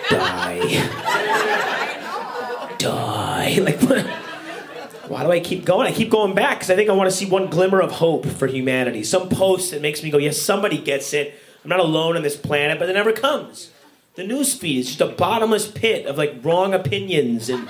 Die. 0.10 0.90
Die. 2.78 3.30
Like, 3.60 3.80
why 5.10 5.24
do 5.24 5.32
I 5.32 5.42
keep 5.42 5.66
going? 5.66 5.86
I 5.86 5.92
keep 5.92 6.10
going 6.10 6.34
back 6.34 6.60
because 6.60 6.70
I 6.70 6.76
think 6.76 6.90
I 6.90 6.94
want 6.94 7.10
to 7.10 7.16
see 7.16 7.26
one 7.26 7.50
glimmer 7.50 7.82
of 7.82 7.92
hope 7.92 8.26
for 8.26 8.48
humanity. 8.48 9.04
Some 9.04 9.28
post 9.30 9.72
that 9.72 9.82
makes 9.82 10.02
me 10.02 10.10
go, 10.10 10.18
yes, 10.18 10.42
somebody 10.42 10.78
gets 10.78 11.14
it. 11.14 11.36
I'm 11.64 11.70
not 11.70 11.80
alone 11.82 12.16
on 12.16 12.24
this 12.24 12.38
planet, 12.38 12.80
but 12.80 12.90
it 12.90 12.94
never 12.94 13.12
comes. 13.12 13.70
The 14.16 14.24
news 14.24 14.54
feed 14.54 14.78
is 14.78 14.88
just 14.90 15.02
a 15.02 15.08
bottomless 15.08 15.66
pit 15.66 16.06
of 16.06 16.20
like 16.20 16.46
wrong 16.46 16.76
opinions 16.76 17.50
and 17.50 17.68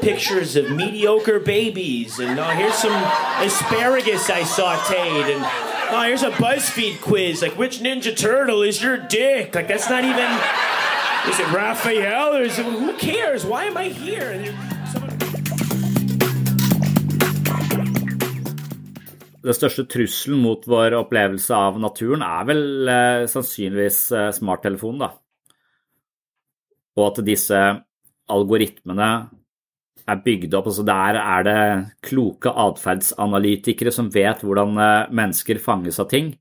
pictures 0.00 0.56
of 0.56 0.70
mediocre 0.70 1.38
babies. 1.38 2.18
And 2.18 2.40
oh, 2.40 2.48
here's 2.48 2.76
some 2.76 2.96
asparagus 3.44 4.30
I 4.30 4.40
sauteed. 4.40 5.36
And 5.36 5.44
oh, 5.92 6.02
here's 6.06 6.22
a 6.22 6.30
BuzzFeed 6.30 7.02
quiz. 7.02 7.42
Like, 7.42 7.58
which 7.58 7.80
Ninja 7.80 8.16
Turtle 8.16 8.62
is 8.62 8.82
your 8.82 8.96
dick? 8.96 9.54
Like, 9.54 9.68
that's 9.68 9.90
not 9.90 10.02
even. 10.02 10.30
Is 11.28 11.40
it 11.40 11.52
Raphael 11.52 12.36
or 12.36 12.40
is 12.40 12.58
it. 12.58 12.64
Who 12.64 12.96
cares? 12.96 13.44
Why 13.44 13.64
am 13.64 13.76
I 13.76 13.90
here? 13.90 14.32
Den 19.44 19.54
største 19.54 19.84
trusselen 19.84 20.40
mot 20.40 20.64
vår 20.66 20.96
opplevelse 21.04 21.54
av 21.54 21.76
naturen 21.78 22.24
er 22.24 22.48
vel 22.48 22.64
eh, 22.88 23.28
sannsynligvis 23.30 24.00
eh, 24.16 24.32
smarttelefonen, 24.40 25.04
da. 25.04 25.12
Og 26.96 27.10
at 27.10 27.24
disse 27.26 27.60
algoritmene 28.32 29.10
er 30.06 30.22
bygd 30.22 30.54
opp. 30.54 30.68
altså 30.70 30.84
Der 30.86 31.18
er 31.20 31.46
det 31.46 31.60
kloke 32.02 32.50
atferdsanalytikere 32.50 33.92
som 33.92 34.10
vet 34.14 34.44
hvordan 34.44 34.78
eh, 34.78 35.08
mennesker 35.10 35.60
fanges 35.62 36.00
av 36.02 36.10
ting. 36.10 36.34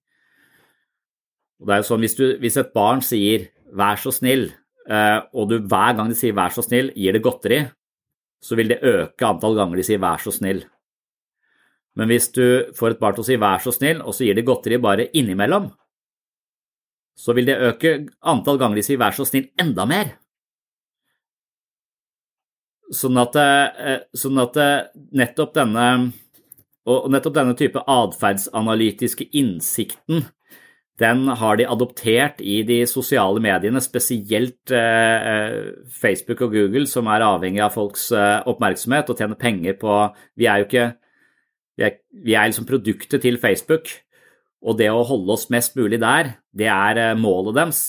Og 1.59 1.67
det 1.67 1.73
er 1.73 1.81
jo 1.81 1.89
sånn, 1.89 2.03
hvis, 2.03 2.17
du, 2.19 2.25
hvis 2.41 2.59
et 2.61 2.73
barn 2.75 3.01
sier 3.01 3.49
'vær 3.75 3.97
så 3.99 4.11
snill', 4.13 4.51
eh, 4.89 5.19
og 5.33 5.49
du 5.49 5.59
hver 5.59 5.95
gang 5.95 6.09
de 6.09 6.15
sier 6.15 6.33
'vær 6.33 6.53
så 6.53 6.61
snill' 6.61 6.93
gir 6.95 7.13
det 7.13 7.23
godteri, 7.23 7.65
så 8.41 8.55
vil 8.55 8.67
det 8.69 8.83
øke 8.83 9.25
antall 9.25 9.55
ganger 9.55 9.77
de 9.77 9.83
sier 9.83 9.99
'vær 9.99 10.21
så 10.21 10.31
snill'. 10.31 10.65
Men 11.95 12.07
hvis 12.07 12.27
du 12.35 12.71
får 12.75 12.91
et 12.91 12.99
barn 12.99 13.15
til 13.15 13.23
å 13.23 13.25
si 13.25 13.37
'vær 13.37 13.63
så 13.63 13.71
snill', 13.71 14.03
og 14.03 14.13
så 14.13 14.25
gir 14.25 14.35
det 14.35 14.45
godteri 14.45 14.77
bare 14.77 15.09
innimellom, 15.13 15.71
så 17.17 17.33
vil 17.33 17.45
det 17.45 17.57
øke 17.57 18.09
antall 18.21 18.59
ganger 18.59 18.75
de 18.75 18.83
sier 18.83 18.97
'vær 18.97 19.15
så 19.15 19.25
snill' 19.25 19.51
enda 19.57 19.85
mer. 19.85 20.24
Sånn 22.93 23.17
at, 23.17 23.35
eh, 23.41 23.97
sånn 24.13 24.37
at 24.43 24.57
eh, 24.61 24.87
nettopp 25.17 25.55
denne 25.57 25.87
og 26.85 27.07
nettopp 27.09 27.33
denne 27.33 27.55
type 27.57 27.81
atferdsanalytiske 27.89 29.25
innsikten 29.33 30.27
den 31.01 31.25
har 31.27 31.57
de 31.59 31.65
adoptert 31.67 32.39
i 32.39 32.61
de 32.63 32.77
sosiale 32.87 33.41
mediene, 33.43 33.81
spesielt 33.83 34.71
eh, 34.71 35.73
Facebook 35.91 36.45
og 36.45 36.53
Google, 36.55 36.85
som 36.87 37.09
er 37.11 37.25
avhengig 37.25 37.59
av 37.65 37.73
folks 37.75 38.07
eh, 38.15 38.37
oppmerksomhet 38.47 39.11
og 39.11 39.19
tjener 39.19 39.39
penger 39.39 39.75
på 39.81 39.97
Vi 40.39 40.47
er 40.47 40.61
jo 40.61 40.69
ikke 40.69 40.85
Vi 41.75 41.83
er, 41.83 41.97
vi 42.23 42.35
er 42.39 42.47
liksom 42.47 42.67
produktet 42.69 43.25
til 43.25 43.35
Facebook, 43.35 43.89
og 44.63 44.77
det 44.79 44.87
å 44.87 45.03
holde 45.03 45.33
oss 45.35 45.49
mest 45.51 45.75
mulig 45.75 45.99
der, 45.99 46.37
det 46.55 46.69
er 46.71 47.01
eh, 47.01 47.17
målet 47.19 47.57
deres. 47.57 47.81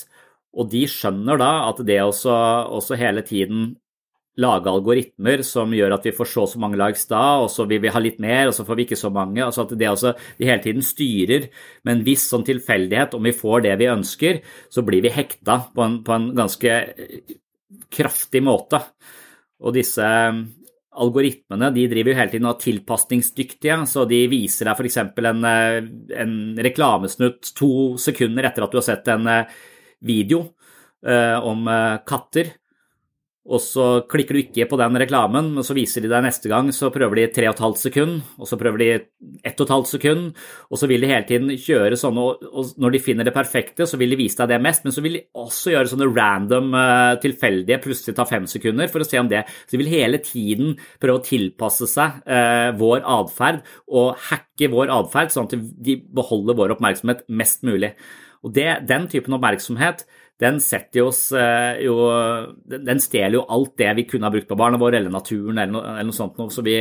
Og 0.56 0.66
de 0.72 0.82
skjønner 0.90 1.38
da 1.38 1.52
at 1.68 1.78
det 1.86 2.00
også, 2.02 2.34
også 2.74 2.98
hele 2.98 3.22
tiden 3.22 3.76
lage 4.40 4.68
algoritmer 4.68 5.40
som 5.46 5.72
gjør 5.72 5.94
at 5.96 6.06
vi 6.06 6.12
får 6.16 6.28
så 6.28 6.44
så 6.50 6.60
mange 6.60 6.78
likes 6.80 7.06
da, 7.08 7.22
og 7.40 7.48
så 7.52 7.64
vil 7.68 7.80
vi 7.80 7.92
ha 7.92 8.02
litt 8.02 8.18
mer, 8.22 8.50
og 8.50 8.56
så 8.56 8.66
får 8.68 8.78
vi 8.78 8.86
ikke 8.86 8.98
så 9.00 9.10
mange. 9.12 9.40
altså 9.44 9.64
at 9.64 9.72
det 9.78 9.88
også, 9.88 10.12
De 10.38 10.48
hele 10.48 10.62
tiden 10.62 10.84
styrer 10.84 11.48
med 11.84 11.94
en 11.94 12.04
viss 12.04 12.26
sånn 12.28 12.44
tilfeldighet. 12.44 13.14
Om 13.16 13.24
vi 13.24 13.32
får 13.32 13.64
det 13.64 13.76
vi 13.80 13.88
ønsker, 13.88 14.42
så 14.68 14.84
blir 14.84 15.02
vi 15.02 15.14
hekta 15.14 15.72
på 15.72 15.82
en, 15.82 16.02
på 16.04 16.12
en 16.12 16.28
ganske 16.36 16.68
eh, 16.68 17.36
kraftig 17.88 18.42
måte. 18.44 18.82
Og 19.64 19.72
disse 19.76 20.04
eh, 20.04 20.42
algoritmene 20.96 21.72
de 21.72 21.86
driver 21.88 22.12
jo 22.12 22.18
hele 22.20 22.32
tiden 22.34 22.50
og 22.50 22.58
er 22.58 22.64
tilpasningsdyktige, 22.66 23.80
så 23.88 24.04
de 24.08 24.20
viser 24.32 24.68
deg 24.68 24.76
f.eks. 24.76 25.00
En, 25.00 25.48
eh, 25.48 25.80
en 26.20 26.36
reklamesnutt 26.68 27.54
to 27.56 27.72
sekunder 28.00 28.50
etter 28.50 28.68
at 28.68 28.72
du 28.76 28.80
har 28.82 28.86
sett 28.90 29.08
en 29.12 29.32
video 30.04 30.50
om 31.06 31.68
katter, 32.08 32.48
og 33.46 33.60
så 33.62 33.84
klikker 34.10 34.34
du 34.34 34.40
ikke 34.40 34.66
på 34.70 34.78
den 34.80 34.98
reklamen, 34.98 35.52
men 35.54 35.66
så 35.66 35.74
viser 35.76 36.02
de 36.02 36.10
deg 36.10 36.24
neste 36.24 36.50
gang, 36.50 36.72
så 36.74 36.90
prøver 36.94 37.20
de 37.20 37.26
3,5 37.36 37.76
sekund, 37.78 38.16
og 38.40 38.50
så 38.50 38.58
prøver 38.58 38.82
de 38.82 38.88
1,5 39.46 39.86
sekund, 39.92 40.32
og 40.66 40.80
så 40.80 40.88
vil 40.90 41.04
de 41.04 41.10
hele 41.12 41.28
tiden 41.28 41.52
kjøre 41.54 41.98
sånne, 42.00 42.24
og 42.50 42.72
når 42.82 42.96
de 42.96 43.02
finner 43.04 43.28
det 43.28 43.34
perfekte, 43.36 43.86
så 43.86 44.00
vil 44.00 44.14
de 44.14 44.18
vise 44.18 44.40
deg 44.40 44.50
det 44.50 44.60
mest, 44.66 44.82
men 44.86 44.96
så 44.96 45.04
vil 45.04 45.18
de 45.20 45.22
også 45.38 45.76
gjøre 45.76 45.92
sånne 45.92 46.10
random, 46.10 46.74
uh, 46.74 47.14
tilfeldige, 47.22 47.80
plutselig 47.86 48.16
ta 48.18 48.26
fem 48.26 48.50
sekunder 48.50 48.90
for 48.90 49.04
å 49.04 49.08
se 49.08 49.20
om 49.20 49.30
det 49.30 49.44
Så 49.46 49.76
de 49.76 49.82
vil 49.84 49.94
hele 49.94 50.18
tiden 50.24 50.74
prøve 51.02 51.20
å 51.20 51.24
tilpasse 51.24 51.86
seg 51.90 52.20
eh, 52.26 52.70
vår 52.78 53.02
atferd 53.02 53.62
og 53.86 54.18
hacke 54.28 54.68
vår 54.72 54.90
atferd, 54.92 55.32
sånn 55.32 55.48
at 55.48 55.56
de 55.86 55.96
beholder 56.16 56.56
vår 56.58 56.74
oppmerksomhet 56.76 57.24
mest 57.28 57.64
mulig. 57.66 57.92
Og 58.46 58.54
det, 58.56 58.68
den 58.88 59.06
typen 59.10 59.36
oppmerksomhet 59.36 60.04
den 60.40 60.58
setter 60.60 61.06
oss 61.08 61.30
eh, 61.32 61.80
jo 61.86 61.96
Den 62.68 63.00
stjeler 63.00 63.38
jo 63.38 63.46
alt 63.52 63.76
det 63.80 63.92
vi 63.96 64.06
kunne 64.08 64.28
ha 64.28 64.34
brukt 64.34 64.48
på 64.50 64.58
barna 64.58 64.80
våre 64.80 64.98
eller 64.98 65.12
naturen 65.12 65.56
eller 65.56 65.72
noe, 65.72 65.94
eller 65.94 66.10
noe 66.10 66.16
sånt 66.16 66.36
noe. 66.40 66.52
Så 66.52 66.64
vi, 66.66 66.76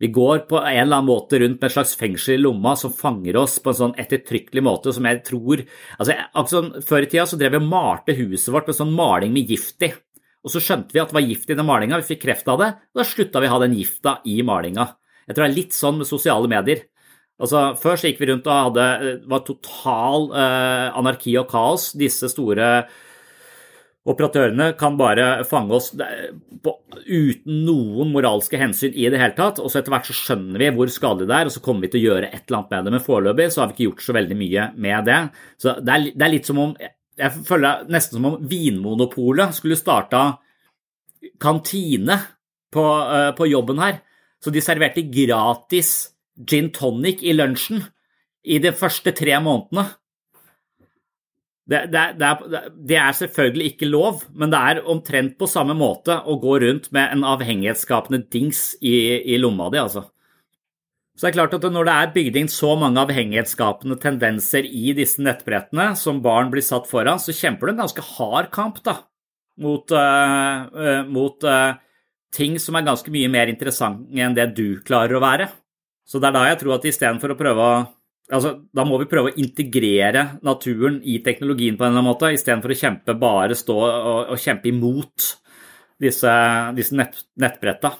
vi, 0.00 0.10
går 0.12 0.44
på 0.50 0.60
en 0.60 0.82
eller 0.82 1.00
annen 1.00 1.08
måte 1.08 1.40
rundt 1.40 1.56
med 1.56 1.70
et 1.70 1.76
slags 1.78 1.96
fengsel 2.00 2.36
i 2.36 2.42
lomma 2.42 2.74
som 2.76 2.92
fanger 2.92 3.40
oss 3.40 3.56
på 3.64 3.72
en 3.72 3.80
sånn 3.80 3.96
ettertrykkelig 4.00 4.64
måte 4.66 4.92
som 4.96 5.08
jeg 5.08 5.22
tror 5.24 5.64
altså, 5.64 6.18
altså 6.36 6.64
Før 6.84 7.06
i 7.06 7.10
tida 7.10 7.26
så 7.30 7.40
drev 7.40 7.56
vi 7.56 7.62
og 7.62 7.72
malte 7.72 8.16
huset 8.20 8.52
vårt 8.52 8.68
med 8.68 8.80
sånn 8.82 8.94
maling 8.96 9.34
med 9.36 9.56
gift 9.56 9.88
i. 9.88 9.92
Og 10.40 10.52
så 10.52 10.60
skjønte 10.64 10.96
vi 10.96 11.00
at 11.02 11.10
det 11.10 11.16
var 11.16 11.28
gift 11.28 11.50
i 11.52 11.56
den 11.56 11.68
malinga, 11.68 11.98
vi 12.00 12.14
fikk 12.14 12.24
kreft 12.24 12.48
av 12.48 12.60
det, 12.60 12.70
og 12.92 13.00
da 13.00 13.04
slutta 13.04 13.42
vi 13.42 13.48
å 13.48 13.56
ha 13.56 13.58
den 13.60 13.76
gifta 13.76 14.20
i 14.28 14.38
malinga. 14.44 14.86
Jeg 15.28 15.36
tror 15.36 15.44
det 15.44 15.50
er 15.50 15.58
litt 15.58 15.76
sånn 15.76 16.00
med 16.00 16.08
sosiale 16.08 16.48
medier. 16.48 16.80
Altså, 17.40 17.70
Før 17.80 17.96
så 17.96 18.10
gikk 18.10 18.20
vi 18.20 18.28
rundt 18.30 18.48
og 18.48 18.66
hadde 18.68 18.88
det 19.04 19.30
var 19.30 19.46
total 19.46 20.28
eh, 20.36 20.98
anarki 21.00 21.36
og 21.40 21.48
kaos. 21.50 21.90
Disse 21.98 22.28
store 22.32 22.68
operatørene 24.10 24.70
kan 24.80 24.96
bare 24.96 25.42
fange 25.48 25.76
oss 25.76 25.90
på, 25.92 26.72
uten 27.04 27.64
noen 27.66 28.12
moralske 28.14 28.58
hensyn 28.60 28.94
i 28.96 29.08
det 29.12 29.20
hele 29.20 29.36
tatt. 29.36 29.60
Og 29.60 29.72
så 29.72 29.80
etter 29.80 29.92
hvert 29.92 30.08
så 30.08 30.16
skjønner 30.16 30.62
vi 30.62 30.70
hvor 30.76 30.92
skadelig 30.92 31.28
det 31.30 31.36
er, 31.36 31.50
og 31.50 31.54
så 31.54 31.64
kommer 31.64 31.86
vi 31.86 31.92
til 31.94 32.02
å 32.02 32.06
gjøre 32.10 32.30
et 32.30 32.44
eller 32.44 32.60
annet 32.60 32.74
med 32.74 32.86
det. 32.86 32.94
Men 32.96 33.06
foreløpig 33.06 33.48
så 33.52 33.62
har 33.62 33.70
vi 33.70 33.76
ikke 33.76 33.88
gjort 33.90 34.06
så 34.06 34.16
veldig 34.16 34.38
mye 34.40 34.68
med 34.88 35.10
det. 35.10 35.20
Så 35.60 35.76
det 35.80 35.96
er, 35.96 36.06
det 36.14 36.26
er 36.26 36.34
litt 36.36 36.50
som 36.50 36.64
om 36.68 36.74
Jeg 37.20 37.44
føler 37.44 37.82
nesten 37.92 38.16
som 38.16 38.28
om 38.30 38.36
Vinmonopolet 38.48 39.52
skulle 39.52 39.76
starta 39.76 40.22
kantine 41.40 42.16
på, 42.72 42.80
uh, 42.80 43.32
på 43.36 43.48
jobben 43.50 43.82
her. 43.82 43.98
Så 44.40 44.52
de 44.54 44.62
serverte 44.64 45.04
gratis 45.12 46.09
gin 46.46 46.70
tonic 46.74 47.22
i 47.22 47.34
lunsjen 47.36 47.84
i 48.44 48.60
de 48.62 48.72
første 48.72 49.12
tre 49.16 49.36
månedene. 49.42 49.88
Det, 51.70 51.84
det, 51.92 52.04
det, 52.18 52.60
det, 52.74 52.96
er 52.98 53.12
selvfølgelig 53.14 53.66
ikke 53.72 53.86
lov, 53.86 54.24
men 54.34 54.50
det 54.50 54.58
er 54.58 54.80
omtrent 54.90 55.36
på 55.38 55.46
samme 55.46 55.76
måte 55.78 56.16
å 56.26 56.34
gå 56.42 56.56
rundt 56.64 56.88
med 56.96 57.12
en 57.14 57.26
avhengighetsskapende 57.30 58.24
dings 58.32 58.72
i, 58.82 59.20
i 59.22 59.38
lomma 59.38 59.68
di, 59.70 59.78
altså. 59.78 60.08
Så 61.14 61.26
det 61.26 61.30
er 61.34 61.36
klart 61.36 61.54
at 61.58 61.66
når 61.68 61.86
det 61.86 61.94
er 61.94 62.12
bygd 62.14 62.36
inn 62.40 62.50
så 62.50 62.72
mange 62.80 63.02
avhengighetsskapende 63.04 63.98
tendenser 64.02 64.64
i 64.64 64.94
disse 64.96 65.22
nettbrettene 65.22 65.90
som 66.00 66.22
barn 66.24 66.50
blir 66.50 66.64
satt 66.64 66.88
foran, 66.90 67.20
så 67.22 67.34
kjemper 67.36 67.68
du 67.68 67.74
en 67.74 67.82
ganske 67.84 68.04
hard 68.16 68.48
kamp 68.54 68.80
da, 68.86 68.96
mot, 69.60 69.92
uh, 69.92 70.64
uh, 70.72 71.02
mot 71.06 71.44
uh, 71.44 71.76
ting 72.34 72.56
som 72.62 72.78
er 72.78 72.86
ganske 72.88 73.12
mye 73.12 73.28
mer 73.30 73.52
interessante 73.52 74.08
enn 74.16 74.34
det 74.38 74.48
du 74.56 74.80
klarer 74.86 75.18
å 75.18 75.22
være. 75.22 75.50
Så 76.10 76.18
det 76.18 76.30
er 76.30 76.34
da 76.34 76.44
jeg 76.48 76.58
tror 76.62 76.76
at 76.76 76.86
istedenfor 76.90 77.34
å 77.34 77.38
prøve 77.38 77.70
altså, 78.34 78.54
Da 78.74 78.86
må 78.86 78.98
vi 78.98 79.08
prøve 79.10 79.30
å 79.30 79.38
integrere 79.38 80.24
naturen 80.46 80.98
i 81.06 81.20
teknologien 81.22 81.78
på 81.78 81.86
en 81.86 81.92
eller 81.92 82.02
annen 82.02 82.10
måte, 82.10 82.32
istedenfor 82.34 82.74
å 82.74 82.80
kjempe 82.82 83.16
bare 83.20 83.58
stå 83.58 83.78
og, 83.78 84.34
og 84.34 84.42
kjempe 84.42 84.70
imot 84.72 85.32
disse, 86.00 86.32
disse 86.76 86.96
nett, 86.96 87.18
nettbretta. 87.38 87.92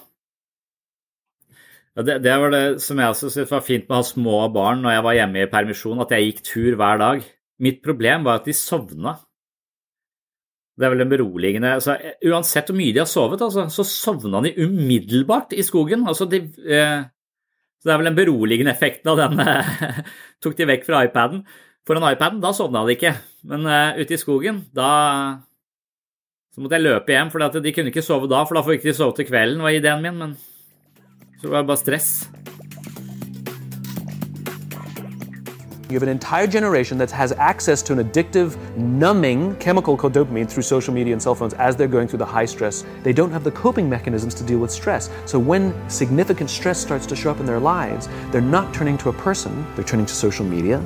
Det, 1.91 2.21
det, 2.23 2.35
var 2.39 2.53
det 2.53 2.63
som 2.81 2.99
jeg 3.03 3.17
syntes 3.19 3.51
var 3.51 3.63
fint 3.65 3.83
med 3.85 3.97
å 3.97 3.99
ha 3.99 4.07
små 4.07 4.37
barn 4.55 4.79
når 4.83 4.95
jeg 4.95 5.05
var 5.05 5.17
hjemme 5.17 5.41
i 5.43 5.49
permisjon, 5.51 5.99
at 6.01 6.13
jeg 6.15 6.29
gikk 6.29 6.45
tur 6.47 6.77
hver 6.79 7.01
dag. 7.01 7.25
Mitt 7.61 7.81
problem 7.83 8.25
var 8.25 8.39
at 8.39 8.47
de 8.47 8.55
sovna. 8.57 9.17
Det 10.79 10.87
er 10.87 10.93
vel 10.95 11.03
en 11.03 11.11
beroligende 11.11 11.73
altså, 11.75 11.97
Uansett 12.25 12.71
hvor 12.71 12.77
mye 12.79 12.95
de 12.95 13.01
har 13.03 13.09
sovet, 13.11 13.43
altså, 13.43 13.67
så 13.69 13.85
sovna 13.85 14.39
de 14.41 14.53
umiddelbart 14.63 15.51
i 15.53 15.65
skogen. 15.67 16.07
Altså, 16.09 16.25
de, 16.31 16.39
eh, 16.63 17.03
så 17.81 17.89
det 17.89 17.93
er 17.93 18.01
vel 18.01 18.11
den 18.11 18.17
beroligende 18.19 18.73
effekten 18.75 19.09
av 19.09 19.17
den 19.17 19.41
eh, 19.41 20.01
tok 20.43 20.57
de 20.59 20.67
vekk 20.69 20.85
fra 20.85 21.01
iPaden. 21.07 21.41
Foran 21.87 22.05
iPaden, 22.11 22.37
da 22.43 22.51
sovna 22.53 22.83
de 22.85 22.93
ikke, 22.93 23.15
men 23.49 23.65
uh, 23.65 23.97
ute 23.97 24.13
i 24.13 24.21
skogen, 24.21 24.67
da 24.77 24.91
så 26.51 26.61
måtte 26.61 26.77
jeg 26.77 26.85
løpe 26.85 27.15
hjem, 27.15 27.31
for 27.33 27.57
de 27.57 27.73
kunne 27.73 27.89
ikke 27.89 28.03
sove 28.05 28.29
da, 28.29 28.43
for 28.45 28.59
da 28.59 28.61
får 28.65 28.77
ikke 28.77 28.91
de 28.91 28.97
sove 28.97 29.15
til 29.17 29.25
kvelden, 29.29 29.63
var 29.65 29.73
ideen 29.73 30.03
min, 30.03 30.19
men 30.19 30.35
så 31.41 31.49
var 31.49 31.63
det 31.63 31.71
bare 31.71 31.81
stress. 31.81 32.09
You 35.91 35.95
have 35.95 36.03
an 36.03 36.09
entire 36.09 36.47
generation 36.47 36.97
that 36.99 37.11
has 37.11 37.33
access 37.33 37.81
to 37.81 37.91
an 37.91 37.99
addictive, 37.99 38.57
numbing 38.77 39.57
chemical 39.57 39.97
called 39.97 40.13
dopamine 40.13 40.49
through 40.49 40.63
social 40.63 40.93
media 40.93 41.11
and 41.11 41.21
cell 41.21 41.35
phones 41.35 41.53
as 41.55 41.75
they're 41.75 41.89
going 41.89 42.07
through 42.07 42.19
the 42.19 42.25
high 42.25 42.45
stress. 42.45 42.85
They 43.03 43.11
don't 43.11 43.29
have 43.29 43.43
the 43.43 43.51
coping 43.51 43.89
mechanisms 43.89 44.33
to 44.35 44.45
deal 44.45 44.59
with 44.59 44.71
stress. 44.71 45.09
So 45.25 45.37
when 45.37 45.73
significant 45.89 46.49
stress 46.49 46.79
starts 46.79 47.05
to 47.07 47.15
show 47.17 47.29
up 47.29 47.41
in 47.41 47.45
their 47.45 47.59
lives, 47.59 48.07
they're 48.31 48.39
not 48.39 48.73
turning 48.73 48.97
to 48.99 49.09
a 49.09 49.13
person, 49.13 49.65
they're 49.75 49.83
turning 49.83 50.05
to 50.05 50.13
social 50.13 50.45
media. 50.45 50.81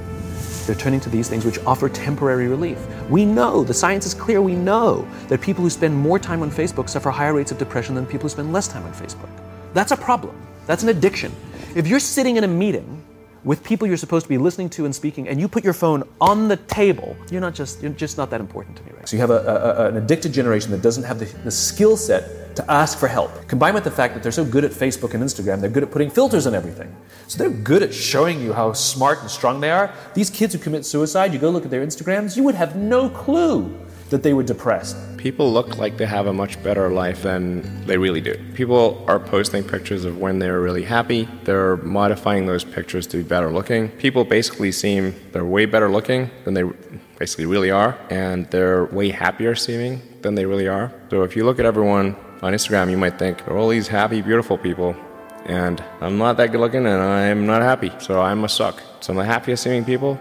They're 0.65 0.73
turning 0.73 1.01
to 1.01 1.09
these 1.11 1.29
things 1.29 1.45
which 1.45 1.59
offer 1.67 1.87
temporary 1.87 2.47
relief. 2.47 2.79
We 3.07 3.25
know, 3.25 3.63
the 3.63 3.75
science 3.75 4.07
is 4.07 4.15
clear, 4.15 4.41
we 4.41 4.55
know 4.55 5.07
that 5.27 5.39
people 5.39 5.63
who 5.63 5.69
spend 5.69 5.95
more 5.95 6.17
time 6.17 6.41
on 6.41 6.49
Facebook 6.49 6.89
suffer 6.89 7.11
higher 7.11 7.35
rates 7.35 7.51
of 7.51 7.59
depression 7.59 7.93
than 7.93 8.07
people 8.07 8.23
who 8.23 8.29
spend 8.29 8.51
less 8.51 8.67
time 8.67 8.83
on 8.83 8.93
Facebook. 8.93 9.29
That's 9.75 9.91
a 9.91 9.97
problem. 9.97 10.35
That's 10.65 10.81
an 10.81 10.89
addiction. 10.89 11.31
If 11.75 11.85
you're 11.85 11.99
sitting 11.99 12.37
in 12.37 12.43
a 12.43 12.47
meeting 12.47 13.04
with 13.45 13.63
people 13.63 13.87
you're 13.87 13.95
supposed 13.95 14.25
to 14.25 14.29
be 14.29 14.37
listening 14.37 14.69
to 14.71 14.85
and 14.85 14.93
speaking, 14.93 15.29
and 15.29 15.39
you 15.39 15.47
put 15.47 15.63
your 15.63 15.73
phone 15.73 16.03
on 16.19 16.47
the 16.47 16.57
table, 16.57 17.15
you're 17.31 17.39
not 17.39 17.53
just 17.53 17.81
you're 17.81 17.91
just 17.91 18.17
not 18.17 18.29
that 18.31 18.41
important 18.41 18.75
to 18.77 18.83
me. 18.83 18.91
Right? 18.91 19.07
So 19.07 19.15
you 19.15 19.21
have 19.21 19.29
a, 19.29 19.75
a, 19.77 19.87
an 19.87 19.97
addicted 19.97 20.33
generation 20.33 20.71
that 20.71 20.81
doesn't 20.81 21.03
have 21.03 21.19
the, 21.19 21.25
the 21.43 21.51
skill 21.51 21.95
set 21.95 22.55
to 22.55 22.71
ask 22.71 22.97
for 22.97 23.07
help. 23.07 23.47
Combined 23.47 23.75
with 23.75 23.83
the 23.83 23.91
fact 23.91 24.13
that 24.15 24.23
they're 24.23 24.31
so 24.31 24.45
good 24.45 24.65
at 24.65 24.71
Facebook 24.71 25.13
and 25.13 25.23
Instagram, 25.23 25.61
they're 25.61 25.69
good 25.69 25.83
at 25.83 25.91
putting 25.91 26.09
filters 26.09 26.47
on 26.47 26.55
everything. 26.55 26.93
So 27.27 27.37
they're 27.37 27.49
good 27.49 27.83
at 27.83 27.93
showing 27.93 28.41
you 28.41 28.53
how 28.53 28.73
smart 28.73 29.21
and 29.21 29.29
strong 29.29 29.59
they 29.59 29.71
are. 29.71 29.93
These 30.13 30.29
kids 30.29 30.53
who 30.53 30.59
commit 30.59 30.85
suicide, 30.85 31.33
you 31.33 31.39
go 31.39 31.49
look 31.49 31.65
at 31.65 31.71
their 31.71 31.85
Instagrams, 31.85 32.35
you 32.35 32.43
would 32.43 32.55
have 32.55 32.75
no 32.75 33.09
clue 33.09 33.77
that 34.09 34.23
they 34.23 34.33
were 34.33 34.43
depressed. 34.43 34.95
People 35.17 35.51
look 35.51 35.77
like 35.77 35.97
they 35.97 36.05
have 36.05 36.27
a 36.27 36.33
much 36.33 36.61
better 36.61 36.89
life 36.89 37.23
than 37.23 37.85
they 37.85 37.97
really 37.97 38.21
do. 38.21 38.35
People 38.53 39.03
are 39.07 39.19
posting 39.19 39.63
pictures 39.63 40.05
of 40.05 40.19
when 40.19 40.37
they're 40.39 40.61
really 40.61 40.83
happy. 40.83 41.27
They're 41.43 41.77
modifying 41.77 42.45
those 42.45 42.63
pictures 42.63 43.07
to 43.07 43.17
be 43.17 43.23
better 43.23 43.51
looking. 43.51 43.89
People 43.89 44.23
basically 44.23 44.71
seem 44.71 45.15
they're 45.31 45.45
way 45.45 45.65
better 45.65 45.89
looking 45.89 46.29
than 46.43 46.53
they 46.53 46.63
basically 47.17 47.47
really 47.47 47.71
are, 47.71 47.97
and 48.09 48.45
they're 48.51 48.85
way 48.85 49.09
happier 49.09 49.55
seeming 49.55 50.01
than 50.21 50.35
they 50.35 50.45
really 50.45 50.67
are. 50.67 50.93
So 51.09 51.23
if 51.23 51.35
you 51.35 51.45
look 51.45 51.59
at 51.59 51.65
everyone 51.65 52.15
on 52.41 52.53
Instagram, 52.53 52.91
you 52.91 52.97
might 52.97 53.17
think 53.17 53.47
all 53.47 53.69
these 53.69 53.87
happy, 53.87 54.21
beautiful 54.21 54.57
people. 54.57 54.95
And 55.45 55.83
I'm 56.01 56.17
not 56.17 56.37
that 56.37 56.51
good 56.51 56.59
looking 56.59 56.85
and 56.87 57.01
I'm 57.01 57.45
not 57.45 57.61
happy, 57.61 57.91
so 57.99 58.21
I 58.21 58.33
must 58.33 58.55
suck. 58.55 58.81
Some 58.99 59.17
of 59.17 59.25
the 59.25 59.31
happiest 59.31 59.63
seeming 59.63 59.85
people, 59.85 60.19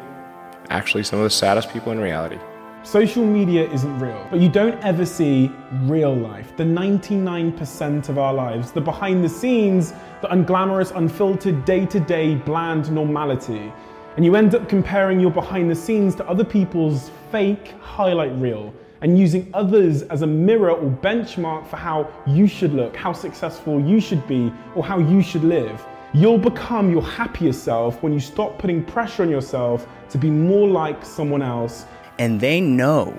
actually 0.69 1.03
some 1.03 1.19
of 1.19 1.25
the 1.25 1.31
saddest 1.31 1.71
people 1.71 1.93
in 1.93 1.99
reality. 1.99 2.39
Social 2.85 3.25
media 3.25 3.67
isn't 3.71 3.99
real, 3.99 4.27
but 4.31 4.41
you 4.41 4.51
don't 4.51 4.79
ever 4.85 5.07
see 5.07 5.51
real 5.85 6.15
life. 6.15 6.55
The 6.55 6.65
99% 6.65 8.11
of 8.11 8.19
our 8.19 8.35
lives, 8.35 8.73
the 8.73 8.81
behind 8.81 9.25
the 9.25 9.29
scenes, 9.29 9.95
the 10.21 10.29
unglamorous, 10.29 10.95
unfiltered, 10.95 11.65
day 11.65 11.87
to 11.87 11.99
day, 11.99 12.35
bland 12.35 12.93
normality. 12.93 13.73
And 14.17 14.25
you 14.25 14.37
end 14.37 14.55
up 14.55 14.69
comparing 14.69 15.19
your 15.19 15.31
behind 15.31 15.71
the 15.71 15.75
scenes 15.75 16.15
to 16.17 16.29
other 16.29 16.45
people's 16.45 17.11
fake 17.33 17.73
highlight 17.81 18.37
reel 18.39 18.75
and 19.01 19.19
using 19.19 19.51
others 19.55 20.03
as 20.03 20.21
a 20.21 20.27
mirror 20.27 20.73
or 20.73 20.91
benchmark 20.91 21.67
for 21.67 21.77
how 21.77 22.13
you 22.27 22.47
should 22.47 22.75
look, 22.75 22.95
how 22.95 23.15
successful 23.15 23.81
you 23.81 23.99
should 23.99 24.29
be, 24.29 24.53
or 24.77 24.85
how 24.85 24.99
you 24.99 25.23
should 25.23 25.43
live. 25.43 25.83
You'll 26.13 26.39
become 26.39 26.93
your 26.93 27.03
happier 27.03 27.53
self 27.53 28.03
when 28.03 28.13
you 28.13 28.21
stop 28.21 28.59
putting 28.59 28.85
pressure 28.85 29.23
on 29.23 29.31
yourself 29.31 29.89
to 30.11 30.19
be 30.19 30.31
more 30.31 30.69
like 30.69 31.03
someone 31.05 31.43
else 31.43 31.87
and 32.19 32.41
they 32.41 32.61
know 32.61 33.19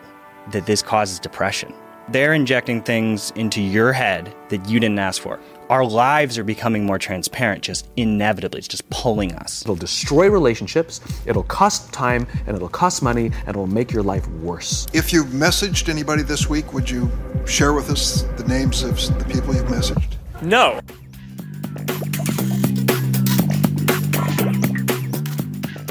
that 0.52 0.66
this 0.66 0.82
causes 0.82 1.20
depression. 1.20 1.74
They're 2.10 2.34
injecting 2.34 2.84
things 2.84 3.32
into 3.32 3.62
your 3.62 3.92
head 3.92 4.34
that 4.50 4.70
you 4.70 4.80
didn't 4.80 5.00
ask 5.00 5.20
for. 5.20 5.40
Our 5.70 5.84
lives 5.84 6.38
are 6.38 6.44
becoming 6.44 6.86
more 6.86 7.00
transparent, 7.00 7.64
just 7.64 7.88
inevitably. 7.96 8.60
It's 8.60 8.68
just 8.68 8.88
pulling 8.92 9.34
us. 9.34 9.64
It'll 9.64 9.76
destroy 9.76 10.30
relationships, 10.30 11.02
it'll 11.26 11.44
cost 11.44 11.92
time, 11.92 12.28
and 12.46 12.56
it'll 12.56 12.70
cost 12.70 13.02
money, 13.02 13.26
and 13.26 13.50
it'll 13.50 13.66
make 13.66 13.92
your 13.92 14.04
life 14.04 14.28
worse. 14.28 14.86
If 14.94 15.12
you've 15.12 15.28
messaged 15.28 15.90
anybody 15.90 16.22
this 16.22 16.48
week, 16.48 16.74
would 16.74 16.88
you 16.88 17.10
share 17.48 17.74
with 17.74 17.90
us 17.90 18.22
the 18.38 18.44
names 18.44 18.84
of 18.84 18.98
the 19.18 19.26
people 19.26 19.56
you've 19.56 19.66
messaged? 19.66 20.18
No. 20.44 20.80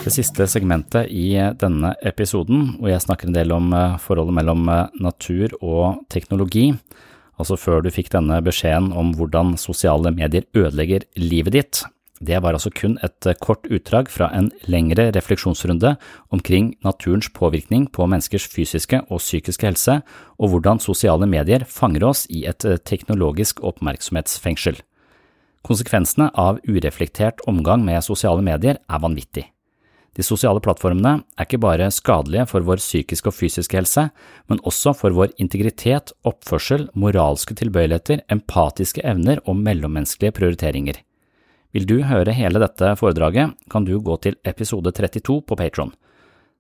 Det 0.05 0.13
siste 0.13 0.45
segmentet 0.53 1.09
i 1.09 1.31
denne 1.57 1.95
episoden, 2.05 2.75
hvor 2.77 2.91
jeg 2.91 3.01
snakker 3.01 3.31
en 3.31 3.37
del 3.39 3.55
om 3.57 3.71
eh, 3.73 3.95
forholdet 4.05 4.37
mellom 4.37 4.67
eh, 4.69 4.91
natur 5.01 5.55
og 5.65 6.03
teknologi, 6.13 6.75
altså 7.41 7.57
før 7.57 7.81
du 7.81 7.89
fikk 7.89 8.11
denne 8.13 8.37
beskjeden 8.45 8.91
om 8.93 9.15
hvordan 9.17 9.55
sosiale 9.57 10.13
medier 10.13 10.45
ødelegger 10.53 11.07
livet 11.17 11.57
ditt, 11.57 11.81
det 12.21 12.37
var 12.45 12.53
altså 12.53 12.69
kun 12.69 12.99
et 13.01 13.31
eh, 13.31 13.39
kort 13.41 13.65
utdrag 13.73 14.13
fra 14.13 14.29
en 14.37 14.51
lengre 14.69 15.09
refleksjonsrunde 15.17 15.95
omkring 16.29 16.75
naturens 16.85 17.33
påvirkning 17.33 17.89
på 17.89 18.05
menneskers 18.05 18.45
fysiske 18.53 19.01
og 19.09 19.25
psykiske 19.25 19.71
helse, 19.71 19.97
og 20.37 20.53
hvordan 20.53 20.85
sosiale 20.85 21.25
medier 21.25 21.65
fanger 21.65 22.05
oss 22.11 22.27
i 22.29 22.45
et 22.53 22.69
teknologisk 22.85 23.65
oppmerksomhetsfengsel. 23.65 24.85
Konsekvensene 25.65 26.29
av 26.37 26.61
ureflektert 26.69 27.41
omgang 27.49 27.89
med 27.89 28.05
sosiale 28.05 28.45
medier 28.45 28.85
er 28.85 29.01
vanvittig. 29.01 29.49
De 30.15 30.23
sosiale 30.23 30.63
plattformene 30.63 31.25
er 31.35 31.47
ikke 31.47 31.59
bare 31.63 31.89
skadelige 31.91 32.47
for 32.47 32.63
vår 32.67 32.79
psykiske 32.83 33.31
og 33.31 33.35
fysiske 33.35 33.79
helse, 33.81 34.07
men 34.51 34.63
også 34.63 34.93
for 34.95 35.15
vår 35.17 35.35
integritet, 35.43 36.13
oppførsel, 36.23 36.87
moralske 36.95 37.57
tilbøyeligheter, 37.59 38.23
empatiske 38.31 39.03
evner 39.03 39.43
og 39.45 39.59
mellommenneskelige 39.59 40.37
prioriteringer. 40.39 41.01
Vil 41.75 41.89
du 41.91 41.97
høre 42.07 42.37
hele 42.37 42.63
dette 42.63 42.93
foredraget, 43.01 43.57
kan 43.71 43.87
du 43.87 43.99
gå 43.99 44.15
til 44.23 44.39
episode 44.47 44.95
32 44.95 45.41
på 45.43 45.59
Patron. 45.59 45.91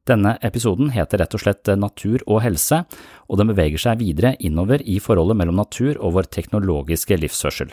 Denne 0.04 0.34
episoden 0.44 0.90
heter 0.92 1.22
rett 1.22 1.38
og 1.38 1.44
slett 1.44 1.70
Natur 1.78 2.26
og 2.26 2.42
helse, 2.44 2.82
og 3.30 3.38
den 3.40 3.54
beveger 3.54 3.80
seg 3.80 4.02
videre 4.02 4.34
innover 4.42 4.82
i 4.82 4.98
forholdet 5.00 5.38
mellom 5.38 5.62
natur 5.62 5.94
og 5.94 6.18
vår 6.18 6.28
teknologiske 6.34 7.22
livsførsel. 7.22 7.70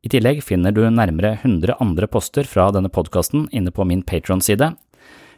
I 0.00 0.08
tillegg 0.08 0.38
finner 0.40 0.72
du 0.72 0.86
nærmere 0.88 1.34
100 1.42 1.74
andre 1.76 2.06
poster 2.08 2.46
fra 2.48 2.70
denne 2.72 2.88
podkasten 2.88 3.50
inne 3.52 3.68
på 3.68 3.84
min 3.84 4.00
Patron-side. 4.00 4.70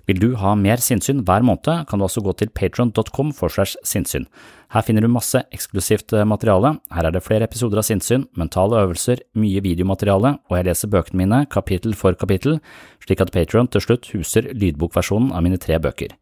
Vil 0.07 0.21
du 0.23 0.29
ha 0.39 0.53
mer 0.59 0.79
sinnssyn 0.83 1.25
hver 1.27 1.43
måned, 1.47 1.87
kan 1.87 1.99
du 1.99 2.05
også 2.07 2.23
gå 2.23 2.35
til 2.39 2.51
patron.com 2.55 3.33
for 3.35 3.51
slash 3.51 3.75
sinnssyn. 3.87 4.29
Her 4.75 4.87
finner 4.87 5.03
du 5.03 5.11
masse 5.11 5.43
eksklusivt 5.55 6.15
eh, 6.15 6.27
materiale, 6.27 6.77
her 6.95 7.07
er 7.07 7.15
det 7.15 7.23
flere 7.27 7.47
episoder 7.47 7.83
av 7.83 7.87
sinnssyn, 7.87 8.29
mentale 8.39 8.79
øvelser, 8.83 9.23
mye 9.39 9.63
videomateriale, 9.63 10.37
og 10.51 10.59
jeg 10.59 10.69
leser 10.71 10.91
bøkene 10.95 11.23
mine 11.23 11.43
kapittel 11.51 11.95
for 11.99 12.19
kapittel, 12.19 12.59
slik 13.03 13.23
at 13.23 13.35
Patron 13.35 13.71
til 13.71 13.83
slutt 13.83 14.11
huser 14.15 14.51
lydbokversjonen 14.55 15.31
av 15.35 15.47
mine 15.47 15.59
tre 15.63 15.79
bøker. 15.83 16.15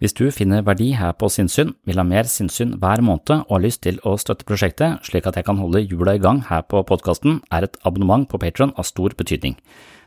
Hvis 0.00 0.14
du 0.16 0.30
finner 0.32 0.62
verdi 0.64 0.94
her 0.96 1.12
på 1.12 1.28
sinnssyn, 1.28 1.74
vil 1.84 1.98
ha 2.00 2.04
mer 2.08 2.24
sinnssyn 2.24 2.70
hver 2.80 3.02
måned 3.04 3.42
og 3.42 3.50
har 3.52 3.60
lyst 3.66 3.82
til 3.84 3.98
å 4.08 4.14
støtte 4.16 4.46
prosjektet 4.48 5.04
slik 5.04 5.26
at 5.28 5.36
jeg 5.36 5.44
kan 5.44 5.60
holde 5.60 5.82
hjula 5.84 6.14
i 6.16 6.22
gang 6.22 6.40
her 6.48 6.62
på 6.64 6.80
podkasten, 6.88 7.42
er 7.52 7.66
et 7.66 7.76
abonnement 7.84 8.24
på 8.24 8.40
Patron 8.40 8.72
av 8.80 8.88
stor 8.88 9.12
betydning. 9.18 9.58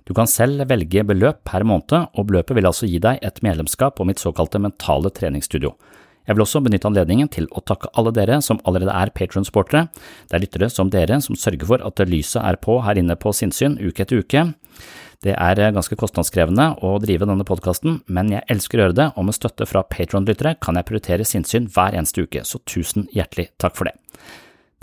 Du 0.09 0.15
kan 0.17 0.25
selv 0.25 0.65
velge 0.71 1.03
beløp 1.05 1.43
per 1.45 1.61
måned, 1.61 2.09
og 2.09 2.25
beløpet 2.25 2.57
vil 2.57 2.71
altså 2.71 2.89
gi 2.89 2.97
deg 3.05 3.21
et 3.21 3.37
medlemskap 3.45 3.99
på 3.99 4.07
mitt 4.09 4.23
såkalte 4.23 4.63
mentale 4.65 5.13
treningsstudio. 5.13 5.75
Jeg 6.25 6.39
vil 6.39 6.45
også 6.47 6.63
benytte 6.65 6.89
anledningen 6.89 7.29
til 7.29 7.45
å 7.51 7.61
takke 7.61 7.91
alle 7.93 8.15
dere 8.15 8.41
som 8.41 8.57
allerede 8.65 8.97
er 8.97 9.13
Patron-sportere. 9.13 9.89
Det 10.25 10.39
er 10.39 10.41
lyttere 10.41 10.71
som 10.73 10.89
dere 10.89 11.21
som 11.21 11.37
sørger 11.37 11.69
for 11.69 11.85
at 11.85 12.01
lyset 12.07 12.41
er 12.41 12.57
på 12.57 12.79
her 12.81 12.97
inne 12.97 13.19
på 13.19 13.35
sinnssyn 13.35 13.77
uke 13.77 14.07
etter 14.07 14.23
uke. 14.23 14.47
Det 15.23 15.33
er 15.39 15.59
eh, 15.61 15.71
ganske 15.71 15.95
kostnadskrevende 15.99 16.73
å 16.83 16.97
drive 17.01 17.27
denne 17.29 17.45
podkasten, 17.47 18.01
men 18.11 18.31
jeg 18.33 18.43
elsker 18.51 18.79
å 18.79 18.87
gjøre 18.87 18.97
det, 18.97 19.09
og 19.15 19.27
med 19.29 19.37
støtte 19.37 19.67
fra 19.69 19.85
Patron-lyttere 19.87 20.57
kan 20.63 20.75
jeg 20.75 20.87
prioritere 20.89 21.27
sinnssyn 21.27 21.69
hver 21.71 21.95
eneste 21.95 22.25
uke, 22.25 22.43
så 22.43 22.59
tusen 22.67 23.07
hjertelig 23.15 23.49
takk 23.61 23.77
for 23.77 23.87
det. 23.87 23.95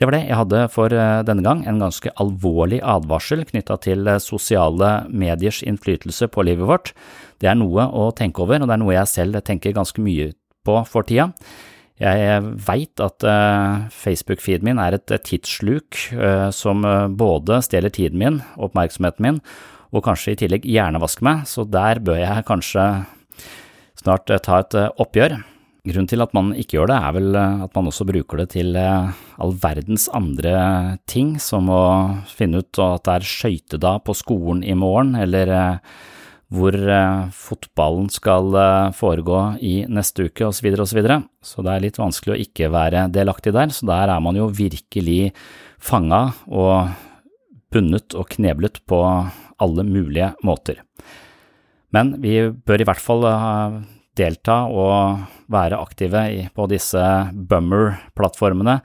Det 0.01 0.07
var 0.09 0.16
det 0.16 0.22
jeg 0.30 0.38
hadde 0.38 0.62
for 0.72 0.95
eh, 0.97 1.20
denne 1.28 1.45
gang, 1.45 1.61
en 1.68 1.82
ganske 1.82 2.12
alvorlig 2.22 2.78
advarsel 2.80 3.45
knytta 3.51 3.76
til 3.84 4.09
eh, 4.09 4.20
sosiale 4.24 4.93
mediers 5.12 5.61
innflytelse 5.61 6.30
på 6.32 6.45
livet 6.49 6.70
vårt. 6.70 6.95
Det 7.41 7.51
er 7.51 7.59
noe 7.61 7.84
å 7.93 8.09
tenke 8.16 8.41
over, 8.47 8.62
og 8.62 8.70
det 8.70 8.78
er 8.78 8.80
noe 8.80 8.97
jeg 8.97 9.12
selv 9.12 9.43
tenker 9.45 9.76
ganske 9.76 10.01
mye 10.01 10.30
på 10.64 10.78
for 10.88 11.05
tida. 11.09 11.34
Jeg 12.01 12.41
veit 12.64 13.01
at 13.05 13.24
Facebook-feeden 13.93 14.64
min 14.64 14.78
er 14.80 14.95
et 14.97 15.12
tidssluk 15.24 15.99
som 16.57 16.86
både 17.20 17.59
stjeler 17.66 17.93
tiden 17.93 18.16
min, 18.22 18.38
oppmerksomheten 18.57 19.26
min, 19.26 19.43
og 19.91 20.05
kanskje 20.07 20.34
i 20.34 20.41
tillegg 20.45 20.66
hjernevaske 20.68 21.24
meg, 21.26 21.47
så 21.51 21.64
der 21.66 22.01
bør 22.05 22.20
jeg 22.20 22.47
kanskje 22.49 22.84
snart 24.01 24.30
eh, 24.30 24.43
ta 24.43 24.61
et 24.62 24.76
eh, 24.78 24.93
oppgjør. 25.03 25.41
Grunnen 25.91 26.09
til 26.11 26.20
at 26.20 26.34
man 26.36 26.53
ikke 26.61 26.76
gjør 26.76 26.91
det, 26.93 26.99
er 27.01 27.16
vel 27.16 27.41
eh, 27.41 27.64
at 27.66 27.76
man 27.76 27.91
også 27.91 28.07
bruker 28.09 28.43
det 28.43 28.51
til 28.55 28.76
all 28.76 29.57
verdens 29.62 30.07
andre 30.16 30.55
ting, 31.11 31.36
som 31.43 31.70
å 31.72 31.82
finne 32.30 32.62
ut 32.62 32.82
at 32.84 33.05
det 33.09 33.18
er 33.18 33.28
skøytedag 33.32 34.05
på 34.07 34.16
skolen 34.18 34.64
i 34.64 34.76
morgen, 34.78 35.16
eller 35.18 35.55
hvor 36.51 36.74
fotballen 37.30 38.09
skal 38.11 38.57
foregå 38.99 39.36
i 39.62 39.84
neste 39.86 40.24
uke, 40.26 40.49
osv., 40.49 40.66
osv. 40.72 40.80
Så, 40.82 40.97
videre, 40.99 41.20
og 41.22 41.47
så, 41.47 41.53
så 41.53 41.62
det 41.62 41.76
er 41.76 41.84
litt 41.84 42.01
vanskelig 42.01 42.34
å 42.34 42.41
ikke 42.43 42.72
være 42.74 43.05
delaktig 43.14 43.53
der, 43.55 43.70
så 43.70 43.86
der 43.86 44.11
er 44.16 44.24
man 44.24 44.34
jo 44.34 44.49
virkelig 44.51 45.30
fanga 45.78 46.24
og 46.51 46.91
bundet 47.70 48.18
og 48.18 48.26
kneblet 48.34 48.82
på 48.91 48.99
alle 49.63 49.85
mulige 49.87 50.33
måter. 50.47 50.83
Men 51.95 52.15
vi 52.23 52.37
bør 52.51 52.83
i 52.83 52.87
hvert 52.87 53.03
fall 53.03 53.27
eh, 53.27 53.81
delta 54.19 54.63
og 54.71 55.25
være 55.51 55.79
aktive 55.83 56.23
på 56.55 56.67
disse 56.71 57.03
bummer-plattformene 57.35 58.77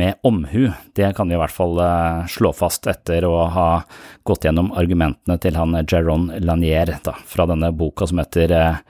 med 0.00 0.24
omhu. 0.24 0.70
Det 0.96 1.12
kan 1.16 1.28
vi 1.28 1.36
i 1.36 1.40
hvert 1.40 1.54
fall 1.54 1.76
eh, 1.84 2.24
slå 2.30 2.54
fast 2.56 2.88
etter 2.90 3.26
å 3.28 3.34
ha 3.52 3.68
gått 4.24 4.48
gjennom 4.48 4.72
argumentene 4.72 5.36
til 5.42 5.60
han 5.60 5.76
Jaron 5.84 6.30
Lanier 6.40 6.96
da, 7.04 7.16
fra 7.28 7.48
denne 7.50 7.72
boka 7.76 8.08
som 8.08 8.22
heter 8.22 8.56
eh, 8.56 8.82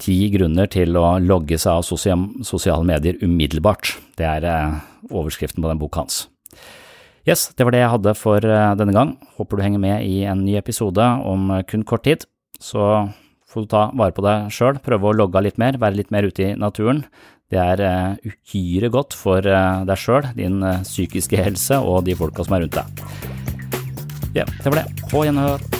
Ti 0.00 0.14
grunner 0.32 0.64
til 0.72 0.96
å 0.96 1.18
logge 1.20 1.58
seg 1.60 1.76
av 1.76 1.82
sosiale 1.84 2.86
medier 2.88 3.18
umiddelbart. 3.20 3.90
Det 4.16 4.24
er 4.24 4.46
overskriften 5.10 5.60
på 5.60 5.68
den 5.68 5.82
boka 5.82 6.00
hans. 6.00 6.22
Yes, 7.30 7.52
det 7.54 7.62
var 7.62 7.74
det 7.76 7.84
jeg 7.84 7.92
hadde 7.92 8.12
for 8.18 8.42
eh, 8.42 8.72
denne 8.74 8.94
gang. 8.96 9.12
Håper 9.38 9.58
du 9.58 9.62
henger 9.62 9.82
med 9.82 10.02
i 10.02 10.24
en 10.26 10.42
ny 10.42 10.56
episode 10.58 11.04
om 11.30 11.50
eh, 11.54 11.62
kun 11.62 11.84
kort 11.86 12.02
tid. 12.02 12.26
Så 12.58 12.82
får 13.50 13.66
du 13.66 13.70
ta 13.70 13.84
vare 13.94 14.14
på 14.16 14.24
deg 14.26 14.50
sjøl, 14.54 14.80
prøve 14.82 15.12
å 15.12 15.14
logge 15.14 15.38
av 15.38 15.46
litt 15.46 15.60
mer, 15.62 15.78
være 15.78 16.00
litt 16.00 16.10
mer 16.10 16.26
ute 16.26 16.48
i 16.48 16.56
naturen. 16.58 17.04
Det 17.50 17.58
er 17.58 17.80
uh, 17.82 18.28
uhyre 18.30 18.92
godt 18.94 19.16
for 19.18 19.42
deg 19.42 19.98
sjøl, 19.98 20.28
din 20.36 20.62
psykiske 20.86 21.40
helse 21.40 21.80
og 21.82 22.04
de 22.06 22.14
folka 22.14 22.46
som 22.46 22.54
er 22.54 22.66
rundt 22.66 22.78
deg. 22.78 23.04
Ja, 24.38 24.46
det 24.46 24.70
var 24.70 24.82
det. 24.84 25.08
På 25.10 25.26
gjenhør. 25.26 25.79